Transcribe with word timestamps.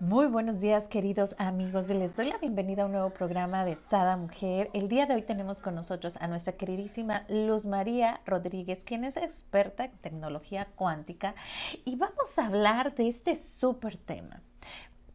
Muy 0.00 0.28
buenos 0.28 0.62
días 0.62 0.88
queridos 0.88 1.34
amigos, 1.36 1.90
les 1.90 2.16
doy 2.16 2.30
la 2.30 2.38
bienvenida 2.38 2.84
a 2.84 2.86
un 2.86 2.92
nuevo 2.92 3.10
programa 3.10 3.66
de 3.66 3.76
Sada 3.76 4.16
Mujer. 4.16 4.70
El 4.72 4.88
día 4.88 5.04
de 5.04 5.12
hoy 5.12 5.20
tenemos 5.20 5.60
con 5.60 5.74
nosotros 5.74 6.14
a 6.20 6.26
nuestra 6.26 6.54
queridísima 6.54 7.26
Luz 7.28 7.66
María 7.66 8.22
Rodríguez, 8.24 8.82
quien 8.82 9.04
es 9.04 9.18
experta 9.18 9.84
en 9.84 9.92
tecnología 9.98 10.68
cuántica 10.74 11.34
y 11.84 11.96
vamos 11.96 12.38
a 12.38 12.46
hablar 12.46 12.94
de 12.94 13.08
este 13.08 13.36
súper 13.36 13.98
tema 13.98 14.40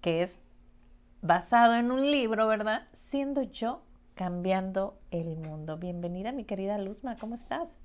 que 0.02 0.22
es 0.22 0.44
basado 1.24 1.74
en 1.74 1.92
un 1.92 2.12
libro, 2.12 2.46
¿verdad? 2.46 2.88
Siendo 2.94 3.42
yo 3.42 3.82
cambiando 4.14 5.00
el 5.10 5.36
mundo. 5.36 5.78
Bienvenida 5.78 6.32
mi 6.32 6.44
querida 6.44 6.78
Luzma, 6.78 7.18
¿cómo 7.18 7.34
estás? 7.34 7.76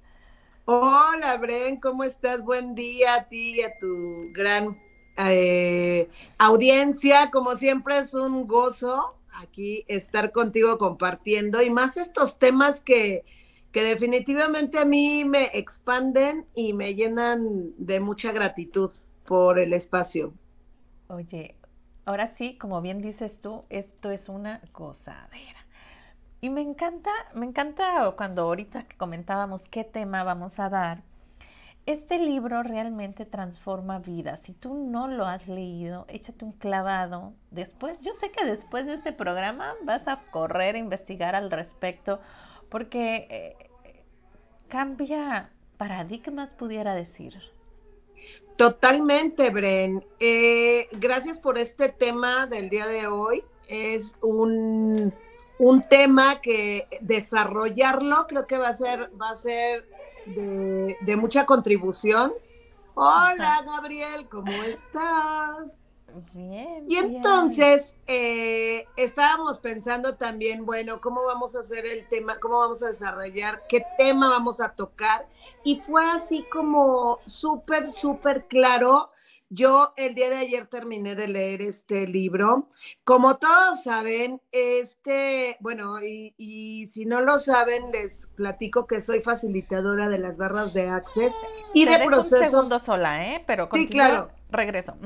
Hola 0.66 1.38
Bren, 1.38 1.80
¿cómo 1.80 2.04
estás? 2.04 2.44
Buen 2.44 2.74
día 2.74 3.14
a 3.14 3.24
ti 3.24 3.54
y 3.56 3.62
a 3.62 3.78
tu 3.78 4.30
gran 4.34 4.89
eh, 5.28 6.08
audiencia, 6.38 7.30
como 7.30 7.56
siempre 7.56 7.98
es 7.98 8.14
un 8.14 8.46
gozo 8.46 9.16
aquí 9.40 9.84
estar 9.88 10.32
contigo 10.32 10.78
compartiendo 10.78 11.62
y 11.62 11.70
más 11.70 11.96
estos 11.96 12.38
temas 12.38 12.80
que, 12.80 13.24
que 13.72 13.82
definitivamente 13.82 14.78
a 14.78 14.84
mí 14.84 15.24
me 15.24 15.50
expanden 15.54 16.46
y 16.54 16.72
me 16.72 16.94
llenan 16.94 17.72
de 17.76 18.00
mucha 18.00 18.32
gratitud 18.32 18.90
por 19.24 19.58
el 19.58 19.72
espacio. 19.72 20.32
Oye, 21.08 21.56
ahora 22.04 22.28
sí, 22.28 22.56
como 22.58 22.80
bien 22.80 23.00
dices 23.00 23.40
tú, 23.40 23.64
esto 23.70 24.10
es 24.10 24.28
una 24.28 24.60
gozadera. 24.72 25.66
Y 26.40 26.50
me 26.50 26.62
encanta, 26.62 27.10
me 27.34 27.46
encanta 27.46 28.14
cuando 28.16 28.42
ahorita 28.42 28.84
que 28.84 28.96
comentábamos 28.96 29.62
qué 29.70 29.84
tema 29.84 30.24
vamos 30.24 30.58
a 30.58 30.70
dar, 30.70 31.02
este 31.92 32.18
libro 32.18 32.62
realmente 32.62 33.24
transforma 33.24 33.98
vidas. 33.98 34.40
Si 34.40 34.52
tú 34.52 34.74
no 34.74 35.08
lo 35.08 35.26
has 35.26 35.48
leído, 35.48 36.04
échate 36.08 36.44
un 36.44 36.52
clavado. 36.52 37.32
Después, 37.50 37.98
yo 38.00 38.12
sé 38.14 38.30
que 38.30 38.44
después 38.44 38.86
de 38.86 38.94
este 38.94 39.12
programa 39.12 39.74
vas 39.84 40.08
a 40.08 40.22
correr 40.30 40.74
a 40.74 40.78
investigar 40.78 41.34
al 41.34 41.50
respecto, 41.50 42.20
porque 42.68 43.26
eh, 43.30 44.00
cambia 44.68 45.50
paradigmas, 45.76 46.54
pudiera 46.54 46.94
decir. 46.94 47.36
Totalmente, 48.56 49.50
Bren. 49.50 50.04
Eh, 50.18 50.86
gracias 50.92 51.38
por 51.38 51.58
este 51.58 51.88
tema 51.88 52.46
del 52.46 52.68
día 52.68 52.86
de 52.86 53.06
hoy. 53.06 53.42
Es 53.68 54.16
un, 54.20 55.14
un 55.58 55.82
tema 55.82 56.40
que 56.40 56.86
desarrollarlo 57.00 58.26
creo 58.26 58.46
que 58.46 58.58
va 58.58 58.68
a 58.68 58.74
ser, 58.74 59.10
va 59.20 59.30
a 59.30 59.34
ser 59.34 59.88
de, 60.26 61.16
mucha 61.16 61.46
contribución. 61.46 62.32
Hola, 62.94 63.62
Gabriel, 63.64 64.28
¿cómo 64.28 64.52
estás? 64.62 65.84
Bien. 66.32 66.84
Y 66.88 66.96
entonces 66.96 67.96
eh, 68.06 68.86
estábamos 68.96 69.58
pensando 69.58 70.16
también, 70.16 70.66
bueno, 70.66 71.00
cómo 71.00 71.22
vamos 71.24 71.54
a 71.54 71.60
hacer 71.60 71.86
el 71.86 72.08
tema, 72.08 72.40
cómo 72.40 72.58
vamos 72.58 72.82
a 72.82 72.88
desarrollar, 72.88 73.62
qué 73.68 73.84
tema 73.96 74.28
vamos 74.28 74.60
a 74.60 74.72
tocar. 74.72 75.28
Y 75.62 75.76
fue 75.76 76.04
así 76.10 76.44
como 76.50 77.20
súper, 77.26 77.92
súper 77.92 78.46
claro 78.46 79.09
yo 79.50 79.92
el 79.96 80.14
día 80.14 80.30
de 80.30 80.36
ayer 80.36 80.68
terminé 80.68 81.16
de 81.16 81.26
leer 81.26 81.60
este 81.60 82.06
libro. 82.06 82.68
Como 83.02 83.36
todos 83.36 83.82
saben, 83.82 84.40
este, 84.52 85.56
bueno, 85.60 86.00
y, 86.00 86.86
si 86.90 87.04
no 87.04 87.20
lo 87.20 87.40
saben, 87.40 87.90
les 87.90 88.28
platico 88.28 88.86
que 88.86 89.00
soy 89.00 89.20
facilitadora 89.20 90.08
de 90.08 90.18
las 90.18 90.38
barras 90.38 90.72
de 90.72 90.88
Access 90.88 91.36
y 91.74 91.84
de 91.84 91.98
procesos. 92.06 92.46
Un 92.46 92.50
segundo 92.50 92.78
sola, 92.78 93.26
¿eh? 93.26 93.44
Pero 93.46 93.68
sí, 93.72 93.88
claro. 93.88 94.30
Regreso. 94.50 94.96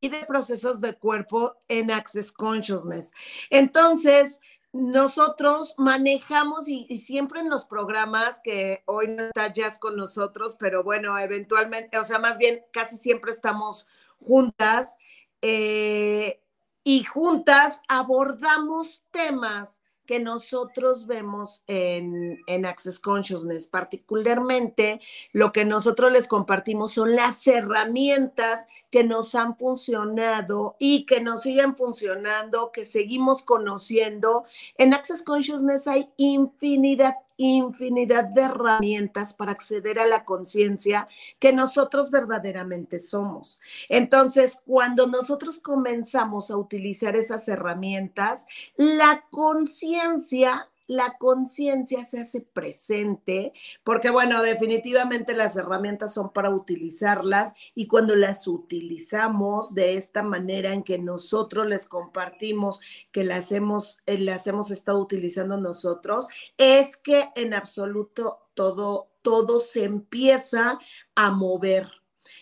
Y 0.00 0.08
de 0.08 0.24
procesos 0.24 0.80
de 0.80 0.94
cuerpo 0.94 1.56
en 1.68 1.90
Access 1.90 2.32
Consciousness. 2.32 3.12
Entonces, 3.50 4.40
nosotros 4.72 5.74
manejamos 5.78 6.68
y, 6.68 6.98
siempre 6.98 7.40
en 7.40 7.50
los 7.50 7.64
programas 7.64 8.40
que 8.42 8.82
hoy 8.86 9.08
no 9.08 9.24
está 9.24 9.52
Jazz 9.52 9.78
con 9.78 9.96
nosotros, 9.96 10.56
pero 10.58 10.84
bueno, 10.84 11.18
eventualmente, 11.18 11.98
o 11.98 12.04
sea, 12.04 12.18
más 12.18 12.38
bien 12.38 12.62
casi 12.72 12.96
siempre 12.96 13.32
estamos 13.32 13.88
juntas 14.18 14.98
eh, 15.42 16.40
y 16.84 17.04
juntas 17.04 17.82
abordamos 17.88 19.02
temas 19.10 19.82
que 20.06 20.18
nosotros 20.18 21.06
vemos 21.06 21.62
en, 21.68 22.40
en, 22.48 22.66
Access 22.66 22.98
Consciousness. 22.98 23.68
Particularmente, 23.68 25.00
lo 25.32 25.52
que 25.52 25.64
nosotros 25.64 26.10
les 26.10 26.26
compartimos 26.26 26.94
son 26.94 27.14
las 27.14 27.46
herramientas 27.46 28.66
que 28.90 29.04
nos 29.04 29.34
han 29.34 29.56
funcionado 29.56 30.76
y 30.78 31.06
que 31.06 31.20
nos 31.20 31.42
siguen 31.42 31.76
funcionando, 31.76 32.72
que 32.72 32.84
seguimos 32.84 33.42
conociendo. 33.42 34.44
En 34.76 34.94
Access 34.94 35.22
Consciousness 35.22 35.86
hay 35.86 36.10
infinidad, 36.16 37.14
infinidad 37.36 38.24
de 38.24 38.42
herramientas 38.42 39.32
para 39.32 39.52
acceder 39.52 39.98
a 39.98 40.06
la 40.06 40.24
conciencia 40.24 41.08
que 41.38 41.52
nosotros 41.52 42.10
verdaderamente 42.10 42.98
somos. 42.98 43.60
Entonces, 43.88 44.60
cuando 44.66 45.06
nosotros 45.06 45.58
comenzamos 45.58 46.50
a 46.50 46.56
utilizar 46.56 47.16
esas 47.16 47.46
herramientas, 47.48 48.46
la 48.76 49.24
conciencia 49.30 50.69
la 50.90 51.18
conciencia 51.18 52.04
se 52.04 52.18
hace 52.18 52.40
presente, 52.40 53.52
porque 53.84 54.10
bueno, 54.10 54.42
definitivamente 54.42 55.34
las 55.34 55.54
herramientas 55.54 56.12
son 56.12 56.32
para 56.32 56.50
utilizarlas 56.50 57.52
y 57.76 57.86
cuando 57.86 58.16
las 58.16 58.48
utilizamos 58.48 59.72
de 59.72 59.96
esta 59.96 60.24
manera 60.24 60.72
en 60.72 60.82
que 60.82 60.98
nosotros 60.98 61.68
les 61.68 61.86
compartimos 61.86 62.80
que 63.12 63.22
las 63.22 63.52
hemos, 63.52 63.98
eh, 64.06 64.26
estado 64.72 65.00
utilizando 65.00 65.58
nosotros, 65.58 66.26
es 66.58 66.96
que 66.96 67.28
en 67.36 67.54
absoluto 67.54 68.48
todo, 68.54 69.12
todo 69.22 69.60
se 69.60 69.84
empieza 69.84 70.80
a 71.14 71.30
mover. 71.30 71.88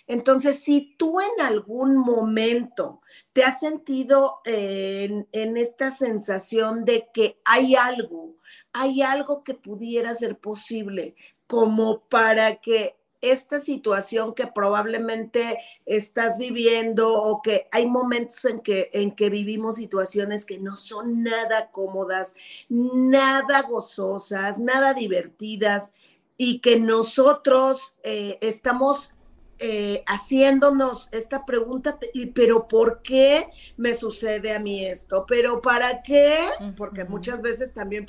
Entonces, 0.07 0.61
si 0.61 0.97
tú 0.97 1.21
en 1.21 1.45
algún 1.45 1.99
momento 1.99 3.03
te 3.35 3.45
has 3.45 3.61
sentido 3.61 4.41
en, 4.47 5.29
en, 5.33 5.59
esta 5.59 5.91
sensación 5.91 6.87
de 6.87 7.11
que 7.13 7.41
hay 7.45 7.77
algo 7.77 8.38
hay 8.73 9.03
algo 9.03 9.43
que 9.45 9.55
pudiera 9.55 10.15
ser 10.15 10.39
posible 10.39 11.15
como 11.47 12.01
para 12.01 12.57
que 12.57 12.97
esta 13.21 13.59
situación 13.59 14.35
que 14.35 14.47
probablemente 14.47 15.59
estás 15.87 16.39
viviendo 16.39 17.13
o 17.13 17.43
que 17.43 17.67
hay 17.73 17.87
momentos 17.87 18.45
en 18.45 18.61
que, 18.61 18.91
en 18.93 19.11
que 19.13 19.29
vivimos 19.29 19.77
situaciones 19.77 20.45
que 20.45 20.59
no 20.59 20.77
son 20.77 21.25
nada 21.25 21.71
cómodas, 21.71 22.35
nada 22.69 23.63
gozosas, 23.63 24.59
nada 24.59 24.95
divertidas 24.95 25.95
y 26.37 26.61
que 26.61 26.79
nosotros 26.79 27.95
eh, 28.05 28.39
estamos 28.41 29.15
eh, 29.61 30.05
haciéndonos 30.07 31.09
esta 31.11 31.45
pregunta, 31.45 31.99
pero 32.35 32.69
¿por 32.69 33.03
qué 33.03 33.51
me 33.77 33.95
sucede 33.95 34.55
a 34.55 34.61
mí 34.61 34.85
esto? 34.85 35.25
¿Pero 35.27 35.61
para 35.61 36.03
qué? 36.03 36.39
Porque 36.77 37.05
muchas 37.05 37.43
veces 37.43 37.73
también 37.73 38.07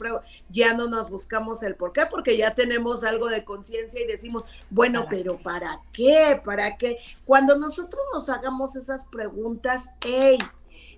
ya 0.50 0.74
no 0.74 0.88
nos 0.88 1.10
buscamos 1.10 1.64
el 1.64 1.76
por 1.76 1.92
qué, 1.92 2.06
porque 2.06 2.38
ya 2.38 2.54
tenemos 2.54 3.04
algo 3.04 3.28
de 3.30 3.44
conciencia 3.44 4.00
y 4.00 4.06
decimos, 4.08 4.44
bueno, 4.70 5.08
pero 5.10 5.40
¿para 5.42 5.82
qué? 5.92 6.40
¿Para 6.44 6.78
qué? 6.78 7.00
Cuando 7.26 7.56
nosotros 7.56 8.02
nos 8.14 8.30
hagamos 8.30 8.76
esas 8.76 9.06
preguntas, 9.06 9.92
hey, 10.02 10.38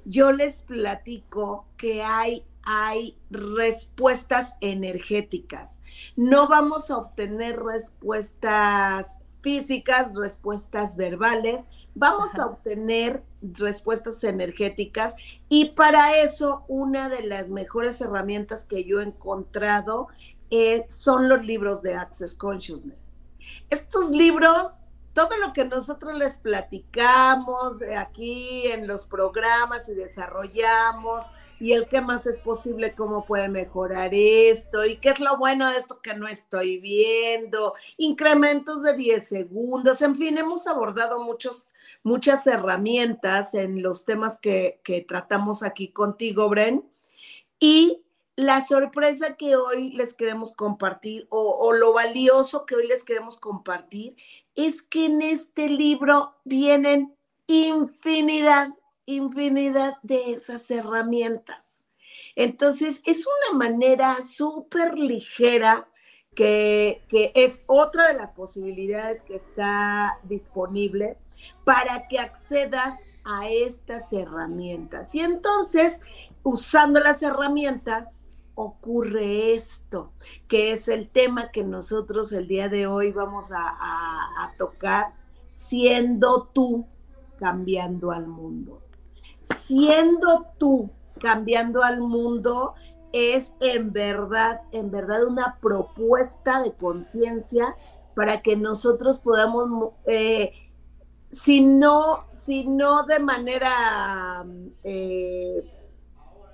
yo 0.04 0.32
les 0.34 0.64
platico 0.64 1.66
que 1.78 2.04
hay 2.04 2.44
hay 2.64 3.18
respuestas 3.32 4.56
energéticas. 4.62 5.84
No 6.16 6.48
vamos 6.48 6.92
a 6.92 6.98
obtener 6.98 7.60
respuestas 7.60 9.18
físicas, 9.42 10.16
respuestas 10.16 10.96
verbales, 10.96 11.68
vamos 11.96 12.38
a 12.40 12.46
obtener 12.46 13.24
respuestas 13.42 14.24
energéticas 14.24 15.16
y 15.50 15.72
para 15.72 16.18
eso 16.22 16.64
una 16.68 17.10
de 17.10 17.24
las 17.24 17.50
mejores 17.50 18.00
herramientas 18.02 18.66
que 18.66 18.84
yo 18.84 19.02
he 19.02 19.04
encontrado 19.04 20.08
eh, 20.50 20.86
son 20.88 21.28
los 21.30 21.46
libros 21.46 21.82
de 21.82 21.96
Access 21.96 22.36
Consciousness. 22.36 23.18
Estos 23.70 24.12
libros, 24.12 24.82
todo 25.14 25.38
lo 25.38 25.54
que 25.54 25.66
nosotros 25.66 26.16
les 26.16 26.38
platicamos 26.38 27.82
aquí 27.98 28.68
en 28.68 28.88
los 28.88 29.06
programas 29.06 29.88
y 29.90 29.94
desarrollamos, 29.94 31.32
y 31.62 31.74
el 31.74 31.88
qué 31.88 32.02
más 32.02 32.26
es 32.26 32.40
posible, 32.40 32.96
cómo 32.96 33.24
puede 33.24 33.48
mejorar 33.48 34.16
esto 34.16 34.84
y 34.84 34.98
qué 34.98 35.10
es 35.10 35.20
lo 35.20 35.38
bueno 35.38 35.70
de 35.70 35.78
esto 35.78 36.02
que 36.02 36.16
no 36.16 36.28
estoy 36.28 36.80
viendo, 36.80 37.76
incrementos 37.98 38.82
de 38.82 38.96
10 38.96 39.28
segundos, 39.28 40.02
en 40.02 40.16
fin, 40.16 40.40
hemos 40.40 40.66
abordado 40.66 41.20
muchos, 41.20 41.68
muchas 42.02 42.48
herramientas 42.48 43.54
en 43.54 43.84
los 43.84 44.06
temas 44.06 44.40
que, 44.40 44.82
que 44.84 45.02
tratamos 45.02 45.62
aquí 45.62 45.90
contigo, 45.90 46.50
Bren. 46.50 46.84
Y 47.60 48.02
la 48.36 48.62
sorpresa 48.62 49.36
que 49.38 49.56
hoy 49.56 49.92
les 49.92 50.16
queremos 50.16 50.56
compartir 50.56 51.28
o, 51.30 51.60
o, 51.60 51.74
lo 51.74 51.94
valioso 51.94 52.66
que 52.66 52.74
hoy 52.74 52.88
les 52.88 53.04
queremos 53.04 53.38
compartir 53.38 54.16
es 54.56 54.82
que 54.82 55.06
en 55.06 55.22
este 55.22 55.70
libro 55.70 56.34
vienen 56.44 57.16
infinidad 57.46 58.70
infinidad 59.16 59.96
de 60.04 60.32
esas 60.32 60.70
herramientas. 60.72 61.84
Entonces, 62.36 63.02
es 63.06 63.26
una 63.26 63.58
manera 63.58 64.22
súper 64.22 64.98
ligera 64.98 65.88
que, 66.36 67.04
que, 67.08 67.32
es 67.36 67.64
otra 67.68 68.08
de 68.08 68.14
las 68.14 68.32
posibilidades 68.32 69.24
que 69.24 69.36
está 69.36 70.20
disponible 70.24 71.18
para 71.66 72.08
que 72.08 72.20
accedas 72.20 73.08
a 73.24 73.50
estas 73.50 74.14
herramientas. 74.14 75.14
Y 75.16 75.20
entonces, 75.20 76.02
usando 76.44 77.00
las 77.00 77.22
herramientas, 77.22 78.22
ocurre 78.56 79.54
esto, 79.54 80.12
que 80.48 80.72
es 80.72 80.88
el 80.88 81.10
tema 81.10 81.52
que 81.52 81.64
nosotros 81.64 82.32
el 82.32 82.48
día 82.48 82.70
de 82.70 82.88
hoy 82.88 83.12
vamos 83.12 83.52
a, 83.54 84.54
tocar, 84.58 85.14
siendo 85.50 86.50
tú 86.54 86.86
cambiando 87.38 88.12
al 88.12 88.28
mundo 88.28 88.82
siendo 89.42 90.48
tú 90.58 90.92
cambiando 91.20 91.84
al 91.84 92.02
mundo 92.02 92.74
es 93.14 93.56
en 93.60 93.92
verdad, 93.92 94.62
en 94.72 94.90
verdad 94.90 95.26
una 95.26 95.58
propuesta 95.62 96.62
de 96.62 96.74
conciencia 96.74 97.76
para 98.16 98.42
que 98.42 98.56
nosotros 98.56 99.20
podamos, 99.20 99.94
eh, 100.06 100.54
si, 101.30 101.62
no, 101.62 102.26
si 102.32 102.66
no 102.66 103.04
de 103.04 103.20
manera 103.20 104.46
eh, 104.84 105.64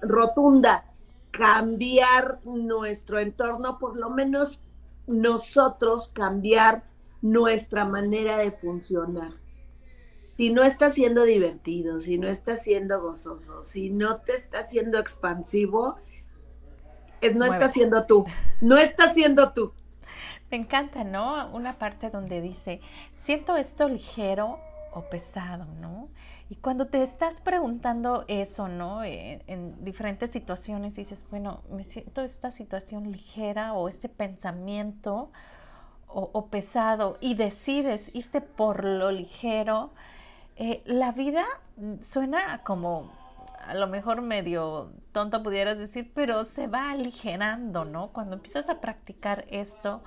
rotunda, 0.02 0.86
cambiar 1.32 2.40
nuestro 2.46 3.20
entorno, 3.20 3.78
por 3.78 3.96
lo 3.96 4.10
menos 4.10 4.64
nosotros 5.06 6.12
cambiar 6.12 6.84
nuestra 7.22 7.86
manera 7.86 8.38
de 8.38 8.52
funcionar 8.52 9.47
si 10.38 10.52
no 10.52 10.64
está 10.64 10.92
siendo 10.92 11.24
divertido, 11.24 12.00
si 12.00 12.20
no 12.20 12.28
está 12.28 12.56
siendo 12.56 13.02
gozoso, 13.02 13.64
si 13.64 13.90
no 13.90 14.18
te 14.18 14.36
está 14.36 14.66
siendo 14.68 15.00
expansivo, 15.00 15.98
no 17.34 17.46
está 17.46 17.70
siendo 17.70 18.06
tú, 18.06 18.26
no 18.62 18.78
está 18.78 19.12
siendo 19.12 19.52
tú. 19.52 19.74
Me 20.52 20.58
encanta, 20.58 21.04
¿no? 21.04 21.50
Una 21.54 21.80
parte 21.80 22.12
donde 22.12 22.40
dice, 22.42 22.80
siento 23.16 23.58
esto 23.58 23.90
ligero 23.90 24.60
o 24.94 25.10
pesado, 25.10 25.66
¿no? 25.82 26.10
Y 26.50 26.56
cuando 26.56 26.86
te 26.86 27.02
estás 27.02 27.42
preguntando 27.42 28.24
eso, 28.28 28.68
¿no? 28.68 29.04
Eh, 29.04 29.44
en 29.48 29.84
diferentes 29.84 30.30
situaciones 30.30 30.96
dices, 30.96 31.26
bueno, 31.32 31.64
me 31.72 31.84
siento 31.84 32.22
esta 32.22 32.52
situación 32.52 33.12
ligera 33.12 33.74
o 33.74 33.90
este 33.90 34.08
pensamiento 34.08 35.32
o, 36.08 36.30
o 36.32 36.46
pesado 36.48 37.18
y 37.20 37.34
decides 37.34 38.12
irte 38.14 38.40
por 38.40 38.86
lo 38.86 39.12
ligero, 39.12 39.92
eh, 40.58 40.82
la 40.86 41.12
vida 41.12 41.46
suena 42.02 42.64
como 42.64 43.12
a 43.68 43.74
lo 43.74 43.88
mejor 43.88 44.22
medio 44.22 44.92
tonto 45.12 45.44
pudieras 45.44 45.78
decir, 45.78 46.12
pero 46.14 46.44
se 46.46 46.68
va 46.68 46.92
aligerando, 46.92 47.86
¿no? 47.86 48.14
Cuando 48.14 48.36
empiezas 48.36 48.70
a 48.70 48.80
practicar 48.80 49.46
esto, 49.50 50.02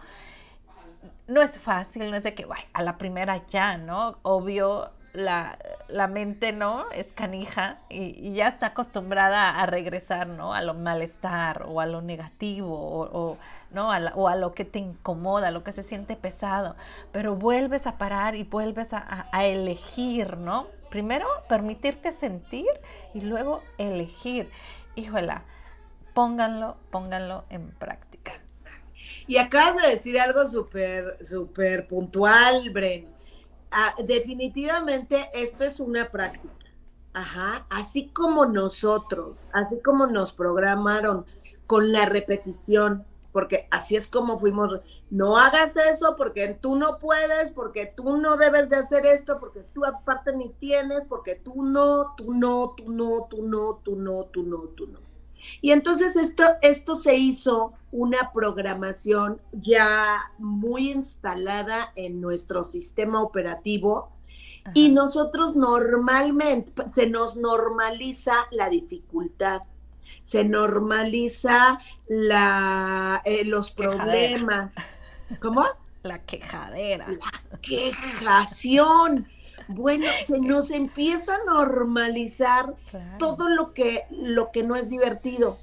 no 1.28 1.42
es 1.42 1.58
fácil, 1.58 2.10
no 2.10 2.16
es 2.16 2.22
de 2.22 2.34
que, 2.34 2.46
a 2.72 2.82
la 2.82 2.98
primera 2.98 3.46
ya, 3.46 3.76
¿no? 3.76 4.18
Obvio, 4.22 4.90
la, 5.12 5.58
la, 5.88 6.06
mente, 6.06 6.52
¿no? 6.52 6.90
Es 6.92 7.12
canija 7.12 7.78
y, 7.88 8.34
ya 8.34 8.48
está 8.48 8.66
acostumbrada 8.66 9.58
a 9.58 9.66
regresar, 9.66 10.28
¿no? 10.28 10.54
A 10.54 10.62
lo 10.62 10.74
malestar 10.74 11.64
o 11.68 11.80
a 11.80 11.86
lo 11.86 12.00
negativo 12.00 12.70
o, 12.72 13.38
¿no? 13.70 13.92
A 13.92 14.00
o 14.14 14.28
a 14.28 14.36
lo 14.36 14.54
que 14.54 14.64
te 14.64 14.78
incomoda, 14.78 15.48
a 15.48 15.50
lo 15.50 15.64
que 15.64 15.72
se 15.72 15.82
siente 15.82 16.16
pesado. 16.16 16.76
Pero 17.12 17.34
vuelves 17.34 17.86
a 17.86 17.98
parar 17.98 18.36
y 18.36 18.44
vuelves 18.44 18.92
a, 18.92 19.28
a 19.32 19.44
elegir, 19.44 20.36
¿no? 20.36 20.68
Primero 20.90 21.26
permitirte 21.48 22.12
sentir 22.12 22.68
y 23.14 23.20
luego 23.22 23.62
elegir. 23.78 24.50
Híjola, 24.94 25.42
pónganlo, 26.14 26.76
pónganlo 26.90 27.44
en 27.50 27.70
práctica. 27.70 28.32
Y 29.26 29.38
acabas 29.38 29.82
de 29.82 29.90
decir 29.90 30.20
algo 30.20 30.46
súper, 30.46 31.16
súper 31.24 31.86
puntual, 31.86 32.70
Bren 32.70 33.19
Ah, 33.70 33.94
definitivamente 34.04 35.30
esto 35.32 35.64
es 35.64 35.80
una 35.80 36.10
práctica. 36.10 36.54
Ajá, 37.12 37.66
así 37.70 38.08
como 38.08 38.46
nosotros, 38.46 39.48
así 39.52 39.80
como 39.80 40.06
nos 40.06 40.32
programaron 40.32 41.24
con 41.66 41.92
la 41.92 42.06
repetición, 42.06 43.04
porque 43.32 43.68
así 43.70 43.96
es 43.96 44.08
como 44.08 44.38
fuimos, 44.38 44.80
no 45.10 45.36
hagas 45.36 45.76
eso 45.76 46.16
porque 46.16 46.58
tú 46.60 46.76
no 46.76 46.98
puedes, 46.98 47.50
porque 47.50 47.86
tú 47.86 48.16
no 48.16 48.36
debes 48.36 48.68
de 48.68 48.76
hacer 48.76 49.06
esto, 49.06 49.38
porque 49.38 49.62
tú 49.72 49.84
aparte 49.84 50.34
ni 50.34 50.50
tienes, 50.50 51.04
porque 51.04 51.36
tú 51.36 51.62
no, 51.64 52.14
tú 52.16 52.32
no, 52.34 52.74
tú 52.76 52.92
no, 52.92 53.26
tú 53.30 53.42
no, 53.42 53.80
tú 53.84 53.96
no, 53.96 54.24
tú 54.24 54.42
no, 54.42 54.58
tú 54.76 54.86
no. 54.88 55.09
Y 55.60 55.72
entonces 55.72 56.16
esto, 56.16 56.44
esto 56.62 56.96
se 56.96 57.16
hizo 57.16 57.72
una 57.92 58.32
programación 58.32 59.40
ya 59.52 60.32
muy 60.38 60.90
instalada 60.90 61.92
en 61.96 62.20
nuestro 62.20 62.62
sistema 62.62 63.22
operativo 63.22 64.10
y 64.74 64.90
nosotros 64.90 65.56
normalmente 65.56 66.88
se 66.88 67.06
nos 67.06 67.36
normaliza 67.36 68.46
la 68.50 68.68
dificultad, 68.68 69.62
se 70.22 70.44
normaliza 70.44 71.80
la, 72.08 73.22
eh, 73.24 73.44
los 73.44 73.70
problemas. 73.70 74.74
¿Cómo? 75.40 75.64
La 76.02 76.24
quejadera. 76.24 77.08
La 77.08 77.58
quejación. 77.60 79.28
Bueno, 79.74 80.06
se 80.26 80.38
nos 80.38 80.70
empieza 80.70 81.34
a 81.34 81.44
normalizar 81.44 82.74
todo 83.18 83.48
lo 83.48 83.72
que, 83.72 84.04
lo 84.10 84.50
que 84.50 84.62
no 84.62 84.76
es 84.76 84.88
divertido. 84.88 85.58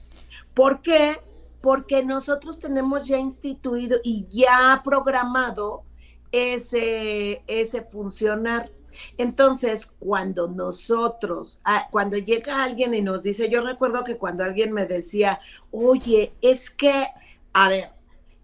¿Por 0.53 0.81
qué? 0.81 1.17
Porque 1.61 2.03
nosotros 2.03 2.59
tenemos 2.59 3.07
ya 3.07 3.17
instituido 3.17 3.97
y 4.03 4.27
ya 4.29 4.81
programado 4.83 5.83
ese, 6.31 7.43
ese 7.47 7.81
funcionar. 7.81 8.71
Entonces, 9.17 9.91
cuando 9.99 10.47
nosotros, 10.47 11.61
ah, 11.63 11.87
cuando 11.91 12.17
llega 12.17 12.63
alguien 12.63 12.93
y 12.93 13.01
nos 13.01 13.23
dice, 13.23 13.49
yo 13.49 13.61
recuerdo 13.61 14.03
que 14.03 14.17
cuando 14.17 14.43
alguien 14.43 14.73
me 14.73 14.85
decía, 14.85 15.39
oye, 15.71 16.33
es 16.41 16.69
que, 16.69 17.07
a 17.53 17.69
ver, 17.69 17.89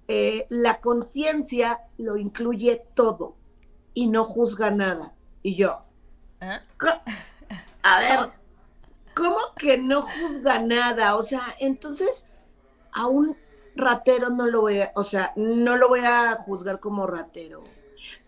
eh, 0.07 0.45
la 0.49 0.79
conciencia 0.79 1.79
lo 1.97 2.17
incluye 2.17 2.85
todo 2.93 3.35
y 3.93 4.07
no 4.07 4.23
juzga 4.23 4.69
nada. 4.69 5.13
Y 5.43 5.55
yo, 5.55 5.83
¿Ah? 6.39 6.61
a 7.83 7.99
ver, 7.99 8.29
¿cómo 9.13 9.37
que 9.57 9.77
no 9.77 10.01
juzga 10.01 10.59
nada? 10.59 11.15
O 11.17 11.23
sea, 11.23 11.55
entonces 11.59 12.27
a 12.93 13.07
un 13.07 13.37
ratero 13.75 14.29
no 14.29 14.47
lo 14.47 14.61
voy 14.61 14.79
a, 14.79 14.91
o 14.95 15.03
sea, 15.03 15.33
no 15.35 15.75
lo 15.75 15.89
voy 15.89 16.01
a 16.01 16.35
juzgar 16.35 16.79
como 16.79 17.07
ratero. 17.07 17.63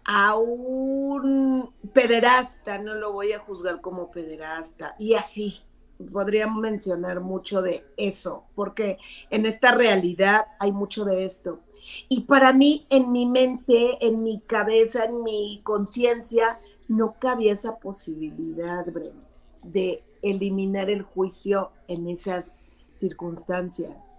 A 0.03 0.35
un 0.35 1.73
pederasta 1.93 2.77
no 2.77 2.95
lo 2.95 3.13
voy 3.13 3.33
a 3.33 3.39
juzgar 3.39 3.81
como 3.81 4.11
pederasta. 4.11 4.95
Y 4.99 5.15
así, 5.15 5.63
podría 6.11 6.47
mencionar 6.47 7.21
mucho 7.21 7.61
de 7.61 7.85
eso, 7.97 8.45
porque 8.55 8.97
en 9.29 9.45
esta 9.45 9.71
realidad 9.73 10.47
hay 10.59 10.71
mucho 10.71 11.05
de 11.05 11.25
esto. 11.25 11.61
Y 12.09 12.21
para 12.21 12.53
mí, 12.53 12.85
en 12.89 13.11
mi 13.11 13.25
mente, 13.25 13.97
en 14.05 14.23
mi 14.23 14.39
cabeza, 14.39 15.05
en 15.05 15.23
mi 15.23 15.61
conciencia, 15.63 16.59
no 16.87 17.15
cabía 17.19 17.53
esa 17.53 17.77
posibilidad, 17.77 18.85
de 19.63 20.03
eliminar 20.21 20.89
el 20.89 21.01
juicio 21.01 21.71
en 21.87 22.07
esas 22.07 22.61
circunstancias. 22.91 24.13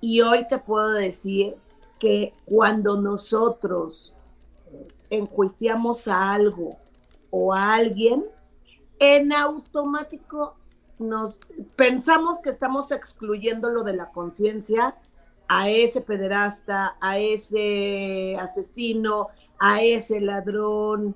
Y 0.00 0.20
hoy 0.20 0.46
te 0.48 0.58
puedo 0.58 0.90
decir 0.90 1.56
que 1.98 2.32
cuando 2.44 3.00
nosotros 3.00 4.14
eh, 4.70 4.88
enjuiciamos 5.10 6.08
a 6.08 6.32
algo 6.32 6.76
o 7.30 7.54
a 7.54 7.74
alguien, 7.74 8.24
en 8.98 9.32
automático 9.32 10.56
nos 10.98 11.40
pensamos 11.74 12.38
que 12.40 12.50
estamos 12.50 12.92
excluyéndolo 12.92 13.82
de 13.82 13.94
la 13.94 14.10
conciencia 14.10 14.96
a 15.48 15.68
ese 15.68 16.00
pederasta, 16.00 16.96
a 17.00 17.18
ese 17.18 18.36
asesino, 18.40 19.28
a 19.58 19.82
ese 19.82 20.20
ladrón, 20.20 21.14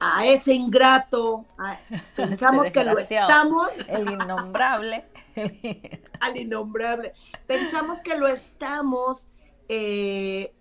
a 0.00 0.26
ese 0.26 0.54
ingrato, 0.54 1.44
pensamos 2.16 2.70
que 2.70 2.84
lo 2.84 2.98
estamos. 2.98 3.68
El 3.88 4.10
innombrable. 4.10 5.06
al 6.20 6.36
innombrable. 6.36 7.14
Pensamos 7.46 8.00
que 8.00 8.16
lo 8.16 8.28
estamos, 8.28 9.28
eh, 9.68 10.54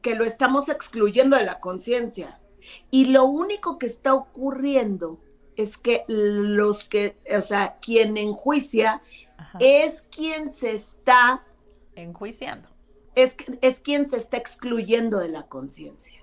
que 0.00 0.14
lo 0.14 0.24
estamos 0.24 0.68
excluyendo 0.68 1.36
de 1.36 1.44
la 1.44 1.60
conciencia. 1.60 2.40
Y 2.90 3.06
lo 3.06 3.24
único 3.24 3.78
que 3.78 3.86
está 3.86 4.14
ocurriendo 4.14 5.20
es 5.56 5.76
que 5.76 6.04
los 6.06 6.84
que, 6.84 7.18
o 7.36 7.42
sea, 7.42 7.78
quien 7.80 8.16
enjuicia 8.16 9.02
es 9.58 10.02
quien 10.02 10.52
se 10.52 10.72
está 10.72 11.44
enjuiciando. 11.94 12.68
Es, 13.14 13.36
es 13.60 13.80
quien 13.80 14.08
se 14.08 14.16
está 14.16 14.36
excluyendo 14.36 15.18
de 15.18 15.28
la 15.28 15.46
conciencia. 15.46 16.22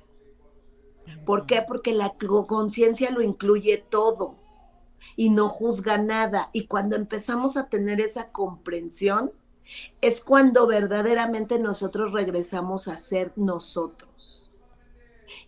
¿Por 1.26 1.46
qué? 1.46 1.64
Porque 1.68 1.94
la 1.94 2.16
conciencia 2.48 3.12
lo 3.12 3.22
incluye 3.22 3.78
todo 3.78 4.36
y 5.16 5.30
no 5.30 5.48
juzga 5.48 5.98
nada. 5.98 6.50
Y 6.54 6.68
cuando 6.68 6.96
empezamos 6.96 7.58
a 7.58 7.68
tener 7.70 8.02
esa 8.02 8.32
comprensión, 8.32 9.32
es 10.02 10.24
cuando 10.24 10.68
verdaderamente 10.68 11.60
nosotros 11.60 12.14
regresamos 12.14 12.88
a 12.88 12.98
ser 12.98 13.32
nosotros 13.36 14.52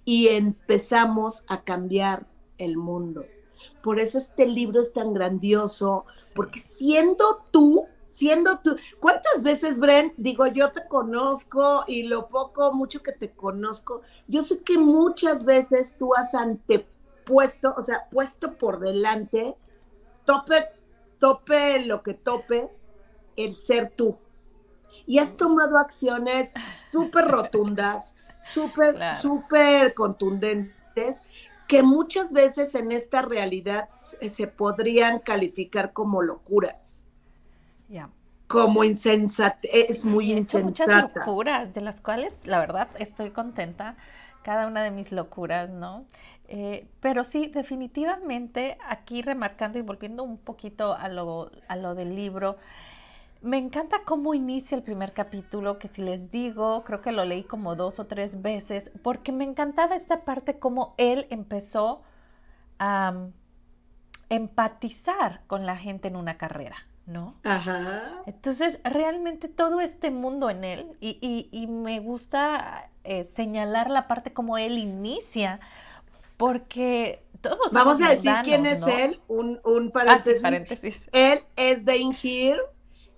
y 0.06 0.30
empezamos 0.30 1.44
a 1.48 1.64
cambiar 1.64 2.28
el 2.58 2.78
mundo. 2.78 3.26
Por 3.84 4.00
eso 4.00 4.18
este 4.18 4.48
libro 4.48 4.82
es 4.82 4.92
tan 4.92 5.14
grandioso, 5.14 6.06
porque 6.34 6.60
siendo 6.60 7.44
tú, 7.52 7.86
siendo 8.08 8.60
tú, 8.60 8.78
¿cuántas 9.00 9.44
veces, 9.44 9.80
Bren, 9.80 10.14
digo, 10.18 10.48
yo 10.48 10.72
te 10.72 10.88
conozco 10.88 11.84
y 11.88 12.04
lo 12.04 12.28
poco, 12.30 12.74
mucho 12.74 13.04
que 13.04 13.12
te 13.12 13.32
conozco, 13.32 14.02
yo 14.28 14.42
sé 14.42 14.64
que 14.64 14.78
muchas 14.78 15.44
veces 15.44 15.96
tú 16.00 16.16
has 16.16 16.34
antepuesto, 16.34 17.76
o 17.78 17.82
sea, 17.82 18.08
puesto 18.10 18.58
por 18.58 18.80
delante, 18.80 19.56
tope, 20.26 20.70
tope 21.20 21.86
lo 21.86 22.02
que 22.02 22.14
tope, 22.14 22.70
el 23.36 23.56
ser 23.56 23.92
tú. 23.96 24.18
Y 25.06 25.20
has 25.20 25.36
tomado 25.36 25.78
acciones 25.78 26.54
súper 26.70 27.28
rotundas, 27.28 28.16
súper, 28.42 29.16
súper 29.16 29.94
contundentes, 29.94 31.24
que 31.68 31.84
muchas 31.84 32.32
veces 32.32 32.74
en 32.76 32.94
esta 32.94 33.22
realidad 33.22 33.90
se 33.94 34.48
podrían 34.48 35.20
calificar 35.20 35.92
como 35.92 36.22
locuras. 36.22 37.07
Como 38.48 38.84
insensata, 38.84 39.60
es 39.72 40.06
muy 40.06 40.32
insensata. 40.32 40.94
Muchas 40.94 41.16
locuras, 41.16 41.74
de 41.74 41.82
las 41.82 42.00
cuales 42.00 42.40
la 42.46 42.60
verdad 42.60 42.88
estoy 42.98 43.32
contenta, 43.32 43.98
cada 44.42 44.68
una 44.68 44.84
de 44.84 44.92
mis 44.92 45.12
locuras, 45.12 45.70
¿no? 45.70 46.06
Eh, 46.48 46.88
pero 47.02 47.26
sí, 47.26 47.48
definitivamente 47.48 48.78
aquí 48.88 49.22
remarcando 49.22 49.78
y 49.80 49.82
volviendo 49.82 50.24
un 50.24 50.38
poquito 50.38 50.96
a 50.96 51.10
lo, 51.10 51.52
a 51.68 51.76
lo 51.76 51.94
del 51.94 52.16
libro, 52.16 52.56
me 53.42 53.58
encanta 53.58 54.04
cómo 54.06 54.34
inicia 54.34 54.76
el 54.76 54.84
primer 54.84 55.14
capítulo, 55.14 55.78
que 55.78 55.88
si 55.88 56.02
les 56.02 56.32
digo, 56.32 56.84
creo 56.84 57.02
que 57.02 57.12
lo 57.12 57.26
leí 57.26 57.44
como 57.44 57.76
dos 57.76 58.00
o 58.00 58.08
tres 58.08 58.42
veces, 58.42 58.92
porque 59.04 59.32
me 59.32 59.44
encantaba 59.44 59.96
esta 59.96 60.24
parte, 60.24 60.58
cómo 60.58 60.96
él 60.98 61.28
empezó 61.30 62.02
a 62.80 63.12
mm, 63.12 63.34
empatizar 64.30 65.42
con 65.48 65.66
la 65.66 65.78
gente 65.78 66.08
en 66.08 66.16
una 66.16 66.38
carrera, 66.38 66.78
¿no? 67.08 67.36
Ajá. 67.44 68.22
Entonces, 68.28 68.80
realmente 68.84 69.48
todo 69.48 69.82
este 69.82 70.12
mundo 70.12 70.52
en 70.52 70.64
él, 70.64 70.98
y, 71.02 71.68
me 71.68 72.00
gusta 72.00 72.92
eh, 73.04 73.24
señalar 73.24 73.90
la 73.90 74.08
parte 74.08 74.34
como 74.34 74.60
él 74.60 74.78
inicia, 74.78 75.60
porque 76.38 77.24
todos... 77.42 77.74
Vamos 77.74 78.00
a 78.02 78.10
decir 78.10 78.32
quién 78.44 78.68
es 78.68 78.86
él, 78.86 79.20
un, 79.28 79.60
un 79.64 79.92
ah, 79.96 80.22
paréntesis. 80.44 81.10
Él 81.12 81.40
es 81.56 81.84
Dane 81.84 82.16
Here 82.22 82.62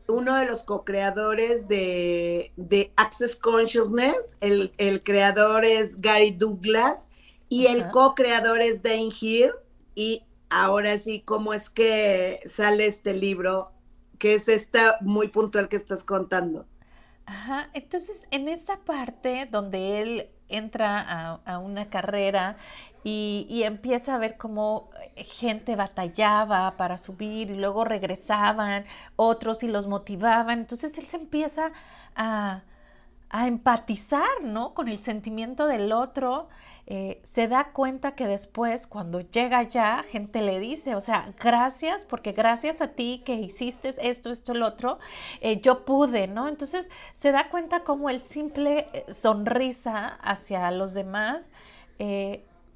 uno 0.10 0.36
de 0.36 0.46
los 0.46 0.64
co-creadores 0.64 1.68
de, 1.68 2.92
Access 2.96 3.36
Consciousness, 3.36 4.38
el, 4.42 5.02
creador 5.04 5.66
es 5.66 6.02
Gary 6.02 6.32
Douglas 6.32 7.12
y 7.48 7.68
el 7.68 7.90
co-creador 7.90 8.62
es 8.62 8.82
Dane 8.82 9.10
Hill. 9.20 9.52
Y 9.96 10.24
ahora 10.50 10.98
sí, 10.98 11.22
¿cómo 11.22 11.54
es 11.54 11.70
que 11.70 12.42
sale 12.46 12.88
este 12.88 13.14
libro? 13.14 13.72
Que 14.20 14.36
es 14.36 14.48
esta 14.48 14.98
muy 15.02 15.30
puntual 15.30 15.68
que 15.70 15.78
estás 15.78 16.04
contando. 16.04 16.68
Ajá, 17.26 17.70
entonces 17.74 18.28
en 18.32 18.48
esa 18.48 18.78
parte 18.78 19.48
donde 19.50 20.02
él 20.02 20.30
entra 20.48 21.00
a, 21.00 21.40
a 21.46 21.60
una 21.60 21.90
carrera 21.90 22.58
y, 23.04 23.64
empieza 23.64 24.16
a 24.16 24.18
ver 24.18 24.38
cómo 24.38 24.90
gente 25.16 25.76
batallaba 25.76 26.76
para 26.78 26.98
subir 26.98 27.50
y 27.50 27.56
luego 27.56 27.86
regresaban 27.86 28.86
otros 29.16 29.64
y 29.64 29.68
los 29.68 29.88
motivaban. 29.88 30.60
Entonces 30.60 30.98
él 30.98 31.06
se 31.06 31.18
empieza 31.18 31.72
a, 32.16 32.64
empatizar, 33.32 34.42
¿no? 34.44 34.74
Con 34.74 34.88
el 34.88 34.98
sentimiento 34.98 35.68
del 35.68 35.92
otro. 35.92 36.50
Eh, 36.90 37.20
se 37.24 37.48
da 37.48 37.72
cuenta 37.72 38.16
que 38.16 38.28
después, 38.28 38.88
cuando 38.88 39.22
llega 39.22 39.64
ya, 39.64 40.04
gente 40.04 40.42
le 40.42 40.60
dice, 40.60 40.96
o 40.96 41.02
sea, 41.02 41.34
gracias, 41.40 42.04
porque 42.04 42.32
gracias 42.32 42.82
a 42.82 42.90
ti 42.90 43.22
que 43.26 43.36
hiciste 43.36 43.90
esto, 44.02 44.32
esto, 44.32 44.52
el 44.52 44.64
otro, 44.64 45.00
eh, 45.40 45.62
yo 45.62 45.86
pude, 45.86 46.28
¿no? 46.28 46.48
Entonces 46.48 46.90
se 47.14 47.32
da 47.32 47.50
cuenta 47.50 47.84
como 47.84 48.10
el 48.10 48.22
simple 48.22 48.88
sonrisa 49.12 50.08
hacia 50.22 50.70
los 50.72 50.94
demás 50.94 51.52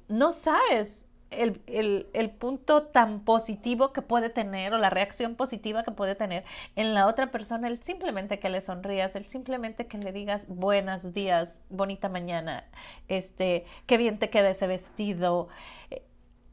no 0.08 0.32
sabes 0.32 1.06
el, 1.42 2.30
punto 2.38 2.84
tan 2.84 3.20
positivo 3.20 3.92
que 3.92 4.02
puede 4.02 4.30
tener 4.30 4.74
o 4.74 4.78
la 4.78 4.90
reacción 4.90 5.34
positiva 5.34 5.82
que 5.84 5.92
puede 5.92 6.14
tener 6.14 6.44
en 6.76 6.94
la 6.94 7.06
otra 7.06 7.30
persona, 7.30 7.68
el 7.68 7.82
simplemente 7.82 8.38
que 8.38 8.48
le 8.48 8.60
sonrías, 8.60 9.16
el 9.16 9.24
simplemente 9.26 9.86
que 9.86 9.98
le 9.98 10.12
digas 10.12 10.46
buenos 10.48 11.12
días, 11.12 11.60
bonita 11.70 12.08
mañana, 12.08 12.64
este, 13.08 13.64
qué 13.86 13.96
bien 13.96 14.18
te 14.18 14.30
queda 14.30 14.50
ese 14.50 14.66
vestido. 14.66 15.48
Eh, 15.90 16.02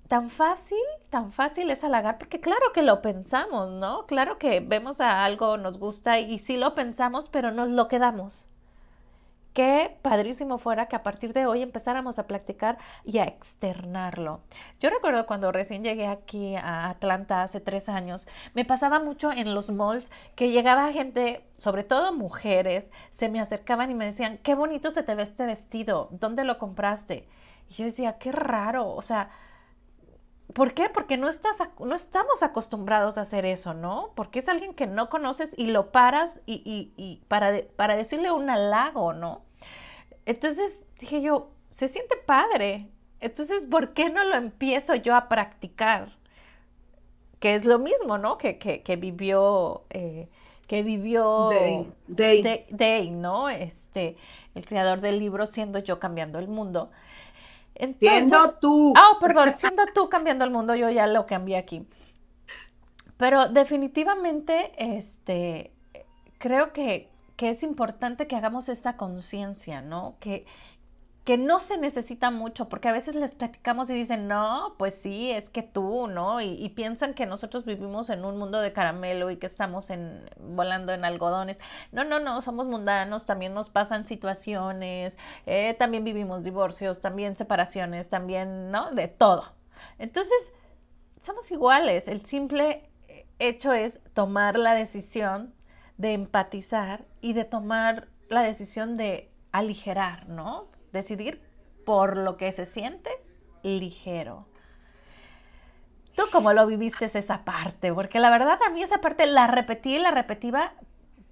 tan 0.07 0.29
fácil, 0.29 0.77
tan 1.09 1.31
fácil 1.31 1.69
es 1.71 1.83
halagar, 1.83 2.17
porque 2.17 2.41
claro 2.41 2.73
que 2.73 2.81
lo 2.81 3.01
pensamos, 3.01 3.69
¿no? 3.71 4.05
Claro 4.07 4.37
que 4.37 4.59
vemos 4.59 4.99
a 4.99 5.23
algo, 5.23 5.57
nos 5.57 5.79
gusta 5.79 6.19
y 6.19 6.37
sí 6.37 6.57
lo 6.57 6.75
pensamos, 6.75 7.29
pero 7.29 7.51
nos 7.51 7.69
lo 7.69 7.87
quedamos. 7.87 8.50
Qué 9.53 9.97
padrísimo 10.01 10.57
fuera 10.57 10.85
que 10.85 10.95
a 10.95 11.03
partir 11.03 11.33
de 11.33 11.45
hoy 11.45 11.61
empezáramos 11.61 12.19
a 12.19 12.27
practicar 12.27 12.77
y 13.03 13.17
a 13.17 13.25
externarlo. 13.25 14.39
Yo 14.79 14.89
recuerdo 14.89 15.25
cuando 15.25 15.51
recién 15.51 15.83
llegué 15.83 16.07
aquí 16.07 16.55
a 16.55 16.89
Atlanta 16.89 17.43
hace 17.43 17.59
tres 17.59 17.89
años, 17.89 18.27
me 18.53 18.63
pasaba 18.63 18.99
mucho 18.99 19.29
en 19.29 19.53
los 19.53 19.69
malls 19.69 20.09
que 20.35 20.51
llegaba 20.51 20.93
gente, 20.93 21.45
sobre 21.57 21.83
todo 21.83 22.13
mujeres, 22.13 22.91
se 23.09 23.27
me 23.27 23.41
acercaban 23.41 23.91
y 23.91 23.93
me 23.93 24.05
decían, 24.05 24.37
qué 24.37 24.55
bonito 24.55 24.89
se 24.89 25.03
te 25.03 25.15
ve 25.15 25.23
este 25.23 25.45
vestido, 25.45 26.07
¿dónde 26.11 26.45
lo 26.45 26.57
compraste? 26.57 27.27
Y 27.69 27.73
yo 27.73 27.85
decía, 27.85 28.17
qué 28.19 28.31
raro, 28.31 28.87
o 28.95 29.01
sea, 29.01 29.31
¿Por 30.53 30.73
qué? 30.73 30.89
Porque 30.89 31.17
no, 31.17 31.29
estás, 31.29 31.61
no 31.79 31.95
estamos 31.95 32.43
acostumbrados 32.43 33.17
a 33.17 33.21
hacer 33.21 33.45
eso, 33.45 33.73
¿no? 33.73 34.11
Porque 34.15 34.39
es 34.39 34.49
alguien 34.49 34.73
que 34.73 34.87
no 34.87 35.09
conoces 35.09 35.53
y 35.57 35.67
lo 35.67 35.91
paras 35.91 36.41
y, 36.45 37.21
para, 37.27 37.61
para 37.75 37.95
decirle 37.95 38.31
un 38.31 38.49
halago, 38.49 39.13
¿no? 39.13 39.43
Entonces 40.25 40.85
dije 40.99 41.21
yo, 41.21 41.51
se 41.69 41.87
siente 41.87 42.17
padre. 42.17 42.89
Entonces, 43.19 43.65
¿por 43.65 43.93
qué 43.93 44.09
no 44.09 44.23
lo 44.23 44.35
empiezo 44.35 44.95
yo 44.95 45.15
a 45.15 45.29
practicar? 45.29 46.17
Que 47.39 47.55
es 47.55 47.65
lo 47.65 47.79
mismo, 47.79 48.17
¿no? 48.17 48.37
Que, 48.37 48.57
que, 48.57 48.95
vivió, 48.97 49.83
eh, 49.89 50.27
que 50.67 50.83
vivió 50.83 51.49
Day. 52.07 52.65
Day, 52.69 53.09
¿no? 53.09 53.49
Este, 53.49 54.17
el 54.53 54.65
creador 54.65 55.01
del 55.01 55.19
libro 55.19 55.45
Siendo 55.45 55.79
yo 55.79 55.99
cambiando 55.99 56.39
el 56.39 56.47
mundo 56.47 56.91
siendo 57.99 58.53
tú. 58.55 58.93
Ah, 58.95 59.11
oh, 59.13 59.19
perdón, 59.19 59.53
siendo 59.55 59.83
tú 59.93 60.09
cambiando 60.09 60.45
el 60.45 60.51
mundo, 60.51 60.75
yo 60.75 60.89
ya 60.89 61.07
lo 61.07 61.25
cambié 61.25 61.57
aquí. 61.57 61.85
Pero 63.17 63.49
definitivamente, 63.49 64.71
este, 64.77 65.71
creo 66.37 66.73
que, 66.73 67.09
que 67.35 67.49
es 67.49 67.63
importante 67.63 68.27
que 68.27 68.35
hagamos 68.35 68.69
esta 68.69 68.97
conciencia, 68.97 69.81
¿no? 69.81 70.15
Que, 70.19 70.45
que 71.23 71.37
no 71.37 71.59
se 71.59 71.77
necesita 71.77 72.31
mucho, 72.31 72.67
porque 72.67 72.89
a 72.89 72.91
veces 72.91 73.13
les 73.13 73.33
platicamos 73.33 73.89
y 73.91 73.93
dicen, 73.93 74.27
no, 74.27 74.73
pues 74.79 74.95
sí, 74.95 75.29
es 75.29 75.49
que 75.49 75.61
tú, 75.61 76.07
¿no? 76.07 76.41
Y, 76.41 76.69
piensan 76.69 77.13
que 77.13 77.27
nosotros 77.27 77.63
vivimos 77.65 78.09
en 78.09 78.25
un 78.25 78.37
mundo 78.37 78.59
de 78.59 78.73
caramelo 78.73 79.29
y 79.29 79.37
que 79.37 79.45
estamos 79.45 79.91
en, 79.91 80.27
volando 80.39 80.93
en 80.93 81.05
algodones. 81.05 81.59
No, 81.91 82.03
no, 82.03 82.19
no, 82.19 82.41
somos 82.41 82.65
mundanos, 82.65 83.25
también 83.25 83.53
nos 83.53 83.69
pasan 83.69 84.05
situaciones, 84.05 85.17
eh, 85.45 85.75
también 85.77 86.03
vivimos 86.03 86.43
divorcios, 86.43 87.01
también 87.01 87.35
separaciones, 87.35 88.09
también, 88.09 88.71
¿no? 88.71 88.91
De 88.91 89.07
todo. 89.07 89.53
Entonces, 89.99 90.53
somos 91.19 91.51
iguales, 91.51 92.07
el 92.07 92.25
simple 92.25 92.89
hecho 93.37 93.73
es 93.73 93.99
tomar 94.13 94.57
la 94.57 94.73
decisión 94.73 95.53
de 95.97 96.13
empatizar 96.13 97.05
y 97.21 97.33
de 97.33 97.45
tomar 97.45 98.07
la 98.29 98.41
decisión 98.41 98.97
de 98.97 99.29
aligerar, 99.51 100.27
¿no? 100.27 100.67
Decidir 100.91 101.41
por 101.85 102.17
lo 102.17 102.37
que 102.37 102.51
se 102.51 102.65
siente 102.65 103.09
ligero, 103.63 104.47
¿Tú 106.15 106.23
cómo 106.31 106.51
lo 106.53 106.67
viviste 106.67 107.05
esa 107.05 107.43
parte? 107.45 107.93
Porque 107.93 108.19
la 108.19 108.29
verdad 108.29 108.59
a 108.65 108.69
mí 108.69 108.83
esa 108.83 108.99
parte 108.99 109.25
la 109.27 109.47
repetí 109.47 109.95
y 109.95 109.99
la 109.99 110.11
repetía 110.11 110.73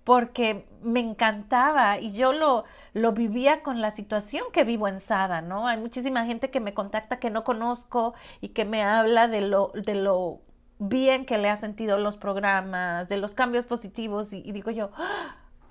porque 0.03 0.67
me 0.81 1.01
encantaba 1.01 1.99
y 1.99 2.13
yo 2.13 2.33
lo, 2.33 2.63
lo 2.93 3.11
vivía 3.11 3.61
con 3.61 3.81
la 3.81 3.91
situación 3.91 4.45
que 4.53 4.63
vivo 4.63 4.87
en 4.87 4.99
Sada, 4.99 5.41
¿no? 5.41 5.67
Hay 5.67 5.77
muchísima 5.77 6.25
gente 6.25 6.49
que 6.49 6.59
me 6.59 6.73
contacta 6.73 7.19
que 7.19 7.29
no 7.29 7.43
conozco 7.43 8.13
y 8.41 8.49
que 8.49 8.65
me 8.65 8.81
habla 8.81 9.27
de 9.27 9.41
lo, 9.41 9.71
de 9.75 9.95
lo 9.95 10.41
bien 10.79 11.25
que 11.25 11.37
le 11.37 11.49
ha 11.49 11.57
sentido 11.57 11.97
los 11.97 12.17
programas, 12.17 13.09
de 13.09 13.17
los 13.17 13.35
cambios 13.35 13.65
positivos 13.65 14.31
y, 14.33 14.51
digo 14.51 14.71
yo, 14.71 14.91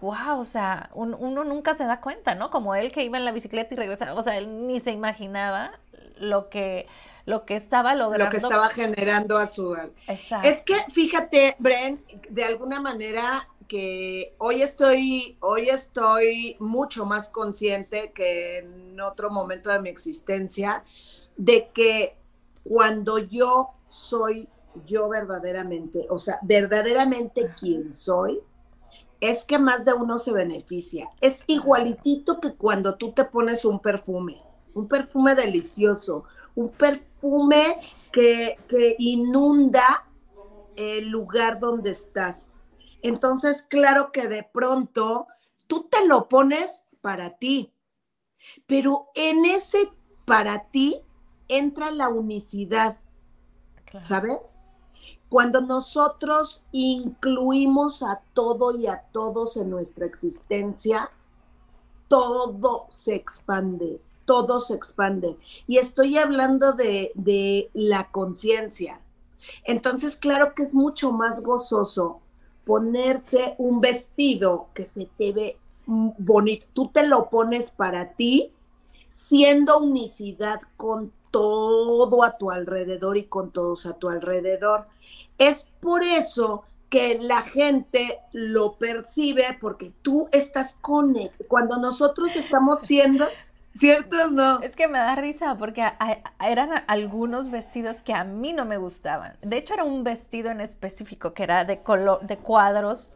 wow, 0.00 0.38
o 0.38 0.44
sea, 0.44 0.90
uno 0.94 1.44
nunca 1.44 1.76
se 1.76 1.84
da 1.84 2.00
cuenta, 2.00 2.34
¿no? 2.34 2.50
Como 2.50 2.74
él 2.74 2.92
que 2.92 3.02
iba 3.02 3.18
en 3.18 3.24
la 3.24 3.32
bicicleta 3.32 3.74
y 3.74 3.76
regresaba, 3.76 4.14
o 4.14 4.22
sea, 4.22 4.38
él 4.38 4.66
ni 4.66 4.80
se 4.80 4.92
imaginaba 4.92 5.72
lo 6.18 6.48
que 6.48 6.86
lo 7.28 7.44
que 7.44 7.56
estaba 7.56 7.94
logrando. 7.94 8.24
Lo 8.24 8.30
que 8.30 8.38
estaba 8.38 8.70
generando 8.70 9.36
a 9.36 9.46
su... 9.46 9.76
Exacto. 10.06 10.48
Es 10.48 10.62
que 10.62 10.76
fíjate, 10.90 11.56
Bren, 11.58 12.02
de 12.30 12.44
alguna 12.44 12.80
manera 12.80 13.46
que 13.68 14.34
hoy 14.38 14.62
estoy, 14.62 15.36
hoy 15.40 15.68
estoy 15.68 16.56
mucho 16.58 17.04
más 17.04 17.28
consciente 17.28 18.12
que 18.12 18.60
en 18.60 18.98
otro 18.98 19.28
momento 19.28 19.68
de 19.68 19.78
mi 19.80 19.90
existencia 19.90 20.84
de 21.36 21.68
que 21.74 22.16
cuando 22.64 23.18
yo 23.18 23.72
soy 23.86 24.48
yo 24.86 25.10
verdaderamente, 25.10 26.06
o 26.08 26.18
sea, 26.18 26.38
verdaderamente 26.42 27.50
quien 27.58 27.92
soy, 27.92 28.40
es 29.20 29.44
que 29.44 29.58
más 29.58 29.84
de 29.84 29.94
uno 29.94 30.18
se 30.18 30.32
beneficia. 30.32 31.10
Es 31.20 31.42
igualitito 31.46 32.40
que 32.40 32.54
cuando 32.54 32.96
tú 32.96 33.12
te 33.12 33.24
pones 33.24 33.64
un 33.64 33.80
perfume, 33.80 34.42
un 34.74 34.88
perfume 34.88 35.34
delicioso, 35.34 36.24
un 36.54 36.70
perfume 36.70 37.76
que, 38.12 38.58
que 38.68 38.96
inunda 38.98 40.06
el 40.76 41.08
lugar 41.08 41.58
donde 41.58 41.90
estás. 41.90 42.66
Entonces, 43.02 43.62
claro 43.62 44.12
que 44.12 44.28
de 44.28 44.44
pronto 44.44 45.26
tú 45.66 45.88
te 45.90 46.06
lo 46.06 46.28
pones 46.28 46.84
para 47.00 47.36
ti, 47.36 47.72
pero 48.66 49.08
en 49.14 49.44
ese 49.44 49.90
para 50.24 50.68
ti 50.70 51.00
entra 51.48 51.90
la 51.90 52.08
unicidad, 52.08 52.98
¿sabes? 54.00 54.60
Cuando 55.28 55.60
nosotros 55.60 56.62
incluimos 56.72 58.02
a 58.02 58.20
todo 58.32 58.76
y 58.76 58.86
a 58.86 59.02
todos 59.12 59.56
en 59.56 59.70
nuestra 59.70 60.06
existencia, 60.06 61.10
todo 62.08 62.86
se 62.88 63.14
expande, 63.14 64.00
todo 64.24 64.60
se 64.60 64.74
expande. 64.74 65.36
Y 65.66 65.78
estoy 65.78 66.16
hablando 66.16 66.72
de, 66.72 67.12
de 67.14 67.70
la 67.74 68.10
conciencia. 68.10 69.00
Entonces, 69.64 70.16
claro 70.16 70.54
que 70.54 70.62
es 70.62 70.74
mucho 70.74 71.12
más 71.12 71.42
gozoso 71.42 72.20
ponerte 72.64 73.54
un 73.58 73.80
vestido 73.80 74.68
que 74.74 74.84
se 74.84 75.06
te 75.16 75.32
ve 75.32 75.58
bonito. 75.86 76.66
Tú 76.74 76.88
te 76.88 77.06
lo 77.06 77.30
pones 77.30 77.70
para 77.70 78.12
ti, 78.12 78.52
siendo 79.08 79.78
unicidad 79.78 80.60
con 80.76 81.12
todo 81.30 82.24
a 82.24 82.36
tu 82.36 82.50
alrededor 82.50 83.16
y 83.16 83.24
con 83.24 83.50
todos 83.50 83.86
a 83.86 83.94
tu 83.94 84.08
alrededor. 84.08 84.86
Es 85.38 85.70
por 85.80 86.02
eso 86.02 86.64
que 86.88 87.18
la 87.20 87.42
gente 87.42 88.18
lo 88.32 88.74
percibe 88.74 89.58
porque 89.60 89.92
tú 90.02 90.28
estás 90.32 90.74
conectado. 90.80 91.44
Cuando 91.48 91.78
nosotros 91.78 92.34
estamos 92.36 92.80
siendo, 92.80 93.26
¿cierto 93.72 94.28
no? 94.30 94.60
Es 94.60 94.74
que 94.74 94.88
me 94.88 94.98
da 94.98 95.14
risa 95.14 95.56
porque 95.58 95.84
eran 96.40 96.84
algunos 96.86 97.50
vestidos 97.50 98.00
que 98.00 98.14
a 98.14 98.24
mí 98.24 98.52
no 98.52 98.64
me 98.64 98.78
gustaban. 98.78 99.36
De 99.42 99.58
hecho, 99.58 99.74
era 99.74 99.84
un 99.84 100.02
vestido 100.02 100.50
en 100.50 100.60
específico 100.60 101.34
que 101.34 101.42
era 101.42 101.64
de, 101.64 101.82
color, 101.82 102.26
de 102.26 102.38
cuadros 102.38 103.12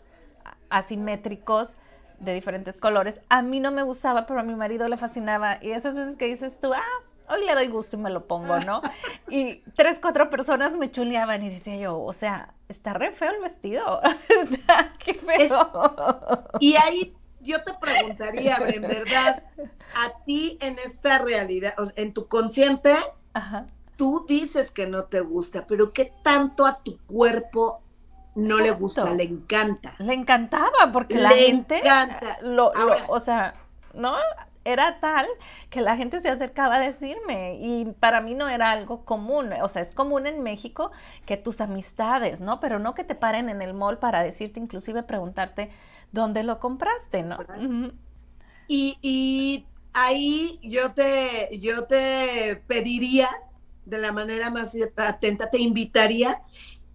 asimétricos 0.69 1.77
de 2.19 2.35
diferentes 2.35 2.79
colores. 2.79 3.21
A 3.29 3.43
mí 3.43 3.59
no 3.59 3.73
me 3.73 3.83
gustaba, 3.83 4.27
pero 4.27 4.41
a 4.41 4.45
mi 4.45 4.55
marido 4.55 4.87
le 4.89 4.97
fascinaba. 4.97 5.59
Y 5.63 5.73
esas 5.73 5.95
veces 5.95 6.17
que 6.17 6.27
dices 6.27 6.61
tú, 6.61 6.73
ah, 6.73 7.05
hoy 7.33 7.45
le 7.47 7.55
doy 7.55 7.69
gusto 7.69 7.97
y 7.97 8.01
me 8.01 8.11
lo 8.11 8.27
pongo, 8.27 8.59
¿no? 8.61 8.81
Y 9.29 9.63
tres, 9.77 9.99
cuatro 10.01 10.31
personas 10.31 10.77
me 10.77 10.91
chuleaban 10.91 11.43
y 11.43 11.49
decía 11.49 11.77
yo, 11.77 12.01
o 12.01 12.13
sea, 12.13 12.55
está 12.69 12.93
re 12.93 13.13
feo 13.13 13.31
el 13.31 13.41
vestido. 13.41 14.01
qué 14.99 15.15
feo. 15.15 15.73
y 16.61 16.77
ahí 16.77 17.15
yo 17.41 17.63
te 17.63 17.75
preguntaría, 17.75 18.57
en 18.67 18.83
verdad, 18.83 19.45
a 19.95 20.25
ti 20.25 20.59
en 20.61 20.79
esta 20.79 21.19
realidad, 21.19 21.75
en 21.97 22.13
tu 22.13 22.29
consciente, 22.29 22.95
tú 23.97 24.25
dices 24.29 24.71
que 24.71 24.87
no 24.87 25.05
te 25.05 25.21
gusta, 25.21 25.67
pero 25.67 25.93
¿qué 25.93 26.13
tanto 26.23 26.67
a 26.67 26.79
tu 26.83 26.99
cuerpo 27.07 27.81
no 28.35 28.59
le 28.59 28.71
gusta? 28.71 29.11
Le 29.13 29.25
encanta. 29.25 29.95
Le 29.99 30.15
encantaba 30.15 30.93
porque 30.93 31.17
la 31.17 31.31
gente 31.31 31.79
encanta. 31.79 32.39
Lo, 32.43 32.73
o 33.09 33.21
sea, 33.21 33.55
¿no? 33.95 34.15
Era 34.65 35.01
tal 35.01 35.27
que 35.71 35.81
la 35.81 35.97
gente 35.97 36.21
se 36.21 36.29
acercaba 36.29 36.77
a 36.77 36.81
decirme 36.81 37.59
y 37.61 37.87
para 37.99 38.21
mí 38.21 38.35
no 38.35 38.49
era 38.49 38.71
algo 38.71 39.05
común, 39.05 39.51
o 39.61 39.69
sea, 39.69 39.83
es 39.83 39.93
común 39.93 40.27
en 40.27 40.43
México 40.43 40.91
que 41.27 41.37
tus 41.37 41.61
amistades, 41.61 42.41
¿no? 42.41 42.61
Pero 42.61 42.79
no 42.79 42.95
que 42.95 43.05
te 43.05 43.15
paren 43.15 43.49
en 43.49 43.63
el 43.63 43.75
mall 43.75 43.99
para 43.99 44.23
decirte, 44.23 44.61
inclusive 44.61 45.03
preguntarte 45.03 45.71
dónde 46.13 46.43
lo 46.45 46.61
compraste, 46.61 47.23
¿no? 47.23 47.39
y, 48.69 48.99
y, 49.03 49.67
ahí 49.95 50.59
yo 50.63 50.93
te, 50.93 51.59
yo 51.59 51.85
te 51.85 52.63
pediría 52.67 53.29
de 53.85 53.99
la 53.99 54.13
manera 54.13 54.51
más 54.51 54.77
atenta, 54.97 55.51
te 55.51 55.59
invitaría 55.59 56.41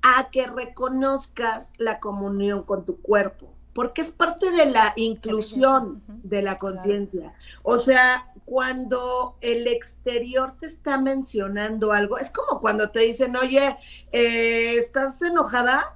a 0.02 0.30
que 0.32 0.48
reconozcas 0.48 1.74
la 1.78 2.00
comunión 2.00 2.64
con 2.64 2.86
tu 2.86 3.02
cuerpo 3.02 3.57
porque 3.78 4.02
es 4.02 4.10
parte 4.10 4.50
de 4.50 4.66
la 4.66 4.94
inclusión 4.96 6.02
de 6.08 6.42
la 6.42 6.58
conciencia. 6.58 7.36
O 7.62 7.78
sea, 7.78 8.34
cuando 8.44 9.38
el 9.40 9.68
exterior 9.68 10.56
te 10.60 10.66
está 10.66 10.98
mencionando 10.98 11.92
algo, 11.92 12.18
es 12.18 12.32
como 12.32 12.60
cuando 12.60 12.90
te 12.90 13.02
dicen, 13.02 13.36
oye, 13.36 13.78
eh, 14.12 14.78
¿estás 14.80 15.22
enojada? 15.22 15.96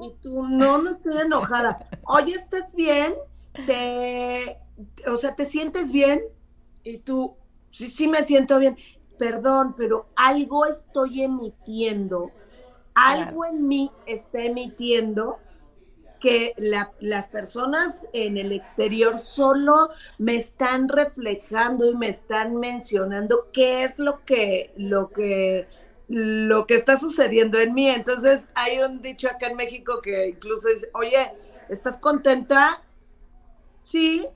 Y 0.00 0.14
tú, 0.22 0.44
no, 0.44 0.78
no 0.78 0.92
estoy 0.92 1.20
enojada. 1.20 1.84
Oye, 2.04 2.34
¿estás 2.34 2.76
bien? 2.76 3.14
Te, 3.66 4.58
o 5.08 5.16
sea, 5.16 5.34
¿te 5.34 5.46
sientes 5.46 5.90
bien? 5.90 6.22
Y 6.84 6.98
tú, 6.98 7.34
sí, 7.72 7.90
sí 7.90 8.06
me 8.06 8.22
siento 8.22 8.60
bien. 8.60 8.76
Perdón, 9.18 9.74
pero 9.76 10.06
algo 10.14 10.64
estoy 10.64 11.22
emitiendo, 11.24 12.30
algo 12.94 13.46
en 13.46 13.66
mí 13.66 13.90
está 14.06 14.44
emitiendo 14.44 15.40
que 16.20 16.54
las 17.00 17.28
personas 17.28 18.06
en 18.12 18.36
el 18.36 18.52
exterior 18.52 19.18
solo 19.18 19.90
me 20.18 20.36
están 20.36 20.88
reflejando 20.88 21.90
y 21.90 21.96
me 21.96 22.08
están 22.08 22.56
mencionando 22.56 23.48
qué 23.52 23.84
es 23.84 23.98
lo 23.98 24.24
que, 24.24 24.72
lo 24.76 25.10
que, 25.10 25.66
lo 26.08 26.66
que 26.66 26.74
está 26.74 26.96
sucediendo 26.98 27.58
en 27.58 27.74
mí. 27.74 27.88
Entonces 27.88 28.48
hay 28.54 28.80
un 28.80 29.00
dicho 29.00 29.28
acá 29.28 29.48
en 29.48 29.56
México 29.56 30.00
que 30.02 30.28
incluso 30.28 30.68
dice, 30.68 30.90
oye, 30.92 31.32
¿estás 31.68 31.98
contenta? 31.98 32.82
Sí, 33.80 34.28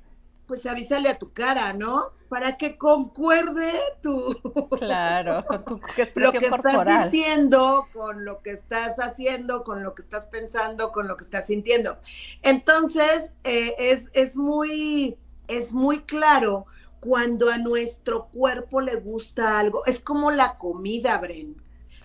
pues 0.46 0.66
avísale 0.66 1.09
a 1.09 1.18
tu 1.18 1.33
cara, 1.33 1.72
¿no? 1.72 2.11
Para 2.28 2.57
que 2.57 2.76
concuerde 2.76 3.72
tu... 4.02 4.37
Claro, 4.78 5.44
con 5.46 5.64
tu 5.64 5.80
expresión 5.96 6.24
Lo 6.24 6.33
que 6.33 6.46
estás 6.46 7.04
diciendo, 7.04 7.88
con 7.92 8.24
lo 8.24 8.42
que 8.42 8.50
estás 8.50 8.98
haciendo, 8.98 9.64
con 9.64 9.83
lo 9.83 9.94
que 9.94 10.02
estás 10.02 10.26
pensando, 10.26 10.92
con 10.92 11.09
lo 11.09 11.16
que 11.16 11.24
estás 11.24 11.46
sintiendo. 11.46 11.98
Entonces, 12.42 13.35
eh, 13.44 13.74
es, 13.78 14.11
es, 14.12 14.37
muy, 14.37 15.16
es 15.48 15.72
muy 15.72 16.00
claro 16.00 16.66
cuando 17.00 17.50
a 17.50 17.59
nuestro 17.59 18.26
cuerpo 18.26 18.80
le 18.80 18.96
gusta 18.96 19.59
algo. 19.59 19.87
Es 19.87 20.00
como 20.00 20.30
la 20.30 20.59
comida, 20.59 21.16
Bren. 21.18 21.57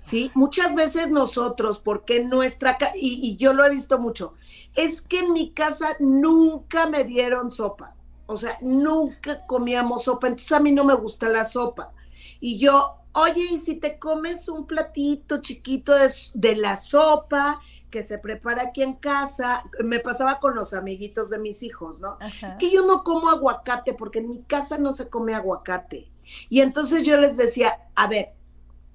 ¿Sí? 0.02 0.32
Muchas 0.34 0.76
veces 0.76 1.12
nosotros, 1.12 1.80
porque 1.80 2.24
nuestra... 2.24 2.78
Y, 2.96 3.20
y 3.22 3.36
yo 3.36 3.52
lo 3.52 3.66
he 3.66 3.70
visto 3.70 4.00
mucho, 4.00 4.34
es 4.76 5.02
que 5.02 5.20
en 5.20 5.34
mi 5.34 5.52
casa 5.52 5.98
nunca 6.00 6.88
me 6.88 7.04
dieron 7.04 7.52
sopa 7.52 7.96
o 8.30 8.38
sea, 8.38 8.60
nunca 8.62 9.44
comíamos 9.48 10.04
sopa, 10.04 10.28
entonces 10.28 10.52
a 10.52 10.60
mí 10.60 10.72
no 10.72 10.84
me 10.84 10.94
gusta 10.94 11.28
la 11.30 11.46
sopa. 11.46 11.94
Y 12.40 12.60
yo, 12.60 12.98
oye, 13.14 13.44
¿y 13.54 13.58
si 13.58 13.74
te 13.74 13.98
comes 13.98 14.48
un 14.48 14.68
platito 14.68 15.42
chiquito 15.42 15.94
de, 16.36 16.56
la 16.56 16.78
sopa 16.78 17.60
que 17.90 18.04
se 18.04 18.20
prepara 18.20 18.66
aquí 18.66 18.84
en 18.84 18.94
casa? 18.94 19.64
Me 19.84 20.00
pasaba 20.00 20.40
con 20.40 20.54
los 20.54 20.76
amiguitos 20.76 21.32
de 21.32 21.40
mis 21.40 21.64
hijos, 21.64 22.02
¿no? 22.02 22.20
Es 22.44 22.54
que 22.60 22.70
yo 22.70 22.86
no 22.86 23.04
como 23.04 23.32
aguacate 23.32 23.96
porque 23.96 24.20
en 24.20 24.30
mi 24.30 24.44
casa 24.44 24.78
no 24.78 24.94
se 24.94 25.10
come 25.10 25.34
aguacate. 25.34 26.12
Y 26.50 26.62
entonces 26.62 27.08
yo 27.08 27.18
les 27.18 27.36
decía, 27.36 27.80
a 27.96 28.06
ver, 28.06 28.36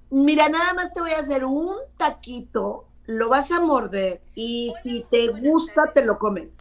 mira, 0.09 0.47
nada 0.47 0.73
más 0.73 0.93
te 0.93 1.01
voy 1.01 1.11
a 1.11 1.19
hacer 1.19 1.43
un 1.43 1.75
taquito, 1.97 2.87
lo 3.05 3.27
vas 3.27 3.51
a 3.51 3.59
morder 3.59 4.21
y 4.33 4.71
si 4.81 5.05
te 5.11 5.27
gusta, 5.27 5.91
te 5.91 6.05
lo 6.05 6.19
comes. 6.19 6.59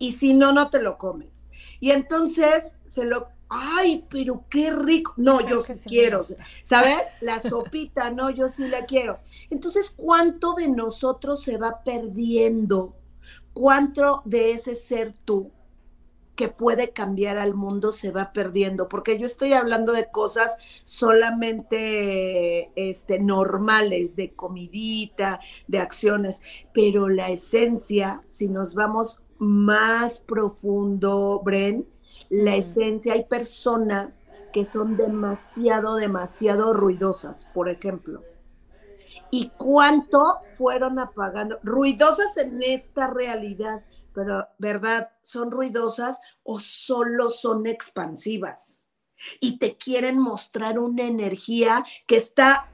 Y 0.00 0.14
si 0.14 0.34
no, 0.34 0.52
no 0.52 0.68
te 0.68 0.82
lo 0.82 0.98
comes. 0.98 1.47
Y 1.80 1.90
entonces 1.90 2.78
se 2.84 3.04
lo, 3.04 3.28
ay, 3.48 4.04
pero 4.08 4.44
qué 4.48 4.70
rico. 4.70 5.14
No, 5.16 5.40
yo 5.46 5.62
sí 5.62 5.74
quiero, 5.88 6.22
¿sabes? 6.62 7.06
La 7.20 7.40
sopita, 7.40 8.10
no, 8.10 8.30
yo 8.30 8.48
sí 8.48 8.68
la 8.68 8.86
quiero. 8.86 9.20
Entonces, 9.50 9.92
¿cuánto 9.96 10.54
de 10.54 10.68
nosotros 10.68 11.42
se 11.42 11.56
va 11.56 11.82
perdiendo? 11.82 12.94
¿Cuánto 13.52 14.22
de 14.24 14.52
ese 14.52 14.74
ser 14.74 15.12
tú 15.24 15.50
que 16.38 16.46
puede 16.46 16.90
cambiar 16.90 17.36
al 17.36 17.54
mundo 17.54 17.90
se 17.90 18.12
va 18.12 18.32
perdiendo, 18.32 18.88
porque 18.88 19.18
yo 19.18 19.26
estoy 19.26 19.54
hablando 19.54 19.92
de 19.92 20.08
cosas 20.08 20.56
solamente 20.84 22.70
este, 22.76 23.18
normales, 23.18 24.14
de 24.14 24.34
comidita, 24.34 25.40
de 25.66 25.80
acciones, 25.80 26.40
pero 26.72 27.08
la 27.08 27.30
esencia, 27.30 28.22
si 28.28 28.46
nos 28.46 28.76
vamos 28.76 29.24
más 29.38 30.20
profundo, 30.20 31.40
Bren, 31.44 31.88
la 32.28 32.56
esencia, 32.56 33.14
hay 33.14 33.24
personas 33.24 34.26
que 34.52 34.64
son 34.64 34.96
demasiado, 34.96 35.96
demasiado 35.96 36.74
ruidosas, 36.74 37.46
por 37.54 37.68
ejemplo. 37.68 38.22
¿Y 39.30 39.50
cuánto 39.56 40.38
fueron 40.56 40.98
apagando? 40.98 41.58
Ruidosas 41.62 42.36
en 42.38 42.62
esta 42.62 43.08
realidad 43.08 43.82
pero 44.18 44.48
¿verdad? 44.58 45.12
¿Son 45.22 45.48
ruidosas 45.52 46.20
o 46.42 46.58
solo 46.58 47.30
son 47.30 47.68
expansivas? 47.68 48.90
Y 49.38 49.58
te 49.58 49.76
quieren 49.76 50.18
mostrar 50.18 50.80
una 50.80 51.04
energía 51.04 51.84
que 52.04 52.16
está 52.16 52.68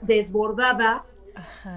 desbordada 0.00 1.04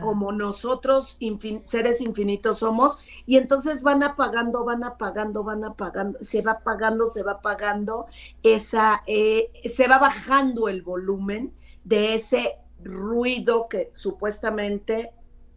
como 0.02 0.32
nosotros 0.32 1.18
seres 1.66 2.02
infinitos 2.02 2.60
somos, 2.60 3.00
y 3.26 3.38
entonces 3.38 3.82
van 3.82 4.04
apagando, 4.04 4.64
van 4.64 4.84
apagando, 4.84 5.44
van 5.44 5.64
apagando, 5.64 6.20
se 6.22 6.42
va 6.42 6.52
apagando, 6.54 7.06
se 7.06 7.24
va 7.24 7.34
apagando, 7.34 8.08
esa, 8.44 9.04
eh, 9.08 9.52
se 9.66 9.88
va 9.88 10.00
bajando 10.00 10.70
el 10.70 10.82
volumen 10.82 11.54
de 11.84 12.16
ese 12.16 12.58
ruido 12.84 13.68
que 13.70 13.90
supuestamente 13.94 15.14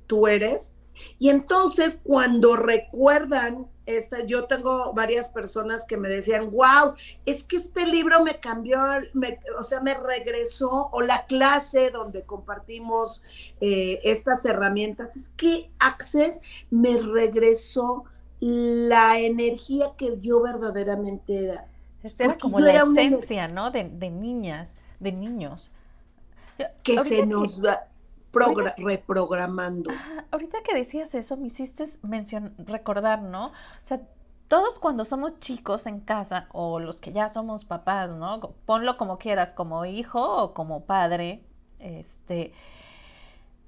tú 0.06 0.26
eres, 0.26 0.74
y 1.18 1.30
entonces 1.30 2.00
cuando 2.02 2.56
recuerdan 2.56 3.66
esta, 3.86 4.24
yo 4.24 4.44
tengo 4.44 4.92
varias 4.92 5.28
personas 5.28 5.84
que 5.84 5.96
me 5.96 6.08
decían, 6.08 6.50
wow, 6.50 6.94
es 7.26 7.42
que 7.42 7.56
este 7.56 7.86
libro 7.86 8.22
me 8.22 8.38
cambió, 8.38 8.78
o 9.58 9.62
sea, 9.62 9.80
me 9.80 9.94
regresó, 9.94 10.88
o 10.92 11.02
la 11.02 11.26
clase 11.26 11.90
donde 11.90 12.22
compartimos 12.22 13.24
eh, 13.60 14.00
estas 14.04 14.44
herramientas, 14.44 15.16
es 15.16 15.30
que 15.36 15.70
Access 15.80 16.42
me 16.70 16.96
regresó 16.98 18.04
la 18.40 19.18
energía 19.18 19.92
que 19.96 20.18
yo 20.20 20.40
verdaderamente 20.40 21.44
era. 21.44 21.66
Esta 22.02 22.24
era 22.24 22.38
como 22.38 22.58
la 22.58 22.82
esencia, 22.82 23.48
¿no? 23.48 23.70
De, 23.70 23.84
niñas, 24.10 24.74
de 24.98 25.12
niños. 25.12 25.70
Que 26.82 26.98
se 26.98 27.26
nos 27.26 27.64
va 27.64 27.86
reprogramando. 28.76 29.90
ahorita 30.30 30.62
que 30.62 30.74
decías 30.74 31.14
eso, 31.14 31.36
me 31.36 31.46
hiciste 31.48 31.84
recordar, 32.58 33.22
¿no? 33.22 33.46
O 33.48 33.52
sea, 33.80 34.00
todos 34.48 34.78
cuando 34.78 35.04
somos 35.04 35.38
chicos 35.38 35.86
en 35.86 36.00
casa, 36.00 36.48
o 36.52 36.78
los 36.78 37.00
que 37.00 37.12
ya 37.12 37.28
somos 37.28 37.64
papás, 37.64 38.10
¿no? 38.10 38.40
Ponlo 38.66 38.96
como 38.96 39.18
quieras, 39.18 39.52
como 39.52 39.84
hijo 39.86 40.20
o 40.20 40.54
como 40.54 40.84
padre, 40.84 41.44
este, 41.78 42.52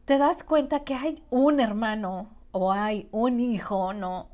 te 0.04 0.18
das 0.18 0.44
cuenta 0.44 0.84
que 0.84 0.94
hay 0.94 1.22
un 1.30 1.60
hermano 1.60 2.28
o 2.52 2.72
hay 2.72 3.08
un 3.12 3.40
hijo, 3.40 3.92
¿no? 3.92 4.28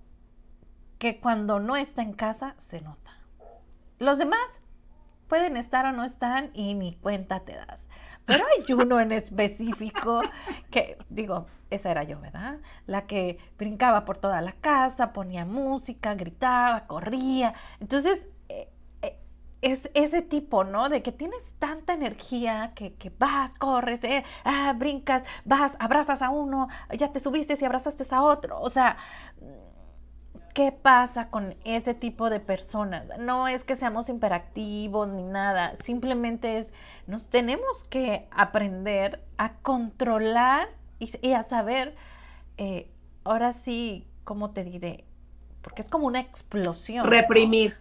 Que 0.99 1.21
cuando 1.21 1.61
no 1.61 1.77
está 1.77 2.03
en 2.03 2.12
casa 2.12 2.55
se 2.59 2.81
nota. 2.81 3.16
Los 3.99 4.19
demás 4.19 4.61
pueden 5.31 5.57
estar 5.57 5.87
o 5.87 5.93
no 5.93 6.05
están 6.05 6.51
y 6.55 6.75
ni 6.75 6.97
cuenta 6.97 7.40
te 7.40 7.55
das. 7.55 7.88
Pero 8.27 8.45
hay 8.45 8.73
uno 8.75 8.99
en 9.01 9.12
específico 9.12 10.23
que, 10.71 10.99
digo, 11.09 11.47
esa 11.71 11.93
era 11.93 12.03
yo, 12.03 12.21
¿verdad? 12.21 12.59
La 12.87 13.07
que 13.07 13.38
brincaba 13.57 14.05
por 14.05 14.19
toda 14.19 14.43
la 14.43 14.53
casa, 14.53 15.12
ponía 15.12 15.45
música, 15.45 16.14
gritaba, 16.16 16.88
corría. 16.88 17.55
Entonces, 17.79 18.29
eh, 18.49 18.69
eh, 19.03 19.19
es 19.62 19.88
ese 19.95 20.21
tipo, 20.21 20.64
¿no? 20.64 20.88
De 20.88 21.01
que 21.01 21.12
tienes 21.12 21.55
tanta 21.61 21.93
energía 21.93 22.73
que, 22.75 23.12
vas, 23.16 23.55
corres, 23.55 24.03
eh, 24.03 24.25
ah, 24.45 24.75
brincas, 24.77 25.23
vas, 25.45 25.77
abrazas 25.79 26.23
a 26.23 26.31
uno, 26.31 26.69
ya 26.99 27.12
te 27.12 27.21
subiste 27.21 27.55
y 27.59 27.64
abrazaste 27.64 28.05
a 28.12 28.23
otro. 28.23 28.61
O 28.61 28.69
sea, 28.69 28.97
¿Qué 30.61 30.73
pasa 30.73 31.31
con 31.31 31.57
ese 31.64 31.94
tipo 31.94 32.29
de 32.29 32.38
personas? 32.38 33.09
No 33.18 33.49
es 33.49 33.64
que 33.64 33.77
seamos 33.77 34.11
imperactivos 34.11 35.09
ni 35.09 35.23
nada, 35.23 35.75
simplemente 35.77 36.59
es, 36.59 36.75
nos 37.07 37.31
tenemos 37.31 37.83
que 37.85 38.29
aprender 38.31 39.25
a 39.38 39.55
controlar 39.55 40.68
y, 40.99 41.33
a 41.33 41.42
saber, 41.44 41.94
eh, 42.59 42.90
ahora 43.25 43.53
sí, 43.53 44.07
¿cómo 44.25 44.51
te 44.51 44.62
diré? 44.64 45.05
Porque 45.62 45.81
es 45.81 45.88
como 45.88 46.07
una 46.07 46.20
explosión. 46.20 47.07
Reprimir. 47.07 47.79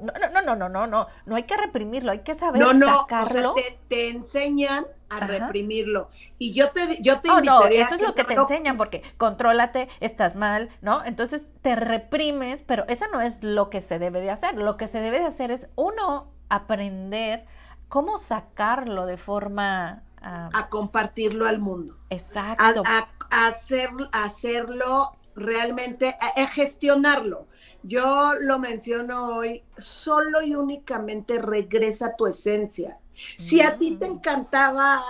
No, 0.00 0.12
no, 0.42 0.56
no, 0.56 0.68
no, 0.68 0.86
no, 0.86 1.06
no 1.26 1.36
hay 1.36 1.42
que 1.44 1.56
reprimirlo, 1.56 2.12
hay 2.12 2.20
que 2.20 2.34
saber 2.34 2.60
no, 2.60 2.72
no, 2.72 2.86
sacarlo. 2.86 3.52
O 3.52 3.56
sea, 3.56 3.64
te, 3.88 4.10
enseñan 4.10 4.86
a 5.08 5.20
reprimirlo. 5.20 6.10
Y 6.38 6.52
yo 6.52 6.70
te, 6.70 7.00
yo 7.00 7.20
te 7.20 7.30
oh, 7.30 7.40
no, 7.40 7.64
eso 7.66 7.94
es 7.94 8.00
lo 8.00 8.14
que 8.14 8.24
te 8.24 8.34
enseñan, 8.34 8.76
porque 8.76 9.02
contrólate, 9.16 9.88
estás 10.00 10.36
mal, 10.36 10.68
¿no? 10.82 11.04
Entonces 11.04 11.48
te 11.62 11.74
reprimes, 11.76 12.62
pero 12.62 12.84
eso 12.88 13.06
no 13.12 13.20
es 13.20 13.42
lo 13.42 13.70
que 13.70 13.82
se 13.82 13.98
debe 13.98 14.20
de 14.20 14.30
hacer. 14.30 14.54
Lo 14.54 14.76
que 14.76 14.88
se 14.88 15.00
debe 15.00 15.18
de 15.18 15.26
hacer 15.26 15.50
es, 15.50 15.68
uno, 15.74 16.30
aprender 16.48 17.46
cómo 17.88 18.18
sacarlo 18.18 19.06
de 19.06 19.16
forma... 19.16 20.02
Ah, 20.20 20.50
a 20.52 20.68
compartirlo 20.68 21.46
al 21.46 21.60
mundo. 21.60 21.96
Exacto. 22.10 22.82
A, 22.84 23.08
hacer, 23.46 23.90
hacerlo 24.12 25.12
realmente, 25.38 26.16
a 26.20 26.46
gestionarlo 26.46 27.46
yo 27.82 28.34
lo 28.40 28.58
menciono 28.58 29.36
hoy, 29.36 29.62
solo 29.76 30.42
y 30.42 30.54
únicamente 30.54 31.38
regresa 31.38 32.16
tu 32.16 32.26
esencia. 32.26 32.98
Si 33.14 33.60
a 33.60 33.76
ti 33.76 33.96
te 33.96 34.08
mm. 34.08 34.12
encantaba 34.12 35.02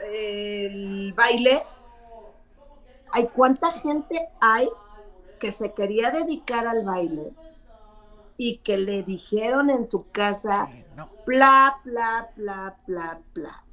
el 0.00 1.12
baile, 1.14 1.62
hay 3.12 3.28
cuánta 3.28 3.70
gente 3.72 4.28
hay 4.40 4.68
que 5.38 5.52
se 5.52 5.72
quería 5.72 6.10
dedicar 6.10 6.66
al 6.66 6.84
baile 6.84 7.32
y 8.38 8.58
que 8.58 8.76
le 8.78 9.02
dijeron 9.02 9.70
en 9.70 9.86
su 9.86 10.10
casa, 10.10 10.68
bla, 11.26 11.80
bla, 11.84 12.30
bla, 12.36 12.76
bla, 12.86 13.20
bla. 13.34 13.64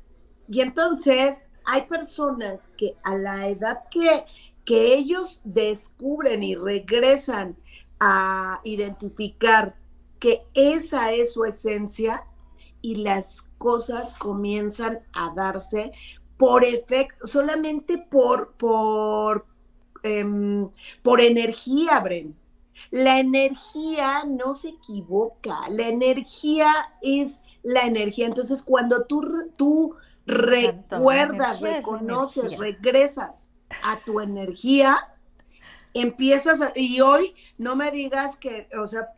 Y 0.47 0.61
entonces 0.61 1.49
hay 1.65 1.83
personas 1.83 2.69
que 2.77 2.95
a 3.03 3.15
la 3.15 3.47
edad 3.47 3.83
que, 3.89 4.25
que 4.65 4.95
ellos 4.95 5.41
descubren 5.43 6.43
y 6.43 6.56
regresan 6.56 7.58
a 7.99 8.62
identificar 8.63 9.76
que 10.19 10.43
esa 10.54 11.12
es 11.12 11.34
su 11.34 11.45
esencia 11.45 12.23
y 12.82 12.95
las 12.95 13.43
cosas 13.58 14.13
comienzan 14.13 14.99
a 15.13 15.34
darse 15.34 15.91
por 16.38 16.63
efecto, 16.63 17.28
solamente 17.28 17.97
por, 17.97 18.54
por, 18.54 19.45
em, 20.04 20.69
por 21.02 21.21
energía, 21.21 21.99
Bren. 21.99 22.36
La 22.89 23.19
energía 23.19 24.23
no 24.26 24.54
se 24.54 24.69
equivoca, 24.69 25.62
la 25.69 25.88
energía 25.88 26.73
es 27.02 27.41
la 27.62 27.82
energía. 27.82 28.26
Entonces, 28.26 28.63
cuando 28.63 29.06
tú, 29.06 29.21
tú 29.56 29.95
recuerdas, 30.26 31.62
reconoces, 31.62 32.58
regresas 32.58 33.52
a 33.83 33.97
tu 34.05 34.19
energía, 34.19 35.09
empiezas, 35.93 36.59
y 36.75 37.01
hoy 37.01 37.36
no 37.57 37.75
me 37.75 37.91
digas 37.91 38.36
que, 38.36 38.67
o 38.77 38.88
sea, 38.88 39.09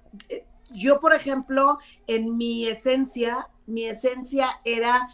yo, 0.69 0.99
por 0.99 1.13
ejemplo, 1.13 1.79
en 2.07 2.37
mi 2.37 2.67
esencia, 2.67 3.49
mi 3.65 3.85
esencia 3.85 4.59
era 4.63 5.09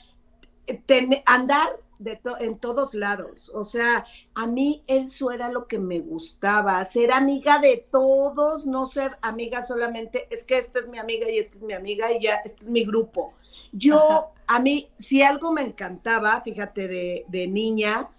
andar 1.26 1.80
de 2.02 2.20
en 2.40 2.58
todos 2.58 2.94
lados. 2.94 3.52
O 3.54 3.64
sea, 3.64 4.06
a 4.34 4.48
mí 4.48 4.84
eso 4.88 5.32
era 5.32 5.50
lo 5.50 5.68
que 5.68 5.78
me 5.78 6.00
gustaba, 6.00 6.84
ser 6.84 7.12
amiga 7.12 7.60
de 7.60 7.86
todos, 7.92 8.66
no 8.66 8.86
ser 8.86 9.18
amiga 9.22 9.64
solamente, 9.64 10.28
es 10.32 10.44
que 10.44 10.58
esta 10.58 10.80
es 10.80 10.88
mi 10.88 10.98
amiga 10.98 11.30
y 11.30 11.38
esta 11.38 11.58
es 11.58 11.64
mi 11.64 11.74
amiga 11.74 12.12
y 12.12 12.24
ya, 12.24 12.36
este 12.44 12.64
es 12.64 12.70
mi 12.70 12.84
grupo. 12.84 13.34
Yo, 13.72 14.32
a 14.48 14.60
mí, 14.60 14.90
si 14.98 15.22
algo 15.22 15.52
me 15.52 15.62
encantaba, 15.62 16.42
fíjate, 16.42 16.88
de, 16.88 17.26
de 17.28 17.48
niña, 17.48 18.10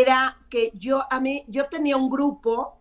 era 0.00 0.38
que 0.48 0.72
yo, 0.74 1.04
a 1.10 1.20
mí, 1.20 1.44
yo 1.48 1.66
tenía 1.66 1.96
un 1.96 2.08
grupo 2.08 2.78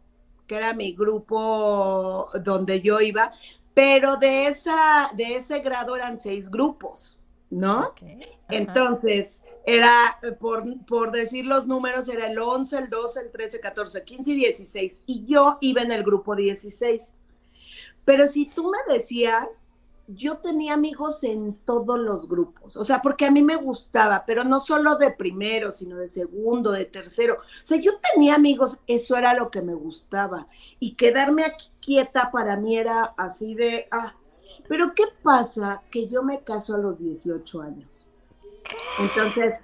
que 0.48 0.56
era 0.56 0.74
mi 0.74 0.94
grupo 0.94 2.30
donde 2.44 2.82
yo 2.82 3.00
iba, 3.00 3.32
pero 3.74 4.18
de, 4.18 4.48
esa, 4.48 5.10
de 5.16 5.36
ese 5.36 5.60
grado 5.60 5.96
eran 5.96 6.20
seis 6.20 6.52
grupos, 6.52 7.22
¿no? 7.50 7.94
Entonces, 8.50 9.44
era, 9.66 10.20
por, 10.40 10.66
por 10.86 11.12
decir 11.12 11.46
los 11.46 11.68
números, 11.68 12.10
era 12.10 12.28
el 12.28 12.38
11, 12.38 12.78
el 12.78 12.90
12, 12.90 13.20
el 13.22 13.32
13, 13.32 13.60
14, 13.62 14.04
15 14.04 14.32
y 14.32 14.36
16, 14.36 15.04
y 15.06 15.26
yo 15.26 15.58
iba 15.62 15.82
en 15.82 15.92
el 15.92 16.04
grupo 16.04 16.36
16. 16.36 17.16
Pero 18.04 18.28
si 18.28 18.46
tú 18.48 18.72
me 18.72 18.94
decías, 18.94 19.70
yo 20.14 20.38
tenía 20.38 20.74
amigos 20.74 21.24
en 21.24 21.54
todos 21.66 22.00
los 22.00 22.28
grupos, 22.28 22.78
o 22.78 22.84
sea, 22.84 23.02
porque 23.02 23.26
a 23.26 23.32
mí 23.32 23.42
me 23.44 23.56
gustaba, 23.56 24.24
pero 24.26 24.44
no 24.44 24.60
solo 24.60 24.96
de 24.96 25.12
primero, 25.12 25.72
sino 25.72 25.98
de 25.98 26.08
segundo, 26.08 26.72
de 26.72 26.86
tercero. 26.86 27.36
O 27.36 27.66
sea, 27.66 27.78
yo 27.80 27.94
tenía 28.14 28.36
amigos, 28.36 28.80
eso 28.88 29.16
era 29.16 29.34
lo 29.34 29.52
que 29.52 29.62
me 29.62 29.74
gustaba. 29.74 30.48
Y 30.80 30.96
quedarme 30.96 31.44
aquí 31.44 31.70
quieta 31.80 32.32
para 32.32 32.58
mí 32.58 32.78
era 32.78 33.14
así 33.18 33.56
de, 33.56 33.88
ah, 33.92 34.16
pero 34.68 34.94
¿qué 34.96 35.04
pasa? 35.22 35.84
Que 35.92 36.08
yo 36.08 36.24
me 36.24 36.42
caso 36.44 36.76
a 36.76 36.78
los 36.78 37.00
18 37.00 37.62
años. 37.62 38.08
Entonces, 39.00 39.60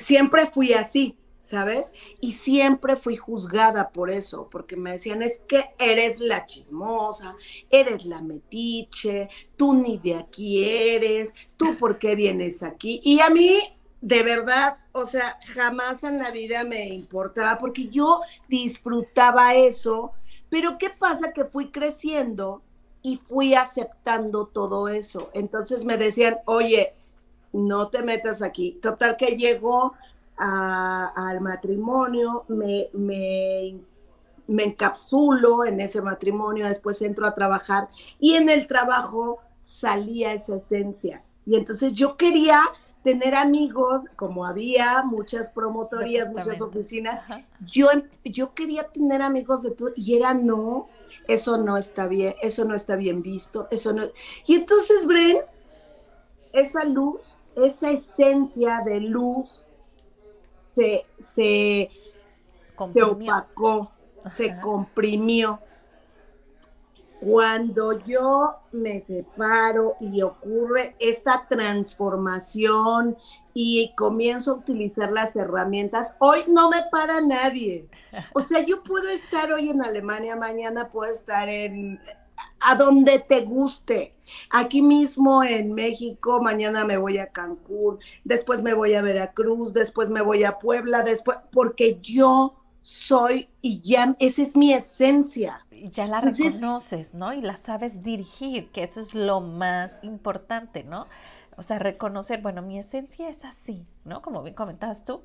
siempre 0.00 0.46
fui 0.46 0.72
así. 0.72 1.16
¿Sabes? 1.42 1.92
Y 2.20 2.32
siempre 2.32 2.96
fui 2.96 3.16
juzgada 3.16 3.90
por 3.90 4.10
eso, 4.10 4.48
porque 4.48 4.76
me 4.76 4.92
decían, 4.92 5.22
es 5.22 5.42
que 5.46 5.74
eres 5.78 6.20
la 6.20 6.46
chismosa, 6.46 7.36
eres 7.68 8.06
la 8.06 8.22
metiche, 8.22 9.28
tú 9.56 9.74
ni 9.74 9.98
de 9.98 10.14
aquí 10.14 10.64
eres, 10.64 11.34
tú 11.56 11.76
por 11.76 11.98
qué 11.98 12.14
vienes 12.14 12.62
aquí. 12.62 13.02
Y 13.04 13.20
a 13.20 13.28
mí, 13.28 13.58
de 14.00 14.22
verdad, 14.22 14.78
o 14.92 15.04
sea, 15.04 15.36
jamás 15.54 16.04
en 16.04 16.18
la 16.20 16.30
vida 16.30 16.64
me 16.64 16.88
importaba, 16.88 17.58
porque 17.58 17.88
yo 17.88 18.22
disfrutaba 18.48 19.54
eso, 19.54 20.12
pero 20.48 20.78
¿qué 20.78 20.90
pasa? 20.90 21.32
Que 21.32 21.44
fui 21.44 21.70
creciendo 21.70 22.62
y 23.02 23.16
fui 23.16 23.54
aceptando 23.54 24.46
todo 24.46 24.88
eso. 24.88 25.30
Entonces 25.34 25.84
me 25.84 25.98
decían, 25.98 26.38
oye, 26.46 26.94
no 27.52 27.88
te 27.88 28.02
metas 28.02 28.42
aquí. 28.42 28.78
Total 28.80 29.16
que 29.16 29.36
llegó 29.36 29.94
al 30.42 31.40
matrimonio, 31.40 32.44
me, 32.48 32.88
me, 32.92 33.78
me 34.46 34.64
encapsulo 34.64 35.64
en 35.64 35.80
ese 35.80 36.02
matrimonio, 36.02 36.66
después 36.66 37.00
entro 37.02 37.26
a 37.26 37.34
trabajar 37.34 37.88
y 38.18 38.34
en 38.34 38.48
el 38.48 38.66
trabajo 38.66 39.38
salía 39.58 40.32
esa 40.32 40.56
esencia. 40.56 41.22
Y 41.46 41.56
entonces 41.56 41.92
yo 41.92 42.16
quería 42.16 42.60
tener 43.02 43.34
amigos, 43.34 44.06
como 44.16 44.46
había 44.46 45.02
muchas 45.02 45.50
promotorías, 45.50 46.30
muchas 46.30 46.60
oficinas, 46.60 47.20
yo, 47.64 47.88
yo 48.24 48.54
quería 48.54 48.84
tener 48.88 49.22
amigos 49.22 49.62
de 49.62 49.72
todo 49.72 49.90
y 49.96 50.14
era 50.14 50.34
no, 50.34 50.88
eso 51.26 51.58
no 51.58 51.76
está 51.76 52.06
bien, 52.06 52.34
eso 52.42 52.64
no 52.64 52.74
está 52.74 52.94
bien 52.96 53.22
visto, 53.22 53.66
eso 53.70 53.92
no. 53.92 54.04
Y 54.46 54.54
entonces, 54.54 55.04
Bren, 55.06 55.38
esa 56.52 56.84
luz, 56.84 57.38
esa 57.56 57.90
esencia 57.90 58.82
de 58.84 59.00
luz 59.00 59.66
se, 60.74 61.04
se, 61.18 61.90
opacó, 63.02 63.90
se 64.26 64.58
comprimió. 64.60 65.60
Cuando 67.20 68.00
yo 68.00 68.56
me 68.72 69.00
separo 69.00 69.94
y 70.00 70.22
ocurre 70.22 70.96
esta 70.98 71.46
transformación 71.48 73.16
y 73.54 73.92
comienzo 73.94 74.50
a 74.50 74.54
utilizar 74.54 75.12
las 75.12 75.36
herramientas, 75.36 76.16
hoy 76.18 76.40
no 76.48 76.68
me 76.68 76.82
para 76.90 77.20
nadie. 77.20 77.88
O 78.32 78.40
sea, 78.40 78.66
yo 78.66 78.82
puedo 78.82 79.08
estar 79.08 79.52
hoy 79.52 79.70
en 79.70 79.82
Alemania, 79.82 80.34
mañana 80.34 80.90
puedo 80.90 81.12
estar 81.12 81.48
en 81.48 82.00
a 82.60 82.74
donde 82.74 83.18
te 83.18 83.42
guste. 83.42 84.14
Aquí 84.50 84.80
mismo 84.80 85.44
en 85.44 85.74
México, 85.74 86.40
mañana 86.40 86.84
me 86.84 86.96
voy 86.96 87.18
a 87.18 87.28
Cancún, 87.28 87.98
después 88.24 88.62
me 88.62 88.72
voy 88.72 88.94
a 88.94 89.02
Veracruz, 89.02 89.72
después 89.74 90.08
me 90.08 90.22
voy 90.22 90.44
a 90.44 90.58
Puebla, 90.58 91.02
después, 91.02 91.38
porque 91.50 91.98
yo 92.00 92.54
soy 92.80 93.48
y 93.60 93.80
ya, 93.80 94.16
esa 94.18 94.42
es 94.42 94.56
mi 94.56 94.72
esencia. 94.72 95.66
Ya 95.92 96.06
la 96.06 96.20
reconoces, 96.20 97.14
¿no? 97.14 97.32
Y 97.32 97.40
la 97.40 97.56
sabes 97.56 98.02
dirigir, 98.02 98.70
que 98.70 98.82
eso 98.82 99.00
es 99.00 99.14
lo 99.14 99.40
más 99.40 99.98
importante, 100.02 100.84
¿no? 100.84 101.06
O 101.56 101.62
sea, 101.62 101.78
reconocer, 101.78 102.40
bueno, 102.40 102.62
mi 102.62 102.78
esencia 102.78 103.28
es 103.28 103.44
así, 103.44 103.84
¿no? 104.04 104.22
Como 104.22 104.42
bien 104.42 104.54
comentabas 104.54 105.04
tú. 105.04 105.22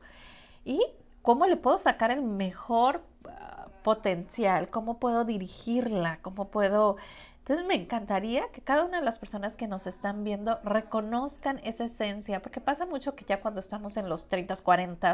Y 0.65 0.82
cómo 1.21 1.45
le 1.47 1.58
puedo 1.58 1.77
sacar 1.77 2.12
el 2.12 2.21
mejor 2.21 3.01
ah, 3.30 3.66
potencial, 3.88 4.69
cómo 4.69 5.00
puedo 5.00 5.23
dirigirla, 5.23 6.19
cómo 6.21 6.50
puedo 6.50 6.97
entonces 7.39 7.65
me 7.65 7.76
encantaría 7.76 8.50
que 8.52 8.60
cada 8.60 8.84
una 8.84 9.00
de 9.00 9.06
las 9.06 9.17
personas 9.17 9.56
que 9.56 9.65
nos 9.65 9.88
están 9.88 10.26
viendo 10.26 10.60
reconozcan 10.65 11.62
esa 11.63 11.86
esencia, 11.86 12.41
porque 12.41 12.60
pasa 12.60 12.86
mucho 12.86 13.15
que 13.15 13.23
ya 13.23 13.39
cuando 13.39 13.62
estamos 13.62 13.95
en 13.95 14.10
los 14.10 14.28
30, 14.28 14.58
40, 14.58 15.13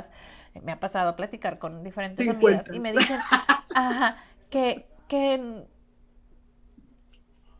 eh, 0.56 0.62
me 0.64 0.72
ha 0.72 0.80
pasado 0.80 1.10
a 1.10 1.16
platicar 1.16 1.60
con 1.60 1.84
diferentes 1.84 2.28
amigas 2.28 2.66
y 2.74 2.80
me 2.80 2.94
dicen, 2.94 3.20
ajá, 3.76 4.18
que, 4.50 4.88
que 5.08 5.68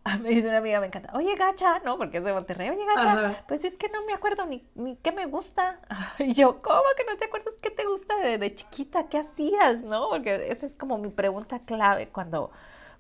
me 0.22 0.30
dice 0.30 0.48
una 0.48 0.58
amiga, 0.58 0.80
me 0.82 0.88
encanta, 0.88 1.12
oye, 1.14 1.34
gacha, 1.36 1.80
¿no? 1.80 1.98
Porque 1.98 2.18
es 2.18 2.24
de 2.24 2.34
Monterrey, 2.34 2.70
oye, 2.70 2.86
gacha, 2.86 3.44
pues 3.48 3.64
es 3.64 3.78
que 3.78 3.90
no 3.90 4.06
me 4.06 4.14
acuerdo 4.14 4.46
ni, 4.46 4.68
ni 4.76 4.98
qué 4.98 5.12
me 5.12 5.26
gusta. 5.26 5.80
Y 6.20 6.34
yo, 6.34 6.60
¿cómo 6.62 6.84
que 6.98 7.06
no 7.06 7.18
te 7.18 7.26
acuerdas 7.26 7.54
qué 7.62 7.72
te 7.72 7.86
gusta 7.86 8.18
de, 8.18 8.38
de 8.38 8.56
chiquita? 8.56 9.08
¿Qué 9.08 9.18
hacías, 9.18 9.84
no? 9.84 10.10
Porque 10.10 10.52
esa 10.52 10.66
es 10.66 10.76
como 10.76 10.98
mi 10.98 11.10
pregunta 11.10 11.60
clave 11.60 12.10
cuando, 12.10 12.52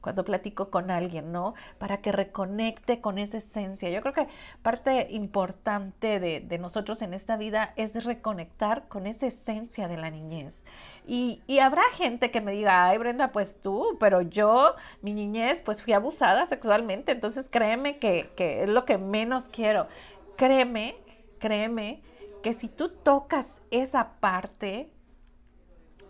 cuando 0.04 0.26
platico 0.26 0.70
con 0.70 0.92
alguien, 0.92 1.32
¿no? 1.32 1.54
Para 1.80 2.02
que 2.02 2.12
reconecte 2.12 3.00
con 3.00 3.18
esa 3.18 3.38
esencia. 3.38 3.89
Yo 3.89 4.02
creo 4.02 4.13
que 4.13 4.28
parte 4.62 5.08
importante 5.12 6.20
de, 6.20 6.58
nosotros 6.60 7.02
en 7.02 7.13
esta 7.13 7.38
vida 7.38 7.74
es 7.78 8.04
reconectar 8.04 8.88
con 8.89 9.08
esa 9.08 9.28
esencia 9.28 9.88
de 9.88 9.96
la 9.96 10.12
niñez. 10.12 10.66
Y, 11.08 11.42
habrá 11.60 11.84
gente 11.94 12.30
que 12.30 12.42
me 12.42 12.52
diga, 12.52 12.86
ay 12.89 12.98
Brenda, 12.98 13.32
pues 13.32 13.62
tú, 13.62 13.98
pero 14.00 14.22
yo, 14.22 14.76
mi 15.02 15.13
niñez, 15.13 15.62
pues 15.62 15.82
fui 15.82 15.94
abusada 15.94 16.46
sexualmente, 16.46 17.13
entonces 17.13 17.48
créeme 17.50 17.98
que, 17.98 18.30
que 18.36 18.63
es 18.63 18.70
lo 18.70 18.84
que 18.84 18.98
menos 18.98 19.50
quiero. 19.50 19.88
Créeme, 20.36 20.98
créeme 21.39 22.02
que 22.42 22.52
si 22.52 22.68
tú 22.68 22.89
tocas 22.89 23.62
esa 23.72 24.20
parte, 24.20 24.89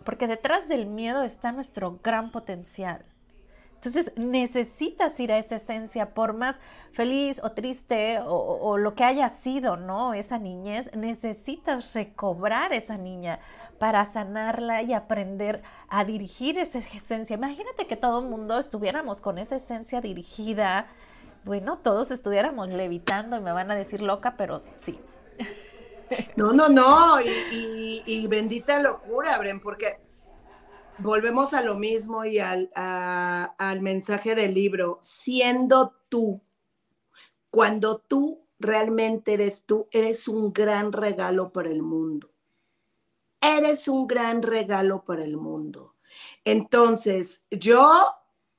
porque 0.04 0.26
detrás 0.26 0.68
del 0.68 0.86
miedo 0.86 1.22
está 1.22 1.52
nuestro 1.52 2.00
gran 2.02 2.32
potencial. 2.32 3.04
Entonces 3.86 4.12
necesitas 4.16 5.18
ir 5.20 5.30
a 5.30 5.38
esa 5.38 5.56
esencia, 5.56 6.14
por 6.14 6.32
más 6.32 6.56
feliz 6.92 7.40
o 7.42 7.52
triste 7.52 8.18
o, 8.24 8.78
lo 8.78 8.94
que 8.94 9.04
haya 9.04 9.28
sido, 9.28 9.76
¿no? 9.76 10.14
Esa 10.14 10.38
niñez, 10.38 10.90
necesitas 10.94 11.92
recobrar 11.92 12.72
esa 12.72 12.96
niña 12.96 13.40
para 13.78 14.04
sanarla 14.06 14.82
y 14.82 14.94
aprender 14.94 15.62
a 15.88 16.04
dirigir 16.04 16.58
esa 16.58 16.78
esencia. 16.78 17.34
Imagínate 17.34 17.86
que 17.86 17.96
todo 17.96 18.20
el 18.20 18.28
mundo 18.30 18.58
estuviéramos 18.58 19.20
con 19.20 19.36
esa 19.38 19.56
esencia 19.56 20.00
dirigida. 20.00 20.86
Bueno, 21.44 21.78
todos 21.78 22.10
estuviéramos 22.10 22.68
levitando 22.68 23.36
y 23.36 23.40
me 23.40 23.52
van 23.52 23.70
a 23.70 23.74
decir 23.74 24.00
loca, 24.00 24.34
pero 24.38 24.62
sí. 24.76 24.98
No, 26.36 26.52
no, 26.52 26.68
no, 26.68 27.20
y, 27.20 28.02
y 28.06 28.26
bendita 28.28 28.78
locura, 28.80 29.36
Bren, 29.38 29.58
porque 29.58 30.03
volvemos 30.98 31.54
a 31.54 31.62
lo 31.62 31.74
mismo 31.74 32.24
y 32.24 32.38
al, 32.38 32.70
al 32.74 33.80
mensaje 33.80 34.34
del 34.34 34.54
libro, 34.54 34.98
siendo 35.02 35.94
tú, 36.08 36.40
cuando 37.50 37.98
tú 37.98 38.46
realmente 38.58 39.34
eres 39.34 39.64
tú, 39.64 39.88
eres 39.90 40.28
un 40.28 40.52
gran 40.52 40.92
regalo 40.92 41.52
para 41.52 41.70
el 41.70 41.82
mundo. 41.82 42.30
Eres 43.40 43.88
un 43.88 44.06
gran 44.06 44.42
regalo 44.42 45.04
para 45.04 45.24
el 45.24 45.36
mundo. 45.36 45.94
Entonces, 46.44 47.44
yo 47.50 48.06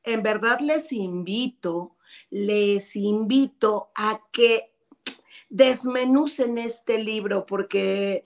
en 0.04 0.22
verdad 0.22 0.60
les 0.60 0.92
invito, 0.92 1.96
les 2.30 2.96
invito 2.96 3.90
a 3.96 4.22
que 4.32 4.74
desmenucen 5.50 6.58
este 6.58 7.00
libro 7.00 7.46
porque 7.46 8.24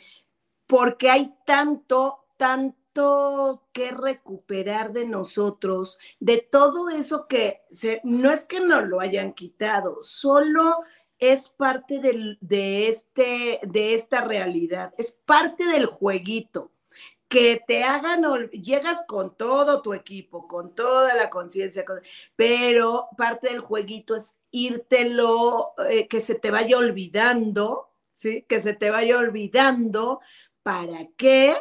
porque 0.67 1.10
hay 1.10 1.34
tanto, 1.45 2.28
tanto 2.38 2.78
que 3.71 3.91
recuperar 3.91 4.91
de 4.91 5.06
nosotros, 5.06 5.99
de 6.19 6.38
todo 6.39 6.89
eso 6.89 7.28
que 7.28 7.62
no 8.04 8.32
es 8.32 8.43
que 8.43 8.60
nos 8.60 8.88
lo 8.88 8.99
hayan 8.99 9.34
quitado, 9.34 10.02
solo 10.02 10.80
es 11.17 11.49
parte 11.49 11.99
de, 11.99 12.88
este, 12.88 13.60
de 13.63 13.93
esta 13.93 14.21
realidad, 14.21 14.93
es 14.97 15.12
parte 15.25 15.65
del 15.65 15.86
jueguito. 15.86 16.71
Que 17.28 17.62
te 17.67 17.84
hagan, 17.84 18.23
llegas 18.49 19.04
con 19.08 19.38
todo 19.38 19.84
tu 19.84 19.93
equipo, 19.93 20.47
con 20.47 20.73
toda 20.73 21.13
la 21.13 21.30
conciencia, 21.30 21.86
pero 22.36 23.08
parte 23.15 23.49
del 23.49 23.60
jueguito 23.60 24.15
es 24.15 24.36
írtelo, 24.49 25.73
eh, 25.91 26.08
que 26.08 26.21
se 26.21 26.34
te 26.34 26.49
vaya 26.49 26.80
olvidando, 26.80 27.91
¿sí? 28.13 28.45
Que 28.49 28.63
se 28.63 28.73
te 28.73 28.89
vaya 28.89 29.19
olvidando. 29.19 30.21
¿Para 30.63 31.08
qué? 31.17 31.56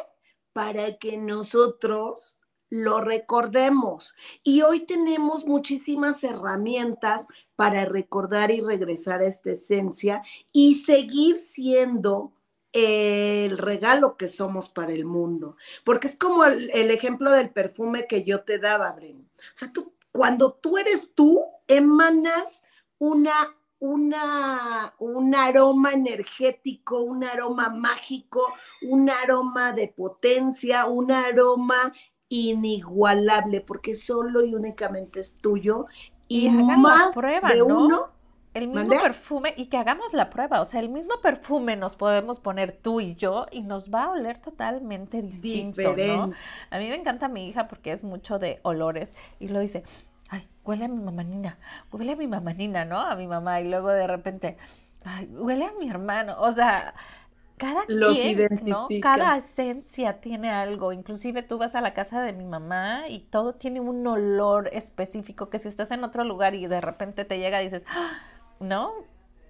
Para 0.59 0.97
que 0.97 1.15
nosotros 1.15 2.37
lo 2.69 2.99
recordemos. 2.99 4.13
Y 4.43 4.61
hoy 4.61 4.81
tenemos 4.81 5.45
muchísimas 5.45 6.21
herramientas 6.25 7.29
para 7.55 7.85
recordar 7.85 8.51
y 8.51 8.59
regresar 8.59 9.21
a 9.21 9.27
esta 9.27 9.51
esencia 9.51 10.21
y 10.51 10.75
seguir 10.75 11.37
siendo 11.37 12.33
el 12.73 13.57
regalo 13.57 14.17
que 14.17 14.27
somos 14.27 14.67
para 14.67 14.91
el 14.91 15.05
mundo. 15.05 15.55
Porque 15.85 16.09
es 16.09 16.17
como 16.17 16.43
el, 16.43 16.91
ejemplo 16.91 17.31
del 17.31 17.51
perfume 17.51 18.05
que 18.05 18.25
yo 18.25 18.41
te 18.41 18.59
daba, 18.59 18.91
Bren. 18.91 19.29
O 19.37 19.55
sea, 19.55 19.71
tú, 19.71 19.93
cuando 20.11 20.51
tú 20.51 20.77
eres 20.77 21.13
tú, 21.15 21.41
emanas 21.69 22.65
una 22.97 23.55
una, 23.79 24.93
un 24.99 25.35
aroma 25.35 25.93
energético, 25.93 27.01
un 27.01 27.23
aroma 27.23 27.69
mágico, 27.69 28.53
un 28.83 29.09
aroma 29.09 29.73
de 29.73 29.87
potencia, 29.87 30.85
un 30.85 31.11
aroma 31.11 31.93
inigualable, 32.27 33.61
porque 33.61 33.95
solo 33.95 34.43
y 34.43 34.53
únicamente 34.53 35.21
es 35.21 35.37
tuyo. 35.37 35.85
Y, 36.27 36.49
más 36.49 37.15
de 37.15 37.61
uno 37.63 38.19
el 38.53 38.67
mismo 38.67 38.89
perfume 38.89 39.53
y 39.57 39.67
que 39.67 39.77
hagamos 39.77 40.13
la 40.13 40.29
prueba, 40.29 40.61
o 40.61 40.65
sea, 40.65 40.79
el 40.79 40.89
mismo 40.89 41.15
perfume 41.21 41.75
nos 41.75 41.95
podemos 41.95 42.39
poner 42.39 42.71
tú 42.71 42.99
y 42.99 43.15
yo 43.15 43.45
y 43.51 43.61
nos 43.61 43.91
va 43.91 44.05
a 44.05 44.11
oler 44.11 44.39
totalmente 44.39 45.21
distinto, 45.21 45.95
¿no? 45.95 46.31
A 46.71 46.79
mí 46.79 46.89
me 46.89 46.95
encanta 46.95 47.27
mi 47.27 47.47
hija 47.47 47.67
porque 47.67 47.91
es 47.91 48.03
mucho 48.03 48.39
de 48.39 48.59
olores 48.63 49.13
y 49.39 49.49
lo 49.49 49.59
dice, 49.59 49.83
huele 50.69 50.85
a 50.85 50.87
mi 50.87 51.01
mamanina, 51.01 51.57
huele 51.91 52.11
a 52.11 52.15
mi 52.15 52.27
mamanina, 52.27 52.85
¿no? 52.85 52.99
A 52.99 53.15
mi 53.15 53.27
mamá 53.27 53.59
y 53.59 53.69
luego 53.69 53.89
de 53.89 54.05
repente, 54.05 54.57
ay, 55.03 55.25
huele 55.25 55.65
a 55.65 55.73
mi 55.79 55.89
hermano, 55.89 56.35
o 56.39 56.51
sea, 56.51 56.93
cada 57.57 57.85
quien, 57.87 58.61
¿no? 58.67 58.87
Cada 59.01 59.35
esencia 59.35 60.21
tiene 60.21 60.49
algo. 60.49 60.93
Inclusive 60.93 61.41
tú 61.41 61.57
vas 61.57 61.75
a 61.75 61.81
la 61.81 61.93
casa 61.93 62.21
de 62.21 62.33
mi 62.33 62.45
mamá 62.45 63.09
y 63.09 63.19
todo 63.19 63.55
tiene 63.55 63.81
un 63.81 64.05
olor 64.07 64.69
específico 64.71 65.49
que 65.49 65.59
si 65.59 65.67
estás 65.67 65.91
en 65.91 66.03
otro 66.03 66.23
lugar 66.23 66.55
y 66.55 66.67
de 66.67 66.79
repente 66.79 67.25
te 67.25 67.39
llega 67.39 67.61
y 67.61 67.65
dices, 67.65 67.85
¡Ah! 67.89 68.11
¿no? 68.59 68.93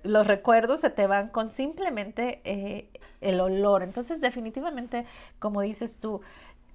Los 0.03 0.25
recuerdos 0.25 0.79
se 0.79 0.89
te 0.89 1.05
van 1.05 1.27
con 1.27 1.51
simplemente 1.51 2.41
eh, 2.45 2.89
el 3.19 3.41
olor. 3.41 3.83
Entonces, 3.83 4.21
definitivamente, 4.21 5.05
como 5.37 5.61
dices 5.61 5.99
tú, 5.99 6.21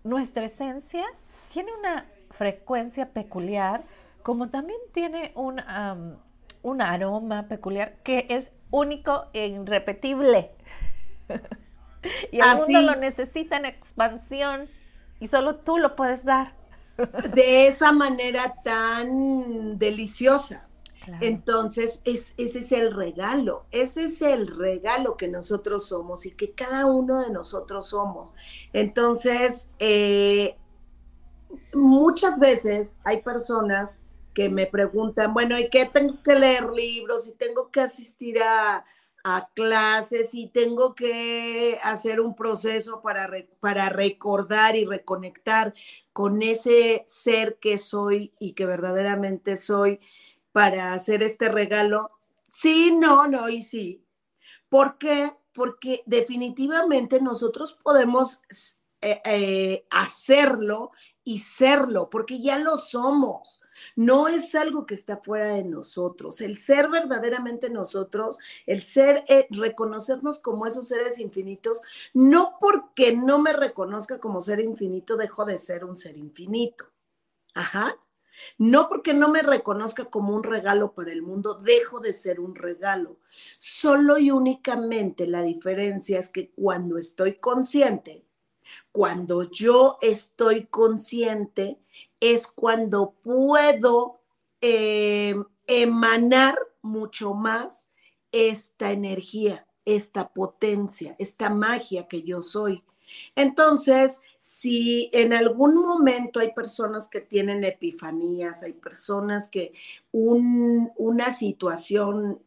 nuestra 0.04 0.44
esencia 0.44 1.04
tiene 1.50 1.70
una 1.78 2.04
frecuencia 2.30 3.09
peculiar, 3.09 3.83
como 4.25 4.49
también 4.49 4.81
tiene 4.93 5.33
un, 5.37 5.61
un 6.63 6.81
aroma 6.81 7.47
peculiar 7.47 7.99
que 8.03 8.27
es 8.31 8.53
único 8.71 9.27
e 9.35 9.49
irrepetible. 9.49 10.51
y 12.33 12.41
el 12.41 12.57
mundo 12.57 12.81
lo 12.81 12.97
necesita 12.97 13.59
en 13.59 13.67
expansión 13.67 14.69
y 15.21 15.29
solo 15.29 15.57
tú 15.57 15.77
lo 15.77 15.95
puedes 15.95 16.25
dar. 16.25 16.55
de 17.35 17.67
esa 17.67 17.93
manera 17.93 18.55
tan 18.65 19.79
deliciosa. 19.79 20.67
Entonces, 21.21 22.01
ese 22.07 22.35
es 22.39 22.73
el 22.73 22.95
regalo, 22.95 23.67
ese 23.73 24.05
es 24.05 24.23
el 24.23 24.47
regalo 24.47 25.19
que 25.19 25.29
nosotros 25.29 25.87
somos 25.89 26.25
y 26.25 26.31
que 26.31 26.53
cada 26.53 26.87
uno 26.87 27.21
de 27.21 27.31
nosotros 27.31 27.89
somos. 27.89 28.33
Entonces, 28.73 29.69
eh, 29.81 30.57
muchas 31.75 32.39
veces 32.39 33.01
hay 33.05 33.21
personas 33.21 33.99
que 34.35 34.49
me 34.51 34.66
preguntan, 34.66 35.33
bueno, 35.33 35.59
¿y 35.59 35.70
qué 35.70 35.87
tengo 35.87 36.23
que 36.23 36.35
leer 36.35 36.70
libros 36.70 37.27
y 37.29 37.33
tengo 37.33 37.70
que 37.70 37.81
asistir 37.81 38.40
a, 38.42 38.85
clases 39.55 40.35
y 40.35 40.49
tengo 40.49 40.94
que 40.94 41.79
hacer 41.83 42.20
un 42.20 42.37
proceso 42.37 43.01
para, 43.01 43.31
para 43.59 43.88
recordar 43.88 44.77
y 44.77 44.85
reconectar 44.85 45.73
con 46.12 46.42
ese 46.42 47.05
ser 47.07 47.57
que 47.59 47.79
soy 47.79 48.35
y 48.38 48.53
que 48.53 48.66
verdaderamente 48.66 49.57
soy? 49.57 49.99
para 50.55 50.92
hacer 50.92 51.25
este 51.25 51.49
regalo? 51.49 52.09
Sí, 52.49 52.97
no, 52.97 53.27
no 53.27 53.49
y 53.49 53.62
sí. 53.62 54.07
¿Por 54.68 54.99
qué? 54.99 55.33
Porque 55.53 56.05
definitivamente 56.07 57.20
nosotros 57.20 57.77
podemos 57.83 58.40
eh, 59.01 59.20
eh, 59.25 59.87
hacerlo 59.90 60.92
y 61.25 61.39
serlo, 61.39 62.11
porque 62.11 62.41
ya 62.41 62.59
lo 62.59 62.77
somos. 62.77 63.63
No 63.97 64.29
es 64.29 64.55
algo 64.55 64.87
que 64.87 64.95
está 64.95 65.17
fuera 65.17 65.49
de 65.49 65.65
nosotros. 65.65 66.41
El 66.41 66.59
ser 66.59 66.89
verdaderamente 66.89 67.71
nosotros, 67.71 68.39
el 68.67 68.83
ser, 68.83 69.25
eh, 69.29 69.47
reconocernos 69.51 70.39
como 70.39 70.67
esos 70.67 70.89
seres 70.89 71.19
infinitos, 71.19 71.83
no 72.13 72.57
porque 72.61 73.17
no 73.17 73.39
me 73.39 73.53
reconozca 73.53 74.19
como 74.19 74.43
ser 74.43 74.61
infinito, 74.61 75.17
dejo 75.17 75.45
de 75.45 75.59
ser 75.59 75.85
un 75.85 75.97
ser 75.97 76.17
infinito. 76.17 76.87
Ajá. 77.55 77.97
No 78.59 78.89
porque 78.89 79.15
no 79.15 79.29
me 79.29 79.43
reconozca 79.43 80.07
como 80.07 80.35
un 80.35 80.43
regalo 80.43 80.93
para 80.93 81.13
el 81.13 81.23
mundo, 81.23 81.55
dejo 81.55 82.01
de 82.01 82.13
ser 82.13 82.41
un 82.41 82.55
regalo. 82.55 83.19
Solo 83.59 84.19
y 84.19 84.31
únicamente 84.31 85.27
la 85.27 85.43
diferencia 85.43 86.19
es 86.19 86.29
que 86.29 86.51
cuando 86.51 86.99
estoy 86.99 87.35
consciente, 87.35 88.25
cuando 88.92 89.50
yo 89.50 89.96
estoy 90.00 90.66
consciente, 90.66 91.79
es 92.20 92.46
cuando 92.46 93.14
puedo 93.22 94.20
eh, 94.61 95.35
emanar 95.66 96.57
mucho 96.83 97.35
más 97.35 97.90
esta 98.33 98.92
energía, 98.92 99.66
esta 99.85 100.29
potencia, 100.29 101.14
esta 101.18 101.50
magia 101.50 102.09
que 102.09 102.22
yo 102.22 102.42
soy. 102.42 102.83
Entonces, 103.37 104.20
si 104.38 105.11
en 105.12 105.33
algún 105.33 105.77
momento 105.77 106.40
hay 106.40 106.53
personas 106.53 107.09
que 107.09 107.20
tienen 107.20 107.64
epifanías, 107.64 108.62
hay 108.62 108.72
personas 108.72 109.48
que 109.48 109.72
una 110.12 111.35
situación 111.35 112.40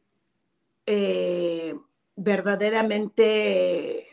eh, 0.85 1.75
verdaderamente 2.15 4.07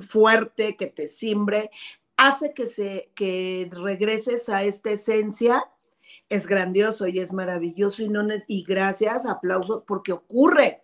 fuerte 0.00 0.76
que 0.76 0.86
te 0.86 1.08
simbre, 1.08 1.70
hace 2.16 2.52
que, 2.52 2.66
se, 2.66 3.10
que 3.14 3.70
regreses 3.72 4.48
a 4.48 4.64
esta 4.64 4.90
esencia, 4.90 5.64
es 6.28 6.46
grandioso 6.46 7.06
y 7.06 7.18
es 7.18 7.32
maravilloso 7.32 8.02
y, 8.02 8.08
no, 8.08 8.26
y 8.46 8.64
gracias, 8.64 9.26
aplausos, 9.26 9.82
porque 9.86 10.12
ocurre 10.12 10.82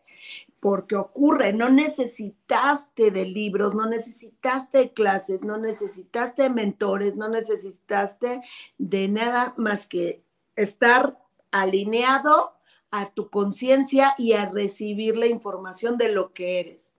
porque 0.67 0.97
ocurre, 0.97 1.53
no 1.53 1.69
necesitaste 1.69 3.13
de 3.13 3.25
libros, 3.25 3.75
no 3.75 3.87
necesitaste 3.87 4.79
de 4.79 4.93
clases, 4.93 5.43
no 5.45 5.59
necesitaste 5.59 6.43
de 6.43 6.51
mentores, 6.51 7.15
no 7.15 7.29
necesitaste 7.29 8.41
de 8.77 9.07
nada 9.07 9.55
más 9.57 9.87
que 9.87 10.25
estar 10.57 11.19
alineado 11.53 12.55
a 12.91 13.11
tu 13.11 13.31
conciencia 13.31 14.15
y 14.19 14.33
a 14.33 14.49
recibir 14.49 15.17
la 15.17 15.27
información 15.27 15.99
de 15.99 16.09
lo 16.09 16.33
que 16.33 16.59
eres, 16.59 16.97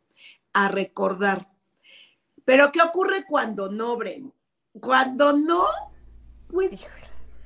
a 0.54 0.70
recordar. 0.70 1.50
Pero 2.48 2.72
¿qué 2.72 2.82
ocurre 2.82 3.26
cuando 3.28 3.70
no, 3.70 3.98
Bren? 3.98 4.34
Cuando 4.80 5.34
no, 5.34 5.66
pues 6.48 6.88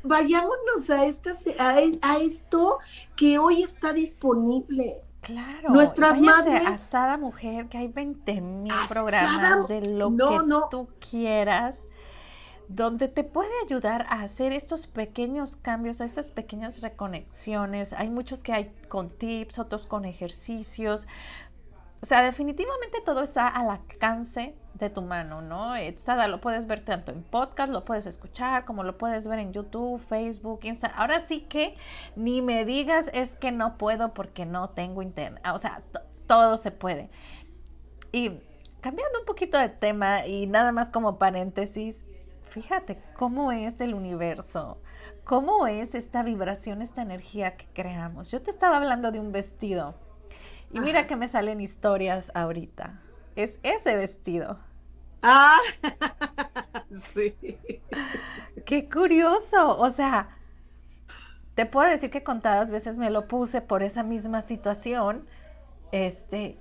vayámonos 0.04 0.92
a, 0.92 1.06
esta, 1.06 1.32
a 1.58 2.18
esto 2.18 2.78
que 3.16 3.40
hoy 3.40 3.64
está 3.64 3.94
disponible 3.94 5.02
Claro. 5.22 5.70
Nuestras 5.70 6.22
madres. 6.22 6.66
Asada 6.68 7.18
Mujer, 7.18 7.68
que 7.68 7.80
hay 7.80 7.88
20 7.88 8.42
mil 8.42 8.74
programas 8.90 9.68
de 9.68 9.82
lo 9.82 10.12
que 10.12 10.18
tú 10.70 10.90
quieras, 11.00 11.88
donde 12.68 13.08
te 13.08 13.24
puede 13.24 13.52
ayudar 13.66 14.08
a 14.10 14.22
hacer 14.22 14.52
estos 14.52 14.88
pequeños 14.88 15.56
cambios, 15.56 16.02
esas 16.02 16.32
pequeñas 16.32 16.82
reconexiones. 16.82 17.94
Hay 17.94 18.10
muchos 18.10 18.42
que 18.42 18.54
hay 18.54 18.74
con 18.88 19.10
tips, 19.10 19.60
otros 19.60 19.86
con 19.86 20.06
ejercicios. 20.06 21.08
O 22.04 22.06
sea, 22.08 22.24
definitivamente 22.24 23.00
todo 23.06 23.22
está 23.22 23.48
al 23.48 23.70
alcance 23.70 24.56
de 24.74 24.90
tu 24.90 25.04
mano, 25.04 25.42
¿no? 25.44 25.74
Sada 25.98 26.28
lo 26.28 26.42
puedes 26.42 26.66
ver 26.66 26.82
tanto 26.82 27.12
en 27.12 27.22
podcast, 27.22 27.72
lo 27.72 27.86
puedes 27.86 28.08
escuchar, 28.08 28.66
como 28.66 28.84
lo 28.84 28.98
puedes 28.98 29.28
ver 29.28 29.38
en 29.38 29.54
YouTube, 29.54 30.02
Facebook, 30.02 30.62
Instagram. 30.64 31.00
Ahora 31.00 31.20
sí 31.20 31.42
que 31.42 31.76
ni 32.16 32.42
me 32.42 32.66
digas 32.66 33.12
es 33.14 33.36
que 33.36 33.52
no 33.52 33.78
puedo 33.78 34.16
porque 34.16 34.48
no 34.48 34.72
tengo 34.72 35.04
internet. 35.04 35.44
O 35.54 35.60
sea, 35.60 35.84
todo 36.26 36.58
se 36.58 36.72
puede. 36.72 37.12
Y 38.12 38.40
cambiando 38.82 39.20
un 39.20 39.26
poquito 39.26 39.60
de 39.60 39.70
tema 39.70 40.26
y 40.26 40.48
nada 40.48 40.72
más 40.72 40.90
como 40.90 41.20
paréntesis, 41.20 42.04
fíjate 42.50 43.00
cómo 43.16 43.52
es 43.52 43.80
el 43.80 43.94
universo, 43.94 44.82
cómo 45.24 45.68
es 45.68 45.94
esta 45.94 46.24
vibración, 46.24 46.82
esta 46.82 47.04
energía 47.04 47.58
que 47.58 47.68
creamos. 47.74 48.32
Yo 48.32 48.42
te 48.42 48.50
estaba 48.50 48.78
hablando 48.78 49.12
de 49.12 49.20
un 49.20 49.32
vestido 49.32 49.94
y 50.74 50.80
mira 50.80 51.08
que 51.08 51.16
me 51.16 51.28
salen 51.28 51.62
historias 51.62 52.32
ahorita. 52.34 53.00
Es 53.36 53.60
ese 53.64 53.96
vestido. 53.96 54.60
Ah, 55.22 55.60
sí. 56.92 57.36
Qué 58.66 58.90
curioso. 58.90 59.78
O 59.78 59.90
sea, 59.90 60.38
te 61.56 61.66
puedo 61.66 61.90
decir 61.90 62.10
que 62.10 62.24
contadas 62.24 62.72
veces 62.72 62.98
me 62.98 63.10
lo 63.10 63.28
puse 63.28 63.62
por 63.62 63.84
esa 63.84 64.04
misma 64.04 64.42
situación. 64.42 65.28
Este, 65.92 66.58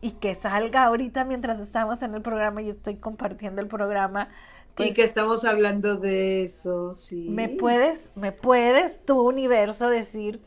y 0.00 0.12
que 0.12 0.34
salga 0.34 0.84
ahorita 0.84 1.24
mientras 1.24 1.60
estamos 1.60 2.02
en 2.02 2.14
el 2.14 2.22
programa 2.22 2.60
y 2.60 2.68
estoy 2.68 2.96
compartiendo 2.96 3.62
el 3.62 3.68
programa. 3.68 4.28
y 4.72 4.74
pues 4.76 4.96
que 4.96 5.02
estamos 5.02 5.44
hablando 5.46 5.96
de 5.96 6.42
eso, 6.42 6.92
sí. 6.92 7.26
Me 7.30 7.48
puedes, 7.48 8.10
me 8.14 8.30
puedes 8.30 9.02
tu 9.06 9.22
universo 9.22 9.88
decir 9.88 10.42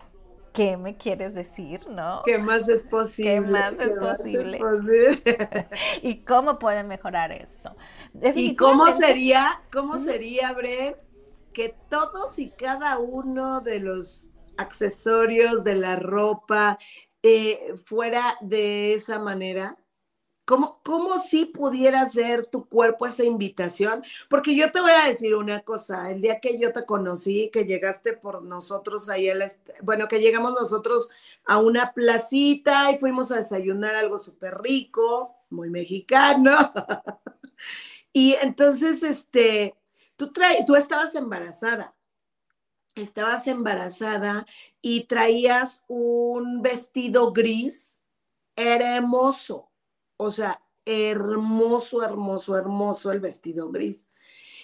¿qué 0.57 0.75
me 0.75 0.97
quieres 0.97 1.35
decir, 1.35 1.87
no? 1.87 2.23
¿Qué 2.25 2.39
más 2.39 2.67
es 2.67 2.81
posible? 2.81 3.31
¿Qué 3.31 3.41
más 3.41 3.73
es 3.79 3.99
posible? 3.99 4.59
¿Y 6.01 6.23
cómo 6.23 6.57
pueden 6.57 6.87
mejorar 6.87 7.31
esto? 7.31 7.75
¿Y 8.33 8.55
cómo 8.55 8.91
sería, 8.91 9.61
cómo 9.71 9.99
sería, 9.99 10.51
Bren, 10.53 10.95
que 11.53 11.75
todos 11.91 12.39
y 12.39 12.49
cada 12.49 12.97
uno 12.97 13.61
de 13.61 13.79
los 13.81 14.29
accesorios 14.57 15.63
de 15.63 15.75
la 15.75 15.95
ropa, 15.95 16.79
eh, 17.21 17.75
fuera 17.85 18.35
de 18.41 18.95
esa 18.95 19.19
manera? 19.19 19.77
¿Cómo, 20.47 20.79
¿Cómo 20.81 21.19
si 21.19 21.43
pudiera 21.43 22.05
ser 22.05 22.45
tu 22.45 22.69
cuerpo 22.69 23.05
esa 23.05 23.25
invitación? 23.25 24.01
Porque 24.29 24.55
yo 24.55 24.71
te 24.71 24.79
voy 24.79 24.91
a 24.91 25.09
decir 25.09 25.35
una 25.35 25.59
cosa, 25.59 26.09
el 26.09 26.21
día 26.21 26.39
que 26.39 26.57
yo 26.57 26.71
te 26.71 26.85
conocí, 26.85 27.49
que 27.51 27.65
llegaste 27.65 28.13
por 28.13 28.41
nosotros 28.41 29.09
ahí, 29.09 29.29
bueno, 29.81 30.07
que 30.07 30.21
llegamos 30.21 30.53
nosotros 30.53 31.09
a 31.43 31.57
una 31.59 31.91
placita 31.91 32.89
y 32.91 32.97
fuimos 32.97 33.29
a 33.29 33.35
desayunar 33.35 33.95
algo 33.95 34.19
súper 34.19 34.61
rico, 34.61 35.35
muy 35.49 35.69
mexicano. 35.69 36.71
y 38.13 38.35
entonces, 38.35 39.03
este, 39.03 39.75
tú, 40.15 40.31
tú 40.65 40.77
estabas 40.77 41.13
embarazada, 41.15 41.93
estabas 42.95 43.47
embarazada 43.47 44.45
y 44.81 45.07
traías 45.07 45.83
un 45.89 46.61
vestido 46.61 47.33
gris 47.33 48.01
hermoso, 48.55 49.66
o 50.17 50.31
sea, 50.31 50.61
hermoso, 50.85 52.03
hermoso, 52.03 52.57
hermoso 52.57 53.11
el 53.11 53.19
vestido 53.19 53.71
gris. 53.71 54.09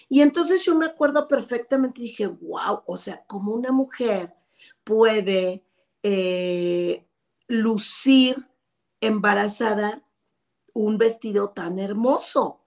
Y 0.10 0.22
entonces 0.22 0.64
yo 0.64 0.76
me 0.76 0.86
acuerdo 0.86 1.28
perfectamente, 1.28 2.02
dije, 2.02 2.28
wow, 2.28 2.82
o 2.86 2.98
sea, 2.98 3.24
como 3.26 3.54
una 3.54 3.72
mujer 3.72 4.34
puede 4.84 5.64
eh, 6.04 7.08
lucir 7.48 8.48
embarazada 9.02 10.02
un 10.74 10.98
vestido 10.98 11.50
tan 11.50 11.80
hermoso. 11.80 12.60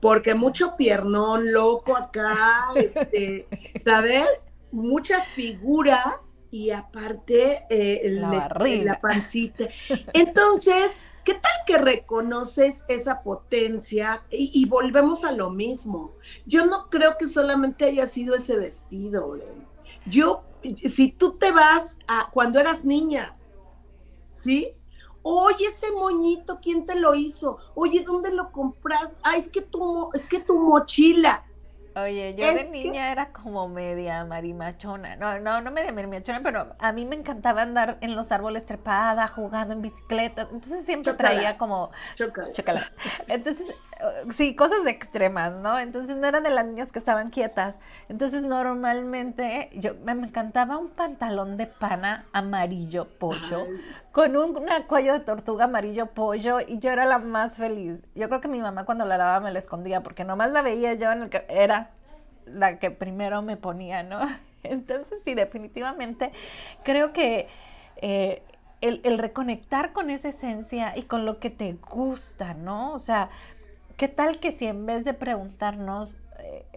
Porque 0.00 0.34
mucho 0.34 0.76
piernón 0.76 1.52
loco 1.52 1.96
acá, 1.96 2.68
este, 2.74 3.48
¿sabes? 3.82 4.48
Mucha 4.70 5.22
figura 5.22 6.20
y 6.50 6.70
aparte 6.70 7.64
eh, 7.70 8.02
la, 8.10 9.00
pancita. 9.00 9.68
Entonces, 10.12 11.00
¿qué 11.24 11.34
tal 11.34 11.52
que 11.66 11.78
reconoces 11.78 12.84
esa 12.88 13.22
potencia? 13.22 14.22
Y, 14.30 14.64
volvemos 14.66 15.24
a 15.24 15.32
lo 15.32 15.50
mismo. 15.50 16.12
Yo 16.46 16.66
no 16.66 16.88
creo 16.90 17.16
que 17.18 17.26
solamente 17.26 17.84
haya 17.84 18.06
sido 18.06 18.34
ese 18.34 18.56
vestido, 18.56 19.38
Yo, 20.06 20.42
si 20.74 21.12
tú 21.12 21.32
te 21.38 21.52
vas 21.52 21.98
a 22.06 22.30
cuando 22.32 22.58
eras 22.58 22.84
niña, 22.84 23.36
¿sí? 24.30 24.74
Oye, 25.22 25.66
ese 25.66 25.92
moñito, 25.92 26.58
¿quién 26.60 26.84
te 26.84 26.96
lo 26.98 27.14
hizo? 27.14 27.58
Oye, 27.74 28.02
¿dónde 28.04 28.32
lo 28.32 28.50
compraste? 28.50 29.16
Ah, 29.22 29.36
es 29.36 29.48
que 29.48 29.60
tu, 29.60 30.10
es 30.14 30.26
que 30.26 30.40
tu 30.40 30.58
mochila. 30.58 31.44
Oye, 31.94 32.34
yo 32.34 32.54
de 32.54 32.70
niña 32.70 33.12
era 33.12 33.32
como 33.32 33.68
media 33.68 34.24
marimachona. 34.24 35.16
No, 35.16 35.38
no, 35.38 35.60
no 35.60 35.70
media 35.70 35.92
marimachona, 35.92 36.40
pero 36.42 36.74
a 36.78 36.92
mí 36.92 37.04
me 37.04 37.16
encantaba 37.16 37.62
andar 37.62 37.98
en 38.00 38.16
los 38.16 38.32
árboles 38.32 38.64
trepada, 38.64 39.28
jugando 39.28 39.74
en 39.74 39.82
bicicleta. 39.82 40.42
Entonces 40.42 40.86
siempre 40.86 41.12
traía 41.14 41.58
como 41.58 41.90
chocolate. 42.14 42.92
Entonces, 43.28 43.68
uh, 44.00 44.32
sí, 44.32 44.54
cosas 44.54 44.86
extremas, 44.86 45.52
¿no? 45.52 45.78
Entonces 45.78 46.16
no 46.16 46.26
eran 46.26 46.44
de 46.44 46.50
las 46.50 46.66
niñas 46.66 46.92
que 46.92 46.98
estaban 46.98 47.30
quietas. 47.30 47.78
Entonces 48.08 48.44
normalmente 48.44 49.70
yo 49.74 49.94
me, 50.04 50.12
encantaba 50.12 50.78
un 50.78 50.90
pantalón 50.90 51.56
de 51.56 51.66
pana 51.66 52.26
amarillo 52.32 53.08
pollo 53.18 53.66
con 54.12 54.36
un 54.36 54.54
cuello 54.86 55.14
de 55.14 55.20
tortuga 55.20 55.64
amarillo 55.64 56.06
pollo 56.06 56.60
y 56.60 56.78
yo 56.78 56.90
era 56.90 57.06
la 57.06 57.18
más 57.18 57.56
feliz. 57.56 58.02
Yo 58.14 58.28
creo 58.28 58.40
que 58.40 58.48
mi 58.48 58.60
mamá 58.60 58.84
cuando 58.84 59.06
la 59.06 59.16
lavaba 59.16 59.40
me 59.40 59.52
la 59.52 59.58
escondía 59.58 60.02
porque 60.02 60.24
nomás 60.24 60.52
la 60.52 60.62
veía 60.62 60.94
yo 60.94 61.10
en 61.10 61.22
el 61.22 61.30
que 61.30 61.44
era 61.48 61.90
la 62.44 62.78
que 62.78 62.90
primero 62.90 63.42
me 63.42 63.56
ponía, 63.56 64.02
¿no? 64.02 64.20
Entonces 64.62 65.22
sí, 65.24 65.34
definitivamente 65.34 66.30
creo 66.84 67.12
que 67.12 67.48
eh, 67.96 68.42
el, 68.82 69.18
reconectar 69.18 69.92
con 69.92 70.10
esa 70.10 70.28
esencia 70.28 70.96
y 70.96 71.02
con 71.02 71.24
lo 71.24 71.38
que 71.38 71.50
te 71.50 71.72
gusta, 71.72 72.52
¿no? 72.54 72.92
O 72.92 72.98
sea, 72.98 73.30
¿qué 73.96 74.08
tal 74.08 74.38
que 74.40 74.52
si 74.52 74.66
en 74.66 74.86
vez 74.86 75.04
de 75.04 75.14
preguntarnos, 75.14 76.16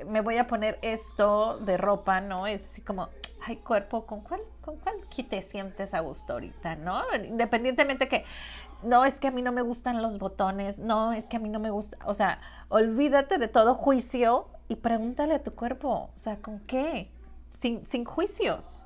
me 0.08 0.22
voy 0.22 0.38
a 0.38 0.48
poner 0.48 0.80
esto 0.82 1.58
de 1.60 1.78
ropa, 1.78 2.22
¿no? 2.22 2.48
Es 2.48 2.64
así 2.66 2.82
como, 2.82 3.10
ay, 3.46 3.58
cuerpo, 3.58 4.06
¿con 4.06 4.22
cuál, 4.22 4.42
con 4.62 4.78
cuál 4.78 4.96
te 5.30 5.42
sientes 5.42 5.94
a 5.94 6.00
gusto 6.02 6.34
ahorita, 6.34 6.76
¿no? 6.76 7.04
Independientemente 7.16 8.08
que, 8.08 8.26
no, 8.84 9.06
es 9.06 9.20
que 9.20 9.28
a 9.28 9.32
mí 9.32 9.42
no 9.42 9.52
me 9.52 9.62
gustan 9.62 10.02
los 10.02 10.20
botones, 10.20 10.80
no, 10.80 11.14
es 11.14 11.28
que 11.28 11.38
a 11.38 11.40
mí 11.40 11.50
no 11.50 11.60
me 11.60 11.70
gusta, 11.70 11.98
o 12.06 12.14
sea, 12.14 12.40
olvídate 12.70 13.38
de 13.38 13.48
todo 13.48 13.76
juicio 13.76 14.48
y 14.68 14.76
pregúntale 14.76 15.36
a 15.36 15.44
tu 15.44 15.54
cuerpo, 15.54 16.10
o 16.16 16.20
sea, 16.20 16.38
¿con 16.38 16.60
qué? 16.62 17.10
Sin, 17.50 17.86
sin 17.88 18.06
juicios. 18.06 18.82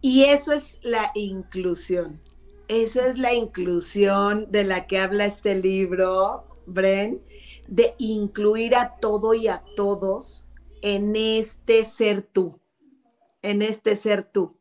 Y 0.00 0.24
eso 0.24 0.52
es 0.52 0.78
la 0.82 1.10
inclusión. 1.14 2.20
Eso 2.68 3.00
es 3.00 3.18
la 3.18 3.32
inclusión 3.32 4.46
de 4.50 4.64
la 4.64 4.86
que 4.86 4.98
habla 4.98 5.24
este 5.24 5.54
libro, 5.54 6.44
Bren, 6.66 7.20
de 7.68 7.94
incluir 7.98 8.74
a 8.74 8.96
todo 8.96 9.34
y 9.34 9.46
a 9.46 9.62
todos 9.76 10.44
en 10.82 11.14
este 11.14 11.84
ser 11.84 12.22
tú, 12.22 12.58
en 13.42 13.62
este 13.62 13.94
ser 13.94 14.24
tú. 14.24 14.58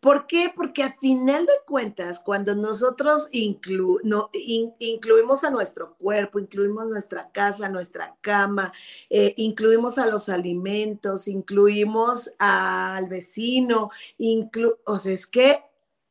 ¿Por 0.00 0.26
qué? 0.26 0.52
Porque 0.54 0.82
a 0.82 0.92
final 0.92 1.46
de 1.46 1.52
cuentas, 1.66 2.20
cuando 2.20 2.54
nosotros 2.54 3.28
incluimos 3.32 5.44
a 5.44 5.50
nuestro 5.50 5.96
cuerpo, 5.96 6.38
incluimos 6.38 6.86
nuestra 6.86 7.30
casa, 7.32 7.68
nuestra 7.68 8.16
cama, 8.20 8.72
eh, 9.10 9.34
incluimos 9.36 9.98
a 9.98 10.06
los 10.06 10.28
alimentos, 10.28 11.28
incluimos 11.28 12.30
al 12.38 13.08
vecino, 13.08 13.90
o 14.84 14.98
sea, 14.98 15.12
es 15.12 15.26
que 15.26 15.64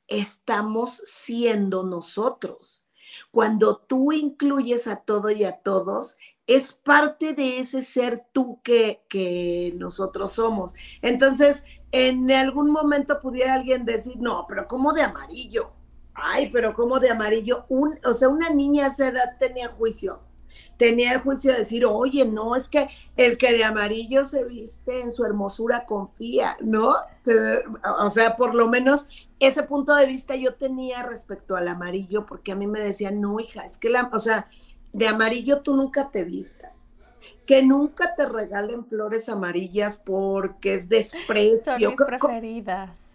estamos 0.08 1.02
siendo 1.06 1.84
nosotros. 1.84 2.86
Cuando 3.32 3.78
tú 3.78 4.12
incluyes 4.12 4.88
a 4.88 4.98
todo 4.98 5.30
y 5.30 5.44
a 5.44 5.60
todos, 5.60 6.18
es 6.48 6.74
parte 6.74 7.34
de 7.34 7.60
ese 7.60 7.82
ser 7.82 8.20
tú 8.32 8.60
que, 8.64 9.04
que 9.10 9.74
nosotros 9.78 10.34
somos. 10.34 10.74
Entonces, 11.02 11.64
en 11.92 12.32
algún 12.32 12.72
momento 12.72 13.22
pudiera 13.22 13.54
alguien 13.54 13.86
decir, 13.86 14.18
no, 14.18 14.46
pero 14.48 14.68
¿cómo 14.68 14.94
de 14.94 15.04
amarillo? 15.04 15.72
Ay, 16.14 16.50
pero 16.52 16.74
¿cómo 16.74 17.00
de 17.00 17.10
amarillo? 17.10 17.66
Un, 17.70 18.00
o 18.06 18.14
sea, 18.14 18.30
una 18.30 18.50
niña 18.50 18.86
a 18.86 18.90
esa 18.90 19.08
edad 19.08 19.38
tenía 19.40 19.70
juicio. 19.70 20.20
Tenía 20.78 21.14
el 21.14 21.20
juicio 21.20 21.52
de 21.52 21.60
decir, 21.60 21.86
oye, 21.86 22.26
no, 22.26 22.56
es 22.56 22.68
que 22.68 22.88
el 23.16 23.38
que 23.38 23.54
de 23.54 23.64
amarillo 23.64 24.26
se 24.26 24.44
viste 24.44 25.02
en 25.02 25.14
su 25.14 25.24
hermosura 25.24 25.86
confía, 25.86 26.58
¿no? 26.62 26.96
O 28.00 28.10
sea, 28.10 28.36
por 28.38 28.54
lo 28.54 28.68
menos 28.68 29.08
ese 29.40 29.64
punto 29.64 29.96
de 29.96 30.06
vista 30.06 30.36
yo 30.36 30.56
tenía 30.56 31.04
respecto 31.04 31.56
al 31.56 31.68
amarillo, 31.68 32.26
porque 32.26 32.52
a 32.52 32.56
mí 32.56 32.68
me 32.68 32.80
decían, 32.80 33.22
no, 33.22 33.40
hija, 33.40 33.66
es 33.66 33.78
que 33.78 33.90
la, 33.90 34.10
o 34.14 34.20
sea, 34.20 34.48
de 34.94 35.08
amarillo 35.08 35.62
tú 35.62 35.76
nunca 35.76 36.10
te 36.10 36.24
vistas 36.24 36.98
que 37.46 37.62
nunca 37.62 38.16
te 38.16 38.26
regalen 38.26 38.86
flores 38.86 39.30
amarillas 39.30 40.02
porque 40.04 40.76
es 40.76 40.90
desprecio. 40.90 41.74
Son 41.74 41.90
mis 41.90 42.20
preferidas. 42.20 43.14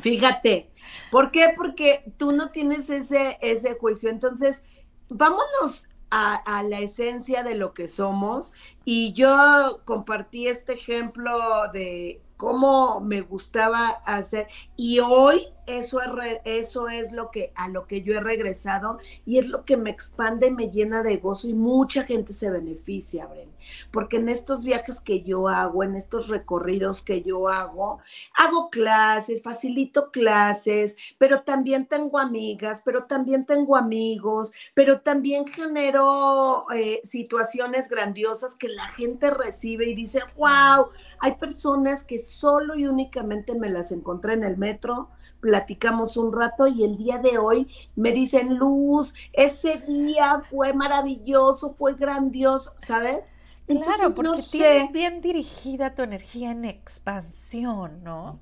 Fíjate, 0.00 0.70
¿por 1.10 1.30
qué? 1.30 1.54
Porque 1.56 2.12
tú 2.16 2.32
no 2.32 2.50
tienes 2.50 2.90
ese, 2.90 3.38
ese 3.40 3.74
juicio. 3.74 4.10
Entonces, 4.10 4.64
vámonos 5.08 5.84
a, 6.10 6.34
a, 6.34 6.62
la 6.64 6.80
esencia 6.80 7.42
de 7.44 7.54
lo 7.54 7.74
que 7.74 7.86
somos. 7.86 8.52
Y 8.84 9.12
yo 9.12 9.82
compartí 9.84 10.48
este 10.48 10.72
ejemplo 10.72 11.70
de 11.72 12.20
cómo 12.36 13.00
me 13.00 13.20
gustaba 13.20 13.86
hacer. 14.04 14.48
Y 14.76 14.98
hoy 14.98 15.46
eso 15.66 16.00
es, 16.00 16.08
eso 16.44 16.88
es 16.88 17.12
lo 17.12 17.30
que, 17.30 17.52
a 17.54 17.68
lo 17.68 17.86
que 17.86 18.02
yo 18.02 18.14
he 18.14 18.20
regresado 18.20 18.98
y 19.24 19.38
es 19.38 19.46
lo 19.46 19.64
que 19.64 19.76
me 19.76 19.90
expande 19.90 20.48
y 20.48 20.50
me 20.50 20.70
llena 20.70 21.02
de 21.02 21.16
gozo 21.18 21.48
y 21.48 21.54
mucha 21.54 22.04
gente 22.04 22.32
se 22.32 22.50
beneficia, 22.50 23.26
Bren. 23.26 23.52
Porque 23.90 24.16
en 24.16 24.28
estos 24.28 24.62
viajes 24.62 25.00
que 25.00 25.22
yo 25.22 25.48
hago, 25.48 25.82
en 25.82 25.96
estos 25.96 26.28
recorridos 26.28 27.02
que 27.02 27.22
yo 27.22 27.48
hago, 27.48 28.00
hago 28.34 28.68
clases, 28.70 29.42
facilito 29.42 30.10
clases, 30.10 30.96
pero 31.18 31.42
también 31.42 31.86
tengo 31.86 32.18
amigas, 32.18 32.82
pero 32.84 33.04
también 33.04 33.46
tengo 33.46 33.76
amigos, 33.76 34.52
pero 34.74 35.00
también 35.00 35.46
genero 35.46 36.66
eh, 36.74 37.00
situaciones 37.04 37.88
grandiosas 37.88 38.54
que 38.54 38.68
la 38.68 38.88
gente 38.88 39.30
recibe 39.30 39.86
y 39.86 39.94
dice, 39.94 40.20
wow, 40.36 40.90
hay 41.20 41.36
personas 41.36 42.04
que 42.04 42.18
solo 42.18 42.76
y 42.76 42.86
únicamente 42.86 43.54
me 43.54 43.70
las 43.70 43.92
encontré 43.92 44.34
en 44.34 44.44
el 44.44 44.58
metro, 44.58 45.08
platicamos 45.44 46.16
un 46.16 46.32
rato 46.32 46.66
y 46.66 46.84
el 46.84 46.96
día 46.96 47.18
de 47.18 47.36
hoy 47.36 47.68
me 47.96 48.12
dicen, 48.12 48.56
Luz, 48.56 49.12
ese 49.34 49.76
día 49.86 50.40
fue 50.48 50.72
maravilloso, 50.72 51.74
fue 51.74 51.92
grandioso, 51.96 52.72
¿sabes? 52.78 53.26
claro, 53.66 54.14
porque 54.16 54.40
tienes 54.50 54.90
bien 54.90 55.20
dirigida 55.20 55.94
tu 55.94 56.00
energía 56.00 56.50
en 56.50 56.64
expansión, 56.64 58.02
¿no? 58.02 58.40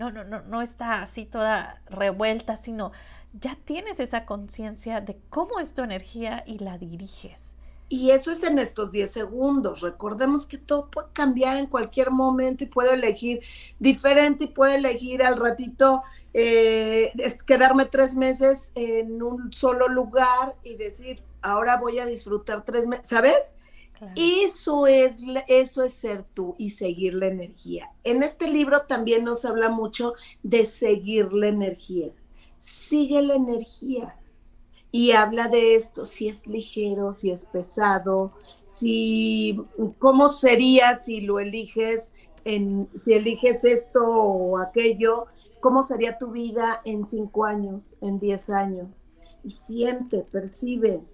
No, 0.00 0.10
no, 0.10 0.24
no, 0.24 0.42
no 0.42 0.60
está 0.60 1.02
así 1.02 1.24
toda 1.24 1.82
revuelta, 1.86 2.56
sino 2.56 2.90
ya 3.32 3.56
tienes 3.64 4.00
esa 4.00 4.26
conciencia 4.26 5.00
de 5.00 5.20
cómo 5.28 5.60
es 5.60 5.74
tu 5.74 5.82
energía 5.82 6.42
y 6.48 6.58
la 6.58 6.78
diriges. 6.78 7.54
Y 7.88 8.10
eso 8.10 8.30
es 8.30 8.44
en 8.44 8.58
estos 8.60 8.92
10 8.92 9.10
segundos. 9.10 9.80
Recordemos 9.82 10.46
que 10.46 10.58
todo 10.58 10.90
puede 10.90 11.08
cambiar 11.12 11.56
en 11.56 11.66
cualquier 11.66 12.12
momento 12.12 12.62
y 12.62 12.68
puedo 12.68 12.92
elegir 12.92 13.40
diferente 13.80 14.44
y 14.44 14.46
puedo 14.48 14.72
elegir 14.72 15.24
al 15.24 15.36
ratito 15.36 16.04
eh, 16.32 17.12
quedarme 17.46 17.86
tres 17.86 18.16
meses 18.16 18.72
en 18.74 19.22
un 19.22 19.52
solo 19.52 19.88
lugar 19.88 20.54
y 20.62 20.76
decir, 20.76 21.22
ahora 21.42 21.76
voy 21.76 21.98
a 21.98 22.06
disfrutar 22.06 22.64
tres 22.64 22.86
meses, 22.86 23.08
¿sabes? 23.08 23.56
Eso 24.16 24.86
es, 24.86 25.20
eso 25.46 25.82
es 25.84 25.92
ser 25.92 26.24
tú 26.32 26.54
y 26.56 26.70
seguir 26.70 27.14
la 27.14 27.26
energía. 27.26 27.90
En 28.02 28.22
este 28.22 28.48
libro 28.48 28.86
también 28.86 29.24
nos 29.24 29.44
habla 29.44 29.68
mucho 29.68 30.14
de 30.42 30.64
seguir 30.64 31.34
la 31.34 31.48
energía. 31.48 32.10
Sigue 32.56 33.20
la 33.20 33.34
energía. 33.34 34.16
Y 34.90 35.12
habla 35.12 35.48
de 35.48 35.76
esto, 35.76 36.04
si 36.04 36.28
es 36.28 36.46
ligero, 36.46 37.12
si 37.12 37.30
es 37.30 37.44
pesado, 37.44 38.32
si 38.64 39.60
cómo 39.98 40.28
sería 40.28 40.96
si 40.96 41.20
lo 41.20 41.38
eliges 41.38 42.12
en, 42.44 42.88
si 42.94 43.12
eliges 43.12 43.64
esto 43.64 44.02
o 44.02 44.58
aquello, 44.58 45.26
cómo 45.60 45.82
sería 45.82 46.18
tu 46.18 46.30
vida 46.30 46.80
en 46.84 47.06
cinco 47.06 47.44
años, 47.44 47.96
en 48.00 48.18
diez 48.18 48.50
años. 48.50 49.10
Y 49.44 49.50
siente, 49.50 50.26
percibe, 50.30 51.04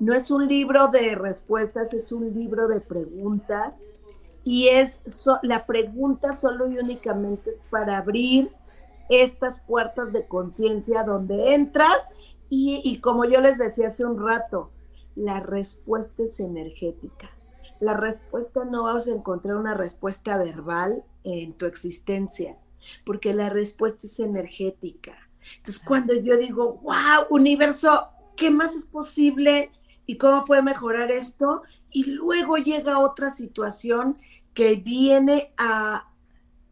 no 0.00 0.14
es 0.14 0.30
un 0.30 0.48
libro 0.48 0.88
de 0.88 1.14
respuestas, 1.14 1.92
es 1.92 2.10
un 2.10 2.32
libro 2.32 2.68
de 2.68 2.80
preguntas 2.80 3.90
y 4.44 4.68
es 4.68 5.02
la 5.42 5.66
pregunta 5.66 6.32
solo 6.32 6.68
y 6.68 6.78
únicamente 6.78 7.50
es 7.50 7.64
para 7.70 7.98
abrir 7.98 8.50
estas 9.10 9.60
puertas 9.60 10.12
de 10.12 10.26
conciencia 10.26 11.02
donde 11.02 11.54
entras 11.54 12.10
y, 12.48 12.80
y, 12.82 13.00
como 13.00 13.26
yo 13.26 13.40
les 13.40 13.58
decía 13.58 13.88
hace 13.88 14.04
un 14.04 14.18
rato, 14.18 14.70
la 15.14 15.40
respuesta 15.40 16.22
es 16.22 16.40
energética. 16.40 17.30
La 17.78 17.94
respuesta 17.94 18.64
no 18.64 18.84
vas 18.84 19.06
a 19.06 19.12
encontrar 19.12 19.56
una 19.56 19.74
respuesta 19.74 20.36
verbal 20.36 21.04
en 21.24 21.52
tu 21.52 21.66
existencia, 21.66 22.56
porque 23.04 23.34
la 23.34 23.48
respuesta 23.48 24.06
es 24.06 24.20
energética. 24.20 25.16
Entonces, 25.56 25.82
cuando 25.84 26.14
yo 26.14 26.36
digo, 26.36 26.78
wow, 26.82 27.26
universo, 27.30 28.08
¿qué 28.36 28.50
más 28.50 28.74
es 28.76 28.86
posible? 28.86 29.70
y 30.10 30.16
cómo 30.16 30.44
puede 30.44 30.60
mejorar 30.62 31.12
esto. 31.12 31.62
Y 31.92 32.04
luego 32.06 32.56
llega 32.56 32.98
otra 32.98 33.30
situación 33.30 34.18
que 34.54 34.74
viene 34.74 35.52
a 35.56 36.08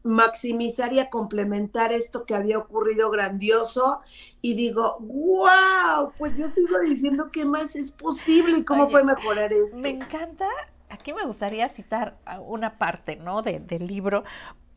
maximizar 0.03 0.93
y 0.93 0.99
a 0.99 1.09
complementar 1.09 1.93
esto 1.93 2.25
que 2.25 2.35
había 2.35 2.59
ocurrido 2.59 3.11
grandioso 3.11 4.01
y 4.43 4.55
digo, 4.55 4.97
wow, 4.99 6.13
pues 6.19 6.37
yo 6.37 6.49
sigo 6.49 6.81
diciendo 6.81 7.31
qué 7.31 7.45
más 7.45 7.77
es 7.77 7.93
posible 7.93 8.59
y 8.59 8.65
cómo 8.65 8.89
puede 8.89 9.05
mejorar 9.05 9.53
esto. 9.53 9.79
Me 9.79 9.91
encanta, 9.91 10.49
aquí 10.89 11.13
me 11.13 11.25
gustaría 11.25 11.69
citar 11.69 12.19
una 12.45 12.77
parte, 12.77 13.15
¿no? 13.15 13.43
del 13.43 13.87
libro, 13.87 14.25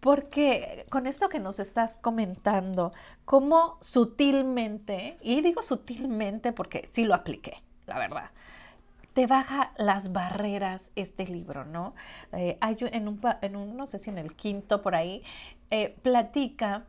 porque 0.02 0.86
con 0.90 1.08
esto 1.08 1.30
que 1.30 1.40
nos 1.40 1.60
estás 1.60 1.96
comentando, 1.96 2.92
cómo 3.24 3.78
sutilmente, 3.80 5.18
y 5.22 5.42
digo 5.42 5.64
sutilmente 5.64 6.52
porque 6.52 6.90
sí 6.92 7.06
lo 7.06 7.14
apliqué, 7.14 7.62
la 7.86 8.00
verdad, 8.00 8.32
te 9.14 9.28
baja 9.28 9.74
las 9.78 10.12
barreras 10.12 10.92
este 10.96 11.28
libro, 11.28 11.66
¿no? 11.66 11.94
Eh, 12.34 12.58
hay 12.62 12.78
en 12.80 13.08
un, 13.08 13.22
en 13.42 13.56
un, 13.56 13.78
no 13.78 13.86
sé 13.86 14.00
si 14.00 14.10
en 14.10 14.18
el 14.18 14.36
quinto 14.36 14.82
por 14.82 14.96
ahí, 14.96 15.24
eh, 15.70 15.96
platica 16.02 16.86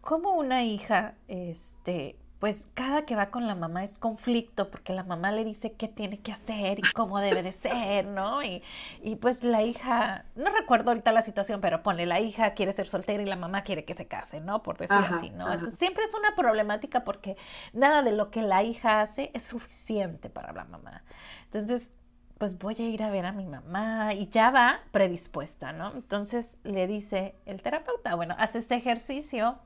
cómo 0.00 0.34
una 0.34 0.62
hija, 0.62 1.14
este, 1.28 2.16
pues 2.40 2.70
cada 2.72 3.04
que 3.04 3.14
va 3.14 3.30
con 3.30 3.46
la 3.46 3.54
mamá 3.54 3.84
es 3.84 3.98
conflicto 3.98 4.70
porque 4.70 4.94
la 4.94 5.04
mamá 5.04 5.30
le 5.30 5.44
dice 5.44 5.72
qué 5.72 5.88
tiene 5.88 6.16
que 6.18 6.32
hacer 6.32 6.78
y 6.78 6.82
cómo 6.94 7.20
debe 7.20 7.42
de 7.42 7.52
ser, 7.52 8.06
¿no? 8.06 8.42
Y, 8.42 8.62
y, 9.02 9.16
pues 9.16 9.44
la 9.44 9.62
hija, 9.62 10.24
no 10.36 10.50
recuerdo 10.50 10.90
ahorita 10.90 11.12
la 11.12 11.20
situación, 11.20 11.60
pero 11.60 11.82
pone, 11.82 12.06
la 12.06 12.18
hija 12.18 12.54
quiere 12.54 12.72
ser 12.72 12.88
soltera 12.88 13.22
y 13.22 13.26
la 13.26 13.36
mamá 13.36 13.62
quiere 13.62 13.84
que 13.84 13.92
se 13.92 14.08
case, 14.08 14.40
¿no? 14.40 14.62
Por 14.62 14.78
decir 14.78 14.96
así, 14.96 15.28
¿no? 15.28 15.52
Entonces 15.52 15.78
siempre 15.78 16.02
es 16.04 16.14
una 16.14 16.34
problemática 16.34 17.04
porque 17.04 17.36
nada 17.74 18.02
de 18.02 18.12
lo 18.12 18.30
que 18.30 18.40
la 18.40 18.62
hija 18.62 19.02
hace 19.02 19.30
es 19.34 19.42
suficiente 19.42 20.30
para 20.30 20.54
la 20.54 20.64
mamá. 20.64 21.04
Entonces, 21.44 21.92
pues 22.38 22.58
voy 22.58 22.74
a 22.78 22.88
ir 22.88 23.02
a 23.02 23.10
ver 23.10 23.26
a 23.26 23.32
mi 23.32 23.44
mamá 23.44 24.14
y 24.14 24.28
ya 24.28 24.50
va 24.50 24.80
predispuesta, 24.92 25.74
¿no? 25.74 25.92
Entonces 25.92 26.56
le 26.64 26.86
dice 26.86 27.34
el 27.44 27.60
terapeuta, 27.60 28.14
bueno, 28.14 28.34
haz 28.38 28.54
este 28.54 28.76
ejercicio. 28.76 29.58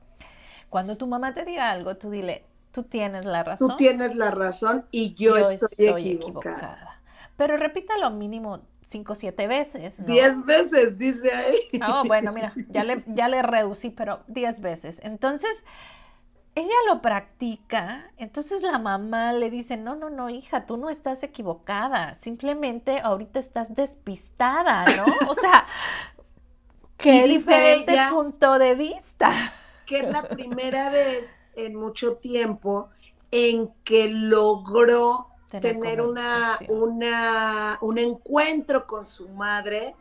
Cuando 0.69 0.97
tu 0.97 1.07
mamá 1.07 1.33
te 1.33 1.45
diga 1.45 1.71
algo, 1.71 1.95
tú 1.95 2.09
dile, 2.09 2.43
tú 2.75 2.83
tienes 2.83 3.23
la 3.23 3.41
razón. 3.41 3.69
Tú 3.69 3.77
tienes 3.77 4.17
la 4.17 4.31
razón 4.31 4.85
y 4.91 5.13
yo, 5.13 5.37
estoy, 5.37 6.09
equivocada. 6.09 7.01
Pero 7.37 7.55
repita 7.55 7.97
lo 7.97 8.09
mínimo 8.09 8.63
cinco 8.81 9.13
o 9.13 9.15
siete 9.15 9.47
veces. 9.47 10.01
¿no? 10.01 10.05
Diez 10.05 10.45
veces, 10.45 10.97
dice 10.97 11.31
ahí. 11.31 11.57
Oh, 11.87 12.03
bueno, 12.05 12.33
mira, 12.33 12.51
ya 12.69 12.83
le, 12.83 13.01
ya 13.07 13.29
le 13.29 13.41
reducí, 13.41 13.91
pero 13.91 14.23
diez 14.27 14.59
veces. 14.59 14.99
Entonces, 15.05 15.63
ella 16.53 16.75
lo 16.87 17.01
practica, 17.01 18.11
entonces 18.17 18.61
la 18.61 18.77
mamá 18.77 19.31
le 19.31 19.49
dice, 19.49 19.77
no, 19.77 19.95
no, 19.95 20.09
no, 20.09 20.29
hija, 20.29 20.65
tú 20.65 20.75
no 20.75 20.89
estás 20.89 21.23
equivocada, 21.23 22.15
simplemente 22.15 22.99
ahorita 22.99 23.39
estás 23.39 23.73
despistada, 23.73 24.83
¿no? 24.97 25.05
O 25.29 25.35
sea, 25.35 25.65
qué 26.97 27.25
diferente 27.25 27.97
punto 28.09 28.59
de 28.59 28.75
vista. 28.75 29.31
Que 29.85 29.99
es 29.99 30.09
la 30.09 30.23
primera 30.23 30.89
vez 30.89 31.39
en 31.55 31.75
mucho 31.75 32.17
tiempo 32.17 32.89
en 33.31 33.69
que 33.83 34.07
logró 34.09 35.27
tener, 35.49 36.01
una, 36.01 36.57
una, 36.69 37.77
un 37.81 37.97
encuentro 37.97 38.85
con 38.85 39.05
su 39.05 39.29
madre 39.29 39.95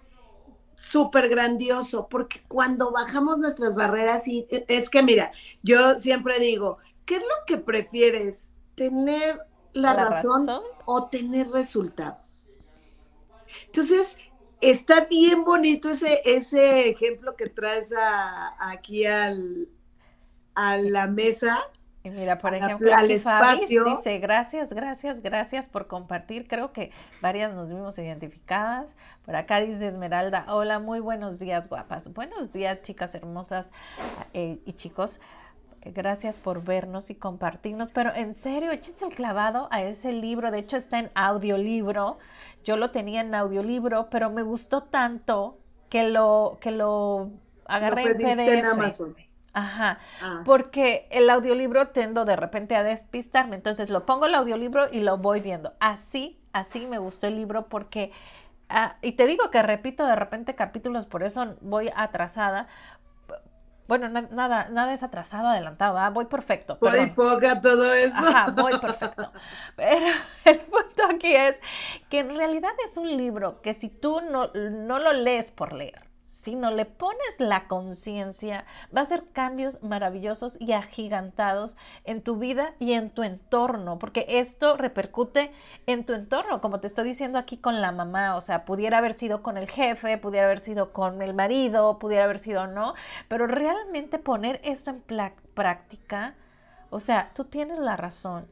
súper 0.74 1.28
grandioso, 1.28 2.08
porque 2.08 2.42
cuando 2.48 2.90
bajamos 2.90 3.38
nuestras 3.38 3.74
barreras, 3.74 4.26
y 4.28 4.46
e, 4.50 4.64
es 4.68 4.90
que 4.90 5.02
mira, 5.02 5.32
yo 5.62 5.98
siempre 5.98 6.38
digo, 6.38 6.78
¿qué 7.04 7.16
es 7.16 7.22
lo 7.22 7.44
que 7.46 7.56
prefieres? 7.56 8.50
¿Tener 8.74 9.40
la, 9.72 9.94
razón, 9.94 10.48
o 10.84 11.08
tener 11.08 11.48
resultados? 11.50 12.48
Entonces, 13.66 14.18
está 14.60 15.02
bien 15.02 15.44
bonito 15.44 15.90
ese, 15.90 16.20
ese 16.24 16.88
ejemplo 16.88 17.36
que 17.36 17.46
traes 17.46 17.94
aquí 18.58 19.06
al, 19.06 19.68
a 20.54 20.76
la 20.76 21.06
mesa 21.06 21.64
y 22.06 22.10
mira, 22.10 22.36
por 22.36 22.54
ejemplo, 22.54 22.94
al 22.94 23.10
espacio. 23.10 23.82
dice, 23.82 24.18
gracias, 24.18 24.74
gracias, 24.74 25.22
gracias 25.22 25.70
por 25.70 25.86
compartir. 25.86 26.46
Creo 26.46 26.70
que 26.70 26.90
varias 27.22 27.54
nos 27.54 27.72
vimos 27.72 27.98
identificadas. 27.98 28.94
Por 29.24 29.34
acá 29.36 29.58
dice 29.60 29.88
Esmeralda, 29.88 30.44
hola, 30.48 30.78
muy 30.80 31.00
buenos 31.00 31.38
días, 31.38 31.66
guapas. 31.66 32.12
Buenos 32.12 32.52
días, 32.52 32.82
chicas 32.82 33.14
hermosas 33.14 33.72
eh, 34.34 34.58
y 34.66 34.74
chicos. 34.74 35.18
Gracias 35.82 36.36
por 36.36 36.62
vernos 36.62 37.08
y 37.08 37.14
compartirnos. 37.14 37.90
Pero 37.90 38.14
en 38.14 38.34
serio, 38.34 38.70
echaste 38.70 39.06
el 39.06 39.14
clavado 39.14 39.68
a 39.70 39.82
ese 39.82 40.12
libro. 40.12 40.50
De 40.50 40.58
hecho, 40.58 40.76
está 40.76 40.98
en 40.98 41.10
audiolibro. 41.14 42.18
Yo 42.64 42.76
lo 42.76 42.90
tenía 42.90 43.22
en 43.22 43.34
audiolibro, 43.34 44.10
pero 44.10 44.28
me 44.28 44.42
gustó 44.42 44.82
tanto 44.82 45.56
que 45.88 46.10
lo, 46.10 46.58
que 46.60 46.70
lo 46.70 47.30
agarré 47.64 48.10
en 48.10 48.18
PDF. 48.18 48.38
En 48.40 48.66
Amazon. 48.66 49.16
Ajá, 49.54 49.98
ah. 50.20 50.42
porque 50.44 51.06
el 51.12 51.30
audiolibro 51.30 51.88
tendo 51.88 52.24
de 52.24 52.34
repente 52.34 52.74
a 52.74 52.82
despistarme, 52.82 53.54
entonces 53.54 53.88
lo 53.88 54.04
pongo 54.04 54.26
el 54.26 54.34
audiolibro 54.34 54.86
y 54.90 55.00
lo 55.00 55.16
voy 55.16 55.40
viendo. 55.40 55.72
Así, 55.78 56.40
así 56.52 56.88
me 56.88 56.98
gustó 56.98 57.28
el 57.28 57.36
libro 57.36 57.68
porque, 57.68 58.10
ah, 58.68 58.96
y 59.00 59.12
te 59.12 59.26
digo 59.26 59.52
que 59.52 59.62
repito 59.62 60.04
de 60.06 60.16
repente 60.16 60.56
capítulos, 60.56 61.06
por 61.06 61.22
eso 61.22 61.54
voy 61.60 61.88
atrasada. 61.94 62.66
Bueno, 63.86 64.08
nada, 64.08 64.68
nada 64.70 64.92
es 64.92 65.04
atrasado, 65.04 65.48
adelantado, 65.48 66.00
voy 66.12 66.24
perfecto. 66.24 66.78
Voy 66.80 67.06
poca 67.10 67.60
todo 67.60 67.92
eso. 67.92 68.16
Ajá, 68.18 68.50
voy 68.50 68.76
perfecto. 68.78 69.30
Pero 69.76 70.06
el 70.46 70.58
punto 70.62 71.04
aquí 71.08 71.32
es 71.32 71.60
que 72.08 72.20
en 72.20 72.34
realidad 72.34 72.72
es 72.84 72.96
un 72.96 73.16
libro 73.16 73.60
que 73.60 73.72
si 73.72 73.88
tú 73.88 74.20
no, 74.20 74.48
no 74.54 74.98
lo 74.98 75.12
lees 75.12 75.52
por 75.52 75.74
leer, 75.74 76.13
si 76.44 76.54
no 76.56 76.70
le 76.70 76.84
pones 76.84 77.34
la 77.38 77.68
conciencia, 77.68 78.66
va 78.94 79.00
a 79.00 79.04
hacer 79.04 79.24
cambios 79.32 79.82
maravillosos 79.82 80.58
y 80.60 80.72
agigantados 80.72 81.78
en 82.04 82.20
tu 82.20 82.36
vida 82.36 82.74
y 82.78 82.92
en 82.92 83.08
tu 83.08 83.22
entorno, 83.22 83.98
porque 83.98 84.26
esto 84.28 84.76
repercute 84.76 85.52
en 85.86 86.04
tu 86.04 86.12
entorno, 86.12 86.60
como 86.60 86.80
te 86.80 86.86
estoy 86.86 87.06
diciendo 87.06 87.38
aquí 87.38 87.56
con 87.56 87.80
la 87.80 87.92
mamá, 87.92 88.36
o 88.36 88.42
sea, 88.42 88.66
pudiera 88.66 88.98
haber 88.98 89.14
sido 89.14 89.42
con 89.42 89.56
el 89.56 89.70
jefe, 89.70 90.18
pudiera 90.18 90.44
haber 90.44 90.60
sido 90.60 90.92
con 90.92 91.22
el 91.22 91.32
marido, 91.32 91.98
pudiera 91.98 92.24
haber 92.24 92.38
sido 92.38 92.66
no, 92.66 92.92
pero 93.28 93.46
realmente 93.46 94.18
poner 94.18 94.60
eso 94.64 94.90
en 94.90 95.00
práctica, 95.00 96.34
o 96.90 97.00
sea, 97.00 97.32
tú 97.34 97.44
tienes 97.44 97.78
la 97.78 97.96
razón, 97.96 98.46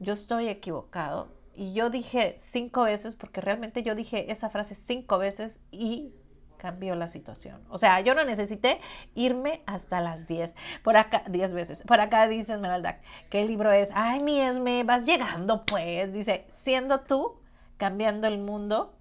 yo 0.00 0.14
estoy 0.14 0.48
equivocado. 0.48 1.28
Y 1.54 1.72
yo 1.72 1.90
dije 1.90 2.36
cinco 2.38 2.84
veces, 2.84 3.16
porque 3.16 3.40
realmente 3.40 3.82
yo 3.82 3.96
dije 3.96 4.30
esa 4.30 4.48
frase 4.48 4.76
cinco 4.76 5.18
veces 5.18 5.60
y 5.72 6.12
cambió 6.58 6.94
la 6.94 7.08
situación. 7.08 7.62
O 7.70 7.78
sea, 7.78 8.00
yo 8.00 8.14
no 8.14 8.24
necesité 8.24 8.80
irme 9.14 9.62
hasta 9.66 10.00
las 10.00 10.28
10. 10.28 10.54
Por 10.82 10.96
acá, 10.96 11.22
10 11.28 11.54
veces. 11.54 11.82
Por 11.86 12.00
acá 12.00 12.28
dice 12.28 12.52
Esmeralda 12.52 13.00
el 13.30 13.46
libro 13.46 13.72
es, 13.72 13.90
ay, 13.94 14.20
mi 14.20 14.40
Esme, 14.40 14.84
vas 14.84 15.06
llegando 15.06 15.64
pues. 15.64 16.12
Dice, 16.12 16.44
siendo 16.48 17.00
tú 17.00 17.36
cambiando 17.76 18.26
el 18.26 18.38
mundo. 18.38 18.94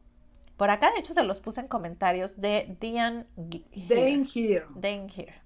Por 0.55 0.69
acá, 0.69 0.91
de 0.91 0.99
hecho, 0.99 1.13
se 1.13 1.23
los 1.23 1.39
puse 1.39 1.61
en 1.61 1.67
comentarios 1.67 2.39
de 2.39 2.77
Diane 2.79 3.25
Dane 3.35 4.27
Here. 4.33 4.65
Dane 4.75 5.07
Here. 5.15 5.41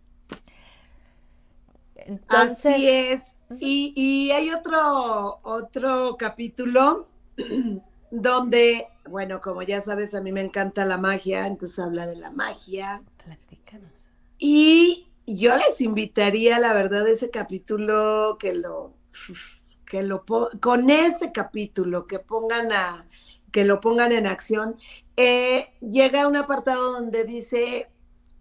Así 2.28 2.88
es. 2.88 3.36
Y, 3.60 3.94
y, 3.96 4.32
hay 4.32 4.52
otro, 4.52 5.40
otro 5.44 6.16
capítulo 6.18 7.08
donde, 8.12 8.88
bueno, 9.10 9.42
como 9.42 9.62
ya 9.62 9.82
sabes, 9.82 10.14
a 10.14 10.22
mí 10.22 10.32
me 10.32 10.42
encanta 10.42 10.86
la 10.86 10.98
magia, 10.98 11.48
entonces 11.48 11.80
habla 11.80 12.06
de 12.06 12.16
la 12.16 12.32
magia. 12.32 13.02
Platícanos. 13.24 13.92
Y 14.38 15.08
yo 15.28 15.56
les 15.58 15.82
invitaría, 15.82 16.60
la 16.60 16.74
verdad, 16.74 17.08
ese 17.08 17.30
capítulo 17.30 18.38
que 18.40 18.54
lo, 18.54 18.94
que 19.86 20.04
lo 20.04 20.26
con 20.60 20.90
ese 20.90 21.32
capítulo 21.32 22.08
que 22.08 22.20
pongan 22.20 22.72
a, 22.72 23.06
que 23.52 23.66
lo 23.66 23.80
pongan 23.82 24.12
en 24.12 24.28
acción. 24.28 24.78
Eh, 25.16 25.70
llega 25.80 26.28
un 26.28 26.38
apartado 26.38 26.94
donde 26.94 27.24
dice, 27.26 27.90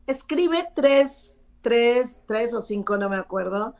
escribe 0.06 0.68
tres, 0.74 1.44
tres, 1.60 2.22
tres 2.26 2.54
o 2.54 2.60
cinco, 2.60 2.96
no 2.96 3.08
me 3.08 3.16
acuerdo, 3.16 3.74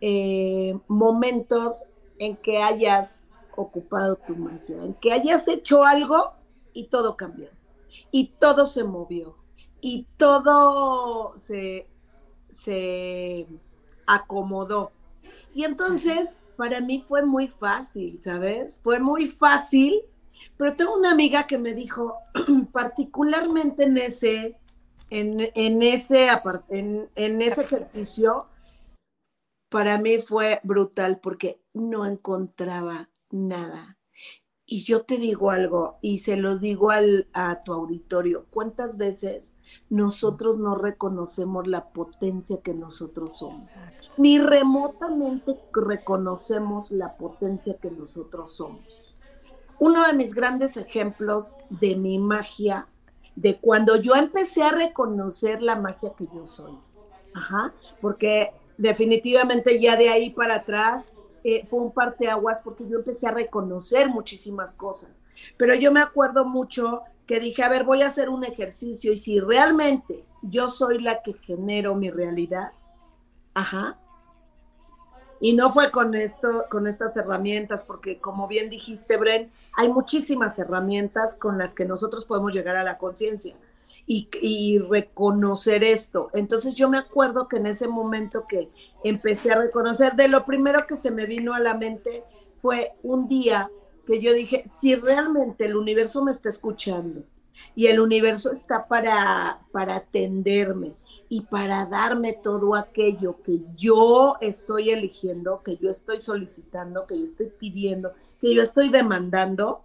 eh, 0.00 0.78
momentos 0.88 1.84
en 2.18 2.36
que 2.36 2.62
hayas 2.62 3.25
ocupado 3.56 4.16
tu 4.16 4.36
magia, 4.36 4.82
en 4.84 4.94
que 4.94 5.12
hayas 5.12 5.48
hecho 5.48 5.84
algo 5.84 6.32
y 6.72 6.88
todo 6.88 7.16
cambió, 7.16 7.48
y 8.10 8.28
todo 8.38 8.66
se 8.66 8.84
movió, 8.84 9.36
y 9.80 10.06
todo 10.16 11.36
se, 11.36 11.88
se 12.50 13.46
acomodó. 14.06 14.92
Y 15.54 15.64
entonces, 15.64 16.38
para 16.56 16.80
mí 16.80 17.02
fue 17.06 17.24
muy 17.24 17.48
fácil, 17.48 18.20
¿sabes? 18.20 18.78
Fue 18.82 18.98
muy 18.98 19.26
fácil, 19.26 20.02
pero 20.56 20.76
tengo 20.76 20.94
una 20.94 21.12
amiga 21.12 21.46
que 21.46 21.58
me 21.58 21.74
dijo, 21.74 22.18
particularmente 22.72 23.84
en 23.84 23.98
ese, 23.98 24.58
en, 25.10 25.40
ese, 25.82 26.28
en, 26.68 27.08
en 27.14 27.42
ese 27.42 27.62
ejercicio, 27.62 28.46
para 29.68 29.98
mí 29.98 30.18
fue 30.18 30.60
brutal 30.62 31.18
porque 31.20 31.60
no 31.74 32.06
encontraba 32.06 33.08
nada. 33.30 33.98
Y 34.68 34.82
yo 34.82 35.04
te 35.04 35.18
digo 35.18 35.52
algo, 35.52 35.96
y 36.00 36.18
se 36.18 36.36
lo 36.36 36.58
digo 36.58 36.90
al, 36.90 37.28
a 37.32 37.62
tu 37.62 37.72
auditorio, 37.72 38.46
¿cuántas 38.50 38.98
veces 38.98 39.58
nosotros 39.90 40.58
no 40.58 40.74
reconocemos 40.74 41.68
la 41.68 41.92
potencia 41.92 42.60
que 42.62 42.74
nosotros 42.74 43.38
somos? 43.38 43.68
Ni 44.16 44.40
remotamente 44.40 45.56
reconocemos 45.72 46.90
la 46.90 47.16
potencia 47.16 47.76
que 47.78 47.92
nosotros 47.92 48.56
somos. 48.56 49.14
Uno 49.78 50.04
de 50.04 50.14
mis 50.14 50.34
grandes 50.34 50.76
ejemplos 50.76 51.54
de 51.70 51.94
mi 51.94 52.18
magia, 52.18 52.88
de 53.36 53.58
cuando 53.60 53.94
yo 53.94 54.16
empecé 54.16 54.64
a 54.64 54.72
reconocer 54.72 55.62
la 55.62 55.76
magia 55.76 56.14
que 56.16 56.26
yo 56.34 56.44
soy. 56.44 56.76
Ajá, 57.34 57.72
porque 58.00 58.52
definitivamente 58.78 59.78
ya 59.80 59.96
de 59.96 60.08
ahí 60.08 60.30
para 60.30 60.56
atrás 60.56 61.06
eh, 61.48 61.64
fue 61.64 61.80
un 61.80 61.92
parteaguas 61.92 62.60
porque 62.60 62.88
yo 62.88 62.98
empecé 62.98 63.28
a 63.28 63.30
reconocer 63.30 64.08
muchísimas 64.08 64.74
cosas. 64.74 65.22
Pero 65.56 65.76
yo 65.76 65.92
me 65.92 66.00
acuerdo 66.00 66.44
mucho 66.44 67.02
que 67.24 67.38
dije, 67.38 67.62
a 67.62 67.68
ver, 67.68 67.84
voy 67.84 68.02
a 68.02 68.08
hacer 68.08 68.30
un 68.30 68.42
ejercicio 68.42 69.12
y 69.12 69.16
si 69.16 69.38
realmente 69.38 70.24
yo 70.42 70.68
soy 70.68 71.00
la 71.00 71.22
que 71.22 71.34
genero 71.34 71.94
mi 71.94 72.10
realidad, 72.10 72.72
ajá. 73.54 73.96
Y 75.38 75.54
no 75.54 75.72
fue 75.72 75.92
con 75.92 76.16
esto, 76.16 76.48
con 76.68 76.88
estas 76.88 77.16
herramientas, 77.16 77.84
porque 77.84 78.18
como 78.18 78.48
bien 78.48 78.68
dijiste, 78.68 79.16
Bren, 79.16 79.52
hay 79.76 79.88
muchísimas 79.88 80.58
herramientas 80.58 81.36
con 81.36 81.58
las 81.58 81.74
que 81.74 81.84
nosotros 81.84 82.24
podemos 82.24 82.54
llegar 82.54 82.74
a 82.74 82.82
la 82.82 82.98
conciencia 82.98 83.54
y, 84.06 84.78
reconocer 84.78 85.82
esto. 85.82 86.30
Entonces 86.32 86.74
yo 86.74 86.88
me 86.88 86.98
acuerdo 86.98 87.48
que 87.48 87.56
en 87.56 87.66
ese 87.66 87.88
momento 87.88 88.46
que 88.48 88.70
empecé 89.02 89.52
a 89.52 89.58
reconocer, 89.58 90.14
de 90.14 90.28
lo 90.28 90.44
primero 90.46 90.86
que 90.86 90.96
se 90.96 91.10
me 91.10 91.26
vino 91.26 91.54
a 91.54 91.60
la 91.60 91.74
mente 91.74 92.24
fue 92.56 92.92
un 93.02 93.26
día 93.26 93.70
que 94.06 94.20
yo 94.20 94.32
dije, 94.32 94.62
si 94.66 94.94
realmente 94.94 95.64
el 95.64 95.76
universo 95.76 96.22
me 96.22 96.30
está 96.30 96.48
escuchando 96.48 97.24
y 97.74 97.86
el 97.86 97.98
universo 97.98 98.52
está 98.52 98.86
para, 98.86 99.66
para 99.72 99.96
atenderme 99.96 100.94
y 101.28 101.40
para 101.40 101.86
darme 101.86 102.34
todo 102.34 102.76
aquello 102.76 103.42
que 103.42 103.62
yo 103.74 104.36
estoy 104.40 104.90
eligiendo, 104.90 105.62
que 105.64 105.76
yo 105.76 105.90
estoy 105.90 106.18
solicitando, 106.18 107.06
que 107.06 107.18
yo 107.18 107.24
estoy 107.24 107.48
pidiendo, 107.48 108.12
que 108.40 108.54
yo 108.54 108.62
estoy 108.62 108.90
demandando, 108.90 109.82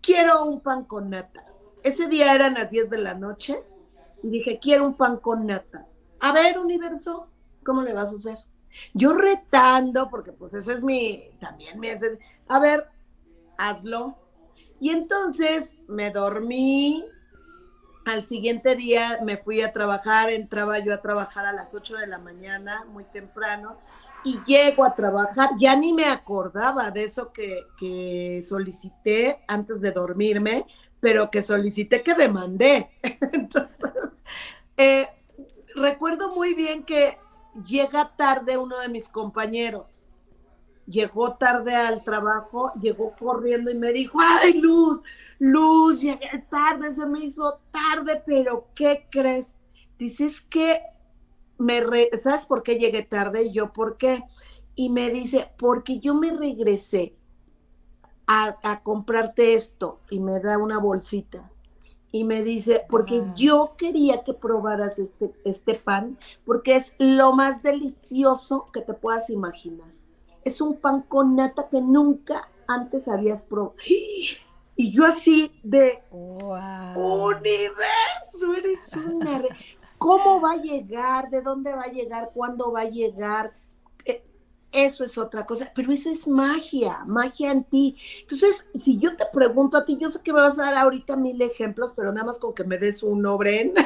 quiero 0.00 0.44
un 0.44 0.60
pan 0.60 0.84
con 0.84 1.10
nata 1.10 1.45
ese 1.86 2.08
día 2.08 2.34
eran 2.34 2.54
las 2.54 2.68
10 2.68 2.90
de 2.90 2.98
la 2.98 3.14
noche 3.14 3.62
y 4.20 4.30
dije, 4.30 4.58
quiero 4.60 4.84
un 4.84 4.94
pan 4.96 5.18
con 5.18 5.46
nata. 5.46 5.86
A 6.18 6.32
ver, 6.32 6.58
universo, 6.58 7.28
¿cómo 7.64 7.82
le 7.82 7.94
vas 7.94 8.10
a 8.10 8.16
hacer? 8.16 8.38
Yo 8.92 9.14
retando, 9.14 10.08
porque 10.10 10.32
pues 10.32 10.52
ese 10.54 10.72
es 10.72 10.82
mi, 10.82 11.30
también 11.38 11.78
me 11.78 11.92
hace, 11.92 12.18
a 12.48 12.58
ver, 12.58 12.88
hazlo. 13.56 14.18
Y 14.80 14.90
entonces 14.90 15.78
me 15.86 16.10
dormí, 16.10 17.04
al 18.04 18.26
siguiente 18.26 18.74
día 18.74 19.20
me 19.22 19.36
fui 19.36 19.60
a 19.60 19.72
trabajar, 19.72 20.28
entraba 20.30 20.80
yo 20.80 20.92
a 20.92 21.00
trabajar 21.00 21.46
a 21.46 21.52
las 21.52 21.72
8 21.72 21.98
de 21.98 22.08
la 22.08 22.18
mañana, 22.18 22.84
muy 22.88 23.04
temprano, 23.04 23.78
y 24.24 24.40
llego 24.44 24.84
a 24.84 24.96
trabajar, 24.96 25.50
ya 25.56 25.76
ni 25.76 25.92
me 25.92 26.06
acordaba 26.06 26.90
de 26.90 27.04
eso 27.04 27.32
que, 27.32 27.60
que 27.78 28.40
solicité 28.42 29.44
antes 29.46 29.80
de 29.80 29.92
dormirme, 29.92 30.66
pero 31.00 31.30
que 31.30 31.42
solicité 31.42 32.02
que 32.02 32.14
demandé. 32.14 32.90
Entonces, 33.32 34.22
eh, 34.76 35.08
recuerdo 35.74 36.34
muy 36.34 36.54
bien 36.54 36.84
que 36.84 37.18
llega 37.64 38.16
tarde 38.16 38.56
uno 38.56 38.78
de 38.78 38.88
mis 38.88 39.08
compañeros. 39.08 40.08
Llegó 40.86 41.34
tarde 41.34 41.74
al 41.74 42.04
trabajo, 42.04 42.72
llegó 42.80 43.14
corriendo 43.18 43.72
y 43.72 43.74
me 43.74 43.92
dijo, 43.92 44.20
ay, 44.20 44.60
Luz, 44.60 45.02
Luz, 45.38 46.00
llegué 46.00 46.44
tarde, 46.48 46.92
se 46.92 47.06
me 47.06 47.20
hizo 47.20 47.60
tarde, 47.72 48.22
pero 48.24 48.68
¿qué 48.74 49.06
crees? 49.10 49.56
Dices 49.98 50.40
que 50.40 50.80
me, 51.58 51.82
¿sabes 52.20 52.46
por 52.46 52.62
qué 52.62 52.76
llegué 52.76 53.02
tarde? 53.02 53.44
Y 53.44 53.52
yo, 53.52 53.72
¿por 53.72 53.96
qué? 53.96 54.22
Y 54.76 54.90
me 54.90 55.10
dice, 55.10 55.50
porque 55.58 55.98
yo 55.98 56.14
me 56.14 56.30
regresé 56.30 57.16
a, 58.26 58.80
comprarte 58.82 59.54
esto 59.54 60.00
y 60.10 60.20
me 60.20 60.40
da 60.40 60.58
una 60.58 60.78
bolsita 60.78 61.50
y 62.12 62.24
me 62.24 62.42
dice, 62.42 62.84
porque 62.88 63.24
yo 63.34 63.74
quería 63.76 64.24
que 64.24 64.32
probaras 64.32 64.98
este, 64.98 65.34
este 65.44 65.74
pan, 65.74 66.16
porque 66.44 66.76
es 66.76 66.94
lo 66.98 67.32
más 67.32 67.62
delicioso 67.62 68.70
que 68.72 68.80
te 68.80 68.94
puedas 68.94 69.28
imaginar. 69.28 69.90
Es 70.44 70.60
un 70.60 70.76
pan 70.76 71.02
con 71.02 71.36
nata 71.36 71.68
que 71.68 71.82
nunca 71.82 72.48
antes 72.66 73.08
habías 73.08 73.44
probado. 73.44 73.74
Y 74.76 74.90
yo 74.90 75.04
así 75.04 75.52
de 75.62 76.02
universo, 76.10 77.44
eres 78.56 78.96
una... 78.96 79.42
¿Cómo 79.98 80.40
va 80.40 80.52
a 80.52 80.62
llegar? 80.62 81.30
¿De 81.30 81.40
dónde 81.40 81.72
va 81.72 81.84
a 81.84 81.92
llegar? 81.92 82.30
¿Cuándo 82.34 82.70
va 82.70 82.82
a 82.82 82.90
llegar? 82.90 83.54
Eso 84.72 85.04
es 85.04 85.18
otra 85.18 85.46
cosa, 85.46 85.72
pero 85.74 85.92
eso 85.92 86.10
es 86.10 86.28
magia, 86.28 87.04
magia 87.06 87.52
en 87.52 87.64
ti. 87.64 87.96
Entonces, 88.22 88.66
si 88.74 88.98
yo 88.98 89.16
te 89.16 89.24
pregunto 89.32 89.76
a 89.76 89.84
ti, 89.84 89.98
yo 89.98 90.08
sé 90.08 90.22
que 90.22 90.32
me 90.32 90.40
vas 90.40 90.58
a 90.58 90.64
dar 90.64 90.76
ahorita 90.76 91.16
mil 91.16 91.40
ejemplos, 91.40 91.92
pero 91.94 92.12
nada 92.12 92.26
más 92.26 92.38
con 92.38 92.54
que 92.54 92.64
me 92.64 92.78
des 92.78 93.02
un 93.02 93.22
Bren. 93.38 93.74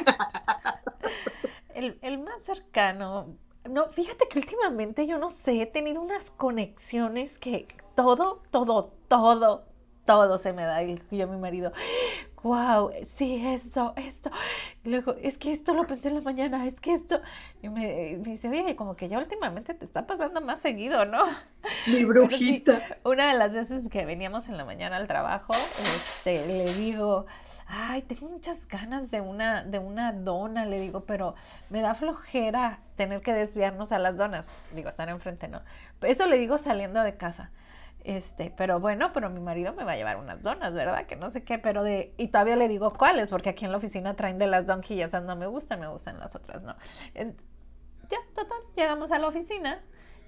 El, 1.74 1.98
el 2.02 2.18
más 2.18 2.42
cercano, 2.42 3.36
no, 3.68 3.88
fíjate 3.90 4.28
que 4.28 4.38
últimamente 4.38 5.06
yo 5.06 5.18
no 5.18 5.30
sé, 5.30 5.62
he 5.62 5.66
tenido 5.66 6.00
unas 6.00 6.30
conexiones 6.32 7.38
que 7.38 7.68
todo, 7.94 8.42
todo, 8.50 8.92
todo, 9.08 9.64
todo 10.06 10.38
se 10.38 10.52
me 10.52 10.64
da. 10.64 10.82
Yo 10.82 11.28
mi 11.28 11.36
marido, 11.36 11.72
wow, 12.42 12.90
sí, 13.04 13.42
esto, 13.46 13.92
esto. 13.96 14.30
luego, 14.84 15.14
es 15.22 15.38
que 15.38 15.52
esto 15.52 15.74
lo 15.74 15.86
pensé 15.86 16.08
en 16.08 16.16
la 16.16 16.20
mañana, 16.20 16.66
es 16.66 16.80
que 16.80 16.92
esto. 16.92 17.20
Y 17.62 17.68
me, 17.68 18.16
dice, 18.18 18.48
oye, 18.48 18.76
como 18.76 18.96
que 18.96 19.08
ya 19.08 19.18
últimamente 19.18 19.74
te 19.74 19.84
está 19.84 20.06
pasando 20.06 20.40
más 20.40 20.60
seguido, 20.60 21.04
¿no? 21.04 21.24
Mi 21.86 22.04
brujita. 22.04 22.80
una 23.04 23.28
de 23.28 23.38
las 23.38 23.54
veces 23.54 23.88
que 23.88 24.04
veníamos 24.04 24.48
en 24.48 24.56
la 24.56 24.64
mañana 24.64 24.96
al 24.96 25.06
trabajo, 25.06 25.52
este, 25.52 26.46
le 26.46 26.72
digo, 26.74 27.26
ay, 27.66 28.02
tengo 28.02 28.28
muchas 28.28 28.66
ganas 28.66 29.10
de 29.10 29.20
una, 29.20 29.62
de 29.64 29.78
una 29.78 30.12
dona, 30.12 30.64
le 30.64 30.80
digo, 30.80 31.04
pero 31.04 31.34
me 31.68 31.80
da 31.80 31.94
flojera 31.94 32.80
tener 32.96 33.20
que 33.20 33.32
desviarnos 33.32 33.92
a 33.92 33.98
las 33.98 34.16
donas. 34.16 34.50
Digo, 34.74 34.88
están 34.88 35.08
enfrente, 35.08 35.48
¿no? 35.48 35.62
Eso 36.02 36.26
le 36.26 36.38
digo 36.38 36.58
saliendo 36.58 37.02
de 37.02 37.16
casa. 37.16 37.50
Este, 38.04 38.52
pero 38.56 38.80
bueno, 38.80 39.12
pero 39.12 39.28
mi 39.28 39.40
marido 39.40 39.74
me 39.74 39.84
va 39.84 39.92
a 39.92 39.96
llevar 39.96 40.16
unas 40.16 40.42
donas, 40.42 40.72
¿verdad? 40.72 41.06
Que 41.06 41.16
no 41.16 41.30
sé 41.30 41.44
qué, 41.44 41.58
pero 41.58 41.82
de, 41.82 42.14
y 42.16 42.28
todavía 42.28 42.56
le 42.56 42.68
digo 42.68 42.94
cuáles, 42.94 43.28
porque 43.28 43.50
aquí 43.50 43.66
en 43.66 43.72
la 43.72 43.78
oficina 43.78 44.16
traen 44.16 44.38
de 44.38 44.46
las 44.46 44.66
donkey 44.66 44.98
y 44.98 45.02
esas 45.02 45.22
no 45.24 45.36
me 45.36 45.46
gustan, 45.46 45.80
me 45.80 45.88
gustan 45.88 46.18
las 46.18 46.34
otras, 46.34 46.62
¿no? 46.62 46.74
ya, 47.14 48.18
total, 48.34 48.58
llegamos 48.74 49.12
a 49.12 49.18
la 49.18 49.28
oficina 49.28 49.80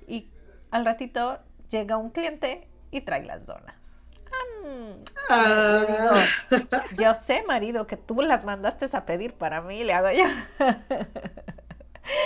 y 0.06 0.30
al 0.70 0.84
ratito 0.84 1.40
llega 1.70 1.96
un 1.96 2.10
cliente 2.10 2.68
y 2.90 3.00
trae 3.00 3.24
las 3.24 3.46
donas. 3.46 3.92
Ah. 5.28 6.14
yo 6.98 7.14
sé, 7.22 7.42
marido, 7.46 7.86
que 7.86 7.96
tú 7.96 8.22
las 8.22 8.44
mandaste 8.44 8.86
a 8.92 9.04
pedir 9.04 9.34
para 9.34 9.60
mí, 9.60 9.82
le 9.82 9.92
hago 9.92 10.10
yo. 10.10 10.24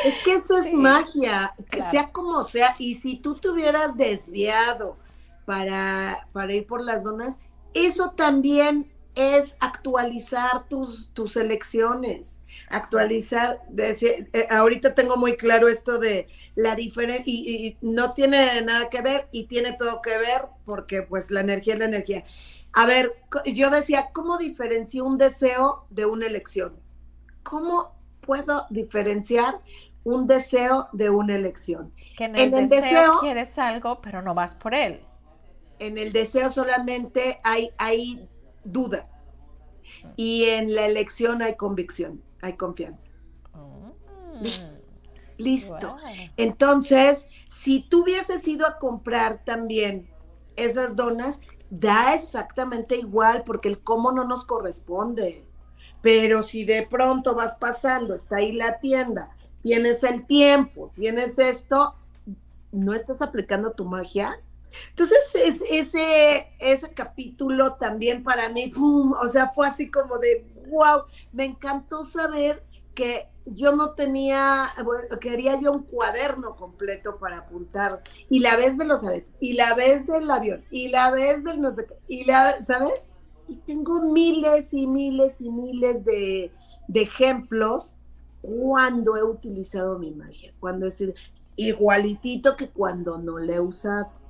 Es 0.05 0.15
que 0.25 0.37
eso 0.37 0.57
es 0.57 0.73
magia, 0.73 1.55
que 1.71 1.83
sea 1.83 2.11
como 2.11 2.43
sea. 2.43 2.75
Y 2.79 2.95
si 2.95 3.17
tú 3.17 3.35
te 3.35 3.51
hubieras 3.51 3.97
desviado 3.97 4.97
para, 5.47 6.29
para 6.33 6.53
ir 6.53 6.67
por 6.67 6.83
las 6.83 7.05
donas, 7.05 7.41
eso 7.73 8.11
también 8.11 8.93
es 9.17 9.57
actualizar 9.61 10.69
tus, 10.69 11.11
tus 11.15 11.37
elecciones, 11.39 12.43
actualizar, 12.69 13.63
eh, 13.79 14.47
ahorita 14.51 14.95
tengo 14.95 15.17
muy 15.17 15.37
claro 15.37 15.69
esto 15.69 15.99
de 15.99 16.29
la 16.55 16.75
diferencia, 16.75 17.25
y, 17.27 17.79
no 17.81 18.13
tiene 18.13 18.61
nada 18.61 18.91
que 18.91 19.01
ver, 19.01 19.27
y 19.33 19.47
tiene 19.47 19.73
todo 19.73 20.03
que 20.03 20.19
ver, 20.19 20.43
porque 20.67 21.03
pues 21.03 21.31
la 21.31 21.41
energía 21.41 21.75
es 21.75 21.81
la 21.81 21.87
energía. 21.87 22.25
A 22.75 22.85
ver, 22.85 23.15
yo 23.47 23.71
decía, 23.71 24.11
¿cómo 24.13 24.37
diferencio 24.37 25.07
un 25.07 25.17
deseo 25.17 25.87
de 25.89 26.05
una 26.05 26.27
elección? 26.27 26.77
¿Cómo 27.43 27.95
puedo 28.21 28.67
diferenciar 28.69 29.61
un 30.05 30.27
deseo 30.27 30.89
de 30.93 31.09
una 31.09 31.37
elección? 31.37 31.91
Que 32.19 32.25
en 32.25 32.37
el, 32.37 32.69
deseo, 32.69 33.21
quieres 33.21 33.59
algo, 33.59 34.03
pero 34.03 34.21
no 34.21 34.35
vas 34.35 34.55
por 34.55 34.75
él. 34.75 35.01
En 35.79 35.99
el 35.99 36.13
deseo 36.13 36.51
solamente 36.51 37.41
hay, 37.45 37.71
hay 37.79 38.29
duda. 38.65 39.09
Y 40.17 40.45
en 40.45 40.75
la 40.75 40.87
elección 40.87 41.43
hay 41.43 41.57
convicción, 41.57 42.23
hay 42.41 42.55
confianza. 42.55 43.09
Mm. 44.41 44.77
Listo. 45.39 45.97
Entonces, 46.37 47.29
si 47.49 47.81
tú 47.81 48.03
hubieses 48.03 48.47
ido 48.49 48.67
a 48.67 48.79
comprar 48.79 49.45
también 49.45 50.09
esas 50.57 50.97
donas, 50.97 51.41
da 51.69 52.15
exactamente 52.15 52.97
igual 52.97 53.43
porque 53.45 53.69
el 53.69 53.81
cómo 53.81 54.13
no 54.13 54.25
nos 54.25 54.45
corresponde. 54.45 55.47
Pero 56.01 56.43
si 56.43 56.65
de 56.65 56.87
pronto 56.87 57.35
vas 57.35 57.57
pasando, 57.57 58.15
está 58.15 58.37
ahí 58.37 58.53
la 58.53 58.79
tienda, 58.79 59.37
tienes 59.61 60.05
el 60.05 60.27
tiempo, 60.27 60.93
tienes 60.95 61.39
esto, 61.39 61.95
no 62.73 62.95
estás 62.95 63.23
aplicando 63.23 63.73
tu 63.73 63.85
magia, 63.85 64.41
entonces, 64.91 65.19
es, 65.35 65.63
ese, 65.71 66.49
ese 66.59 66.93
capítulo 66.95 67.75
también 67.75 68.23
para 68.23 68.49
mí, 68.49 68.73
o 68.77 69.29
sea, 69.29 69.51
fue 69.55 69.67
así 69.67 69.91
como 69.91 70.19
de, 70.19 70.47
wow, 70.69 71.03
me 71.33 71.45
encantó 71.45 72.05
saber 72.05 72.63
que 72.95 73.29
yo 73.45 73.77
no 73.77 73.95
tenía, 73.95 74.71
bueno, 74.85 75.19
quería 75.21 75.61
yo 75.61 75.73
un 75.73 75.85
cuaderno 75.85 76.57
completo 76.57 77.19
para 77.19 77.39
apuntar, 77.39 78.03
y 78.29 78.41
la 78.41 78.57
vez 78.57 78.77
de 78.77 78.85
los 78.85 79.05
aretes, 79.05 79.37
y 79.41 79.53
la 79.53 79.75
vez 79.75 80.07
del 80.07 80.31
avión, 80.31 80.65
y 80.71 80.89
la 80.89 81.11
vez 81.11 81.45
del 81.45 81.61
no 81.61 81.75
sé 81.75 81.87
qué, 81.87 81.95
y 82.09 82.25
la, 82.25 82.61
¿sabes? 82.63 83.13
Y 83.49 83.57
tengo 83.59 84.03
miles 84.03 84.75
y 84.75 84.87
miles 84.87 85.41
y 85.41 85.51
miles 85.51 86.05
de, 86.05 86.51
de 86.89 87.03
ejemplos 87.03 87.95
cuando 88.43 89.17
he 89.17 89.23
utilizado 89.23 89.99
mi 89.99 90.11
magia, 90.11 90.53
cuando 90.59 90.91
sido 90.91 91.15
igualitito 91.57 92.57
que 92.57 92.69
cuando 92.69 93.19
no 93.19 93.39
la 93.39 93.57
he 93.57 93.61
usado. 93.61 94.26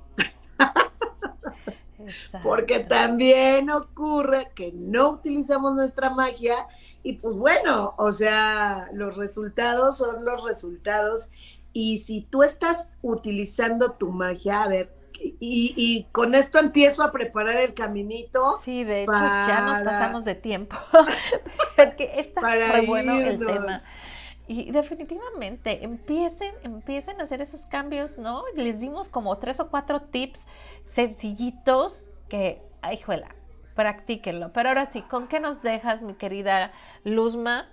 Porque 2.43 2.79
también 2.79 3.69
ocurre 3.69 4.51
que 4.55 4.71
no 4.73 5.09
utilizamos 5.09 5.73
nuestra 5.73 6.09
magia 6.09 6.67
y 7.03 7.13
pues 7.13 7.35
bueno, 7.35 7.93
o 7.97 8.11
sea, 8.11 8.89
los 8.93 9.15
resultados 9.17 9.97
son 9.97 10.25
los 10.25 10.43
resultados 10.43 11.29
y 11.73 11.99
si 11.99 12.21
tú 12.21 12.43
estás 12.43 12.89
utilizando 13.01 13.91
tu 13.91 14.11
magia, 14.11 14.63
a 14.63 14.67
ver, 14.67 14.97
y, 15.19 16.05
con 16.11 16.35
esto 16.35 16.59
empiezo 16.59 17.03
a 17.03 17.11
preparar 17.11 17.57
el 17.57 17.73
caminito. 17.73 18.57
Sí, 18.63 18.83
de 18.83 19.03
hecho 19.03 19.13
ya 19.13 19.61
nos 19.61 19.81
pasamos 19.81 20.25
de 20.25 20.35
tiempo, 20.35 20.75
porque 21.75 22.11
está 22.17 22.41
muy 22.41 22.85
bueno 22.85 23.17
el 23.17 23.39
tema. 23.45 23.83
Y 24.47 24.71
definitivamente 24.71 25.83
empiecen, 25.83 26.55
empiecen 26.63 27.19
a 27.19 27.23
hacer 27.23 27.41
esos 27.41 27.65
cambios, 27.65 28.17
¿no? 28.17 28.43
Les 28.55 28.79
dimos 28.79 29.09
como 29.09 29.37
tres 29.39 29.59
o 29.59 29.69
cuatro 29.69 30.01
tips 30.03 30.47
sencillitos 30.85 32.05
que, 32.29 32.61
ay, 32.81 32.97
juela, 33.01 33.35
practíquenlo. 33.75 34.53
Pero 34.53 34.69
ahora 34.69 34.85
sí, 34.85 35.01
¿con 35.01 35.27
qué 35.27 35.41
nos 35.41 35.61
dejas, 35.61 36.01
mi 36.01 36.13
querida 36.13 36.71
Luzma? 37.03 37.67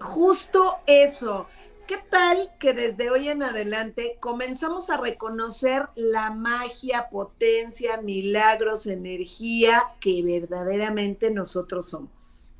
Justo 0.00 0.76
eso. 0.86 1.46
¿Qué 1.86 1.96
tal 1.96 2.50
que 2.58 2.74
desde 2.74 3.10
hoy 3.10 3.28
en 3.28 3.42
adelante 3.42 4.16
comenzamos 4.20 4.90
a 4.90 4.98
reconocer 4.98 5.88
la 5.94 6.30
magia, 6.30 7.08
potencia, 7.10 8.02
milagros, 8.02 8.86
energía 8.86 9.82
que 10.00 10.22
verdaderamente 10.22 11.30
nosotros 11.30 11.90
somos? 11.90 12.52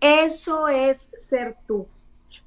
Eso 0.00 0.68
es 0.68 1.10
ser 1.14 1.56
tú 1.66 1.86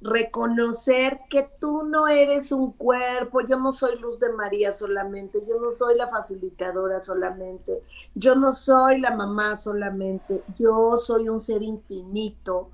reconocer 0.00 1.20
que 1.30 1.48
tú 1.58 1.84
no 1.84 2.06
eres 2.06 2.52
un 2.52 2.72
cuerpo, 2.72 3.40
yo 3.40 3.58
no 3.58 3.72
soy 3.72 3.98
luz 3.98 4.18
de 4.20 4.32
María 4.32 4.72
solamente, 4.72 5.42
yo 5.48 5.58
no 5.58 5.70
soy 5.70 5.96
la 5.96 6.08
facilitadora 6.08 7.00
solamente, 7.00 7.82
yo 8.14 8.34
no 8.34 8.52
soy 8.52 9.00
la 9.00 9.14
mamá 9.16 9.56
solamente, 9.56 10.42
yo 10.58 10.96
soy 10.96 11.28
un 11.28 11.40
ser 11.40 11.62
infinito 11.62 12.70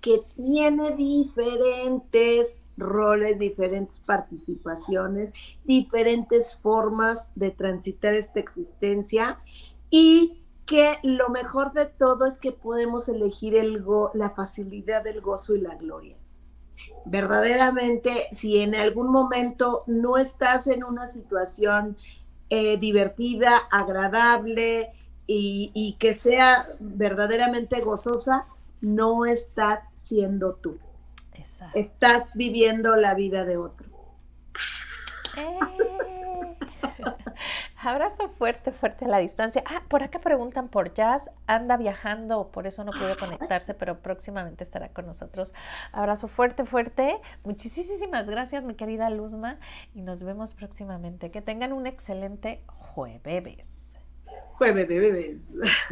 que 0.00 0.22
tiene 0.34 0.96
diferentes 0.96 2.64
roles, 2.76 3.38
diferentes 3.38 4.00
participaciones, 4.00 5.34
diferentes 5.64 6.56
formas 6.56 7.32
de 7.34 7.50
transitar 7.50 8.14
esta 8.14 8.40
existencia 8.40 9.40
y 9.90 10.42
que 10.64 10.98
lo 11.02 11.28
mejor 11.28 11.72
de 11.72 11.86
todo 11.86 12.26
es 12.26 12.38
que 12.38 12.52
podemos 12.52 13.08
elegir 13.08 13.56
el 13.56 13.84
la 14.14 14.30
facilidad 14.30 15.02
del 15.02 15.20
gozo 15.20 15.56
y 15.56 15.60
la 15.60 15.74
gloria 15.74 16.19
verdaderamente, 17.04 18.28
si 18.32 18.58
en 18.58 18.74
algún 18.74 19.10
momento 19.10 19.84
no 19.86 20.16
estás 20.16 20.66
en 20.66 20.84
una 20.84 21.08
situación 21.08 21.96
eh, 22.48 22.76
divertida, 22.78 23.56
agradable 23.70 24.92
y, 25.26 25.96
que 26.00 26.14
sea 26.14 26.66
verdaderamente 26.80 27.80
gozosa, 27.80 28.44
no 28.80 29.26
estás 29.26 29.92
siendo 29.94 30.54
tú. 30.56 30.78
Estás 31.74 32.32
viviendo 32.34 32.96
la 32.96 33.14
vida 33.14 33.44
de 33.44 33.56
otro. 33.56 33.88
Eh. 35.36 35.58
Abrazo 37.82 38.28
fuerte, 38.30 38.72
fuerte 38.72 39.06
a 39.06 39.08
la 39.08 39.18
distancia. 39.18 39.62
Ah, 39.66 39.82
por 39.88 40.02
acá 40.02 40.20
preguntan 40.20 40.68
por 40.68 40.92
Jazz. 40.94 41.30
Anda 41.46 41.76
viajando, 41.76 42.50
por 42.50 42.66
eso 42.66 42.84
no 42.84 42.92
pudo 42.92 43.16
conectarse, 43.18 43.74
pero 43.74 44.00
próximamente 44.00 44.64
estará 44.64 44.88
con 44.90 45.06
nosotros. 45.06 45.54
Abrazo 45.92 46.28
fuerte, 46.28 46.64
fuerte. 46.64 47.16
Muchísimas 47.44 48.28
gracias, 48.28 48.64
mi 48.64 48.74
querida 48.74 49.08
Luzma. 49.10 49.58
Y 49.94 50.02
nos 50.02 50.22
vemos 50.22 50.54
próximamente. 50.54 51.30
Que 51.30 51.42
tengan 51.42 51.72
un 51.72 51.86
excelente 51.86 52.62
jueves. 52.66 53.98
Jueves, 54.52 54.88
bebés. 54.88 55.56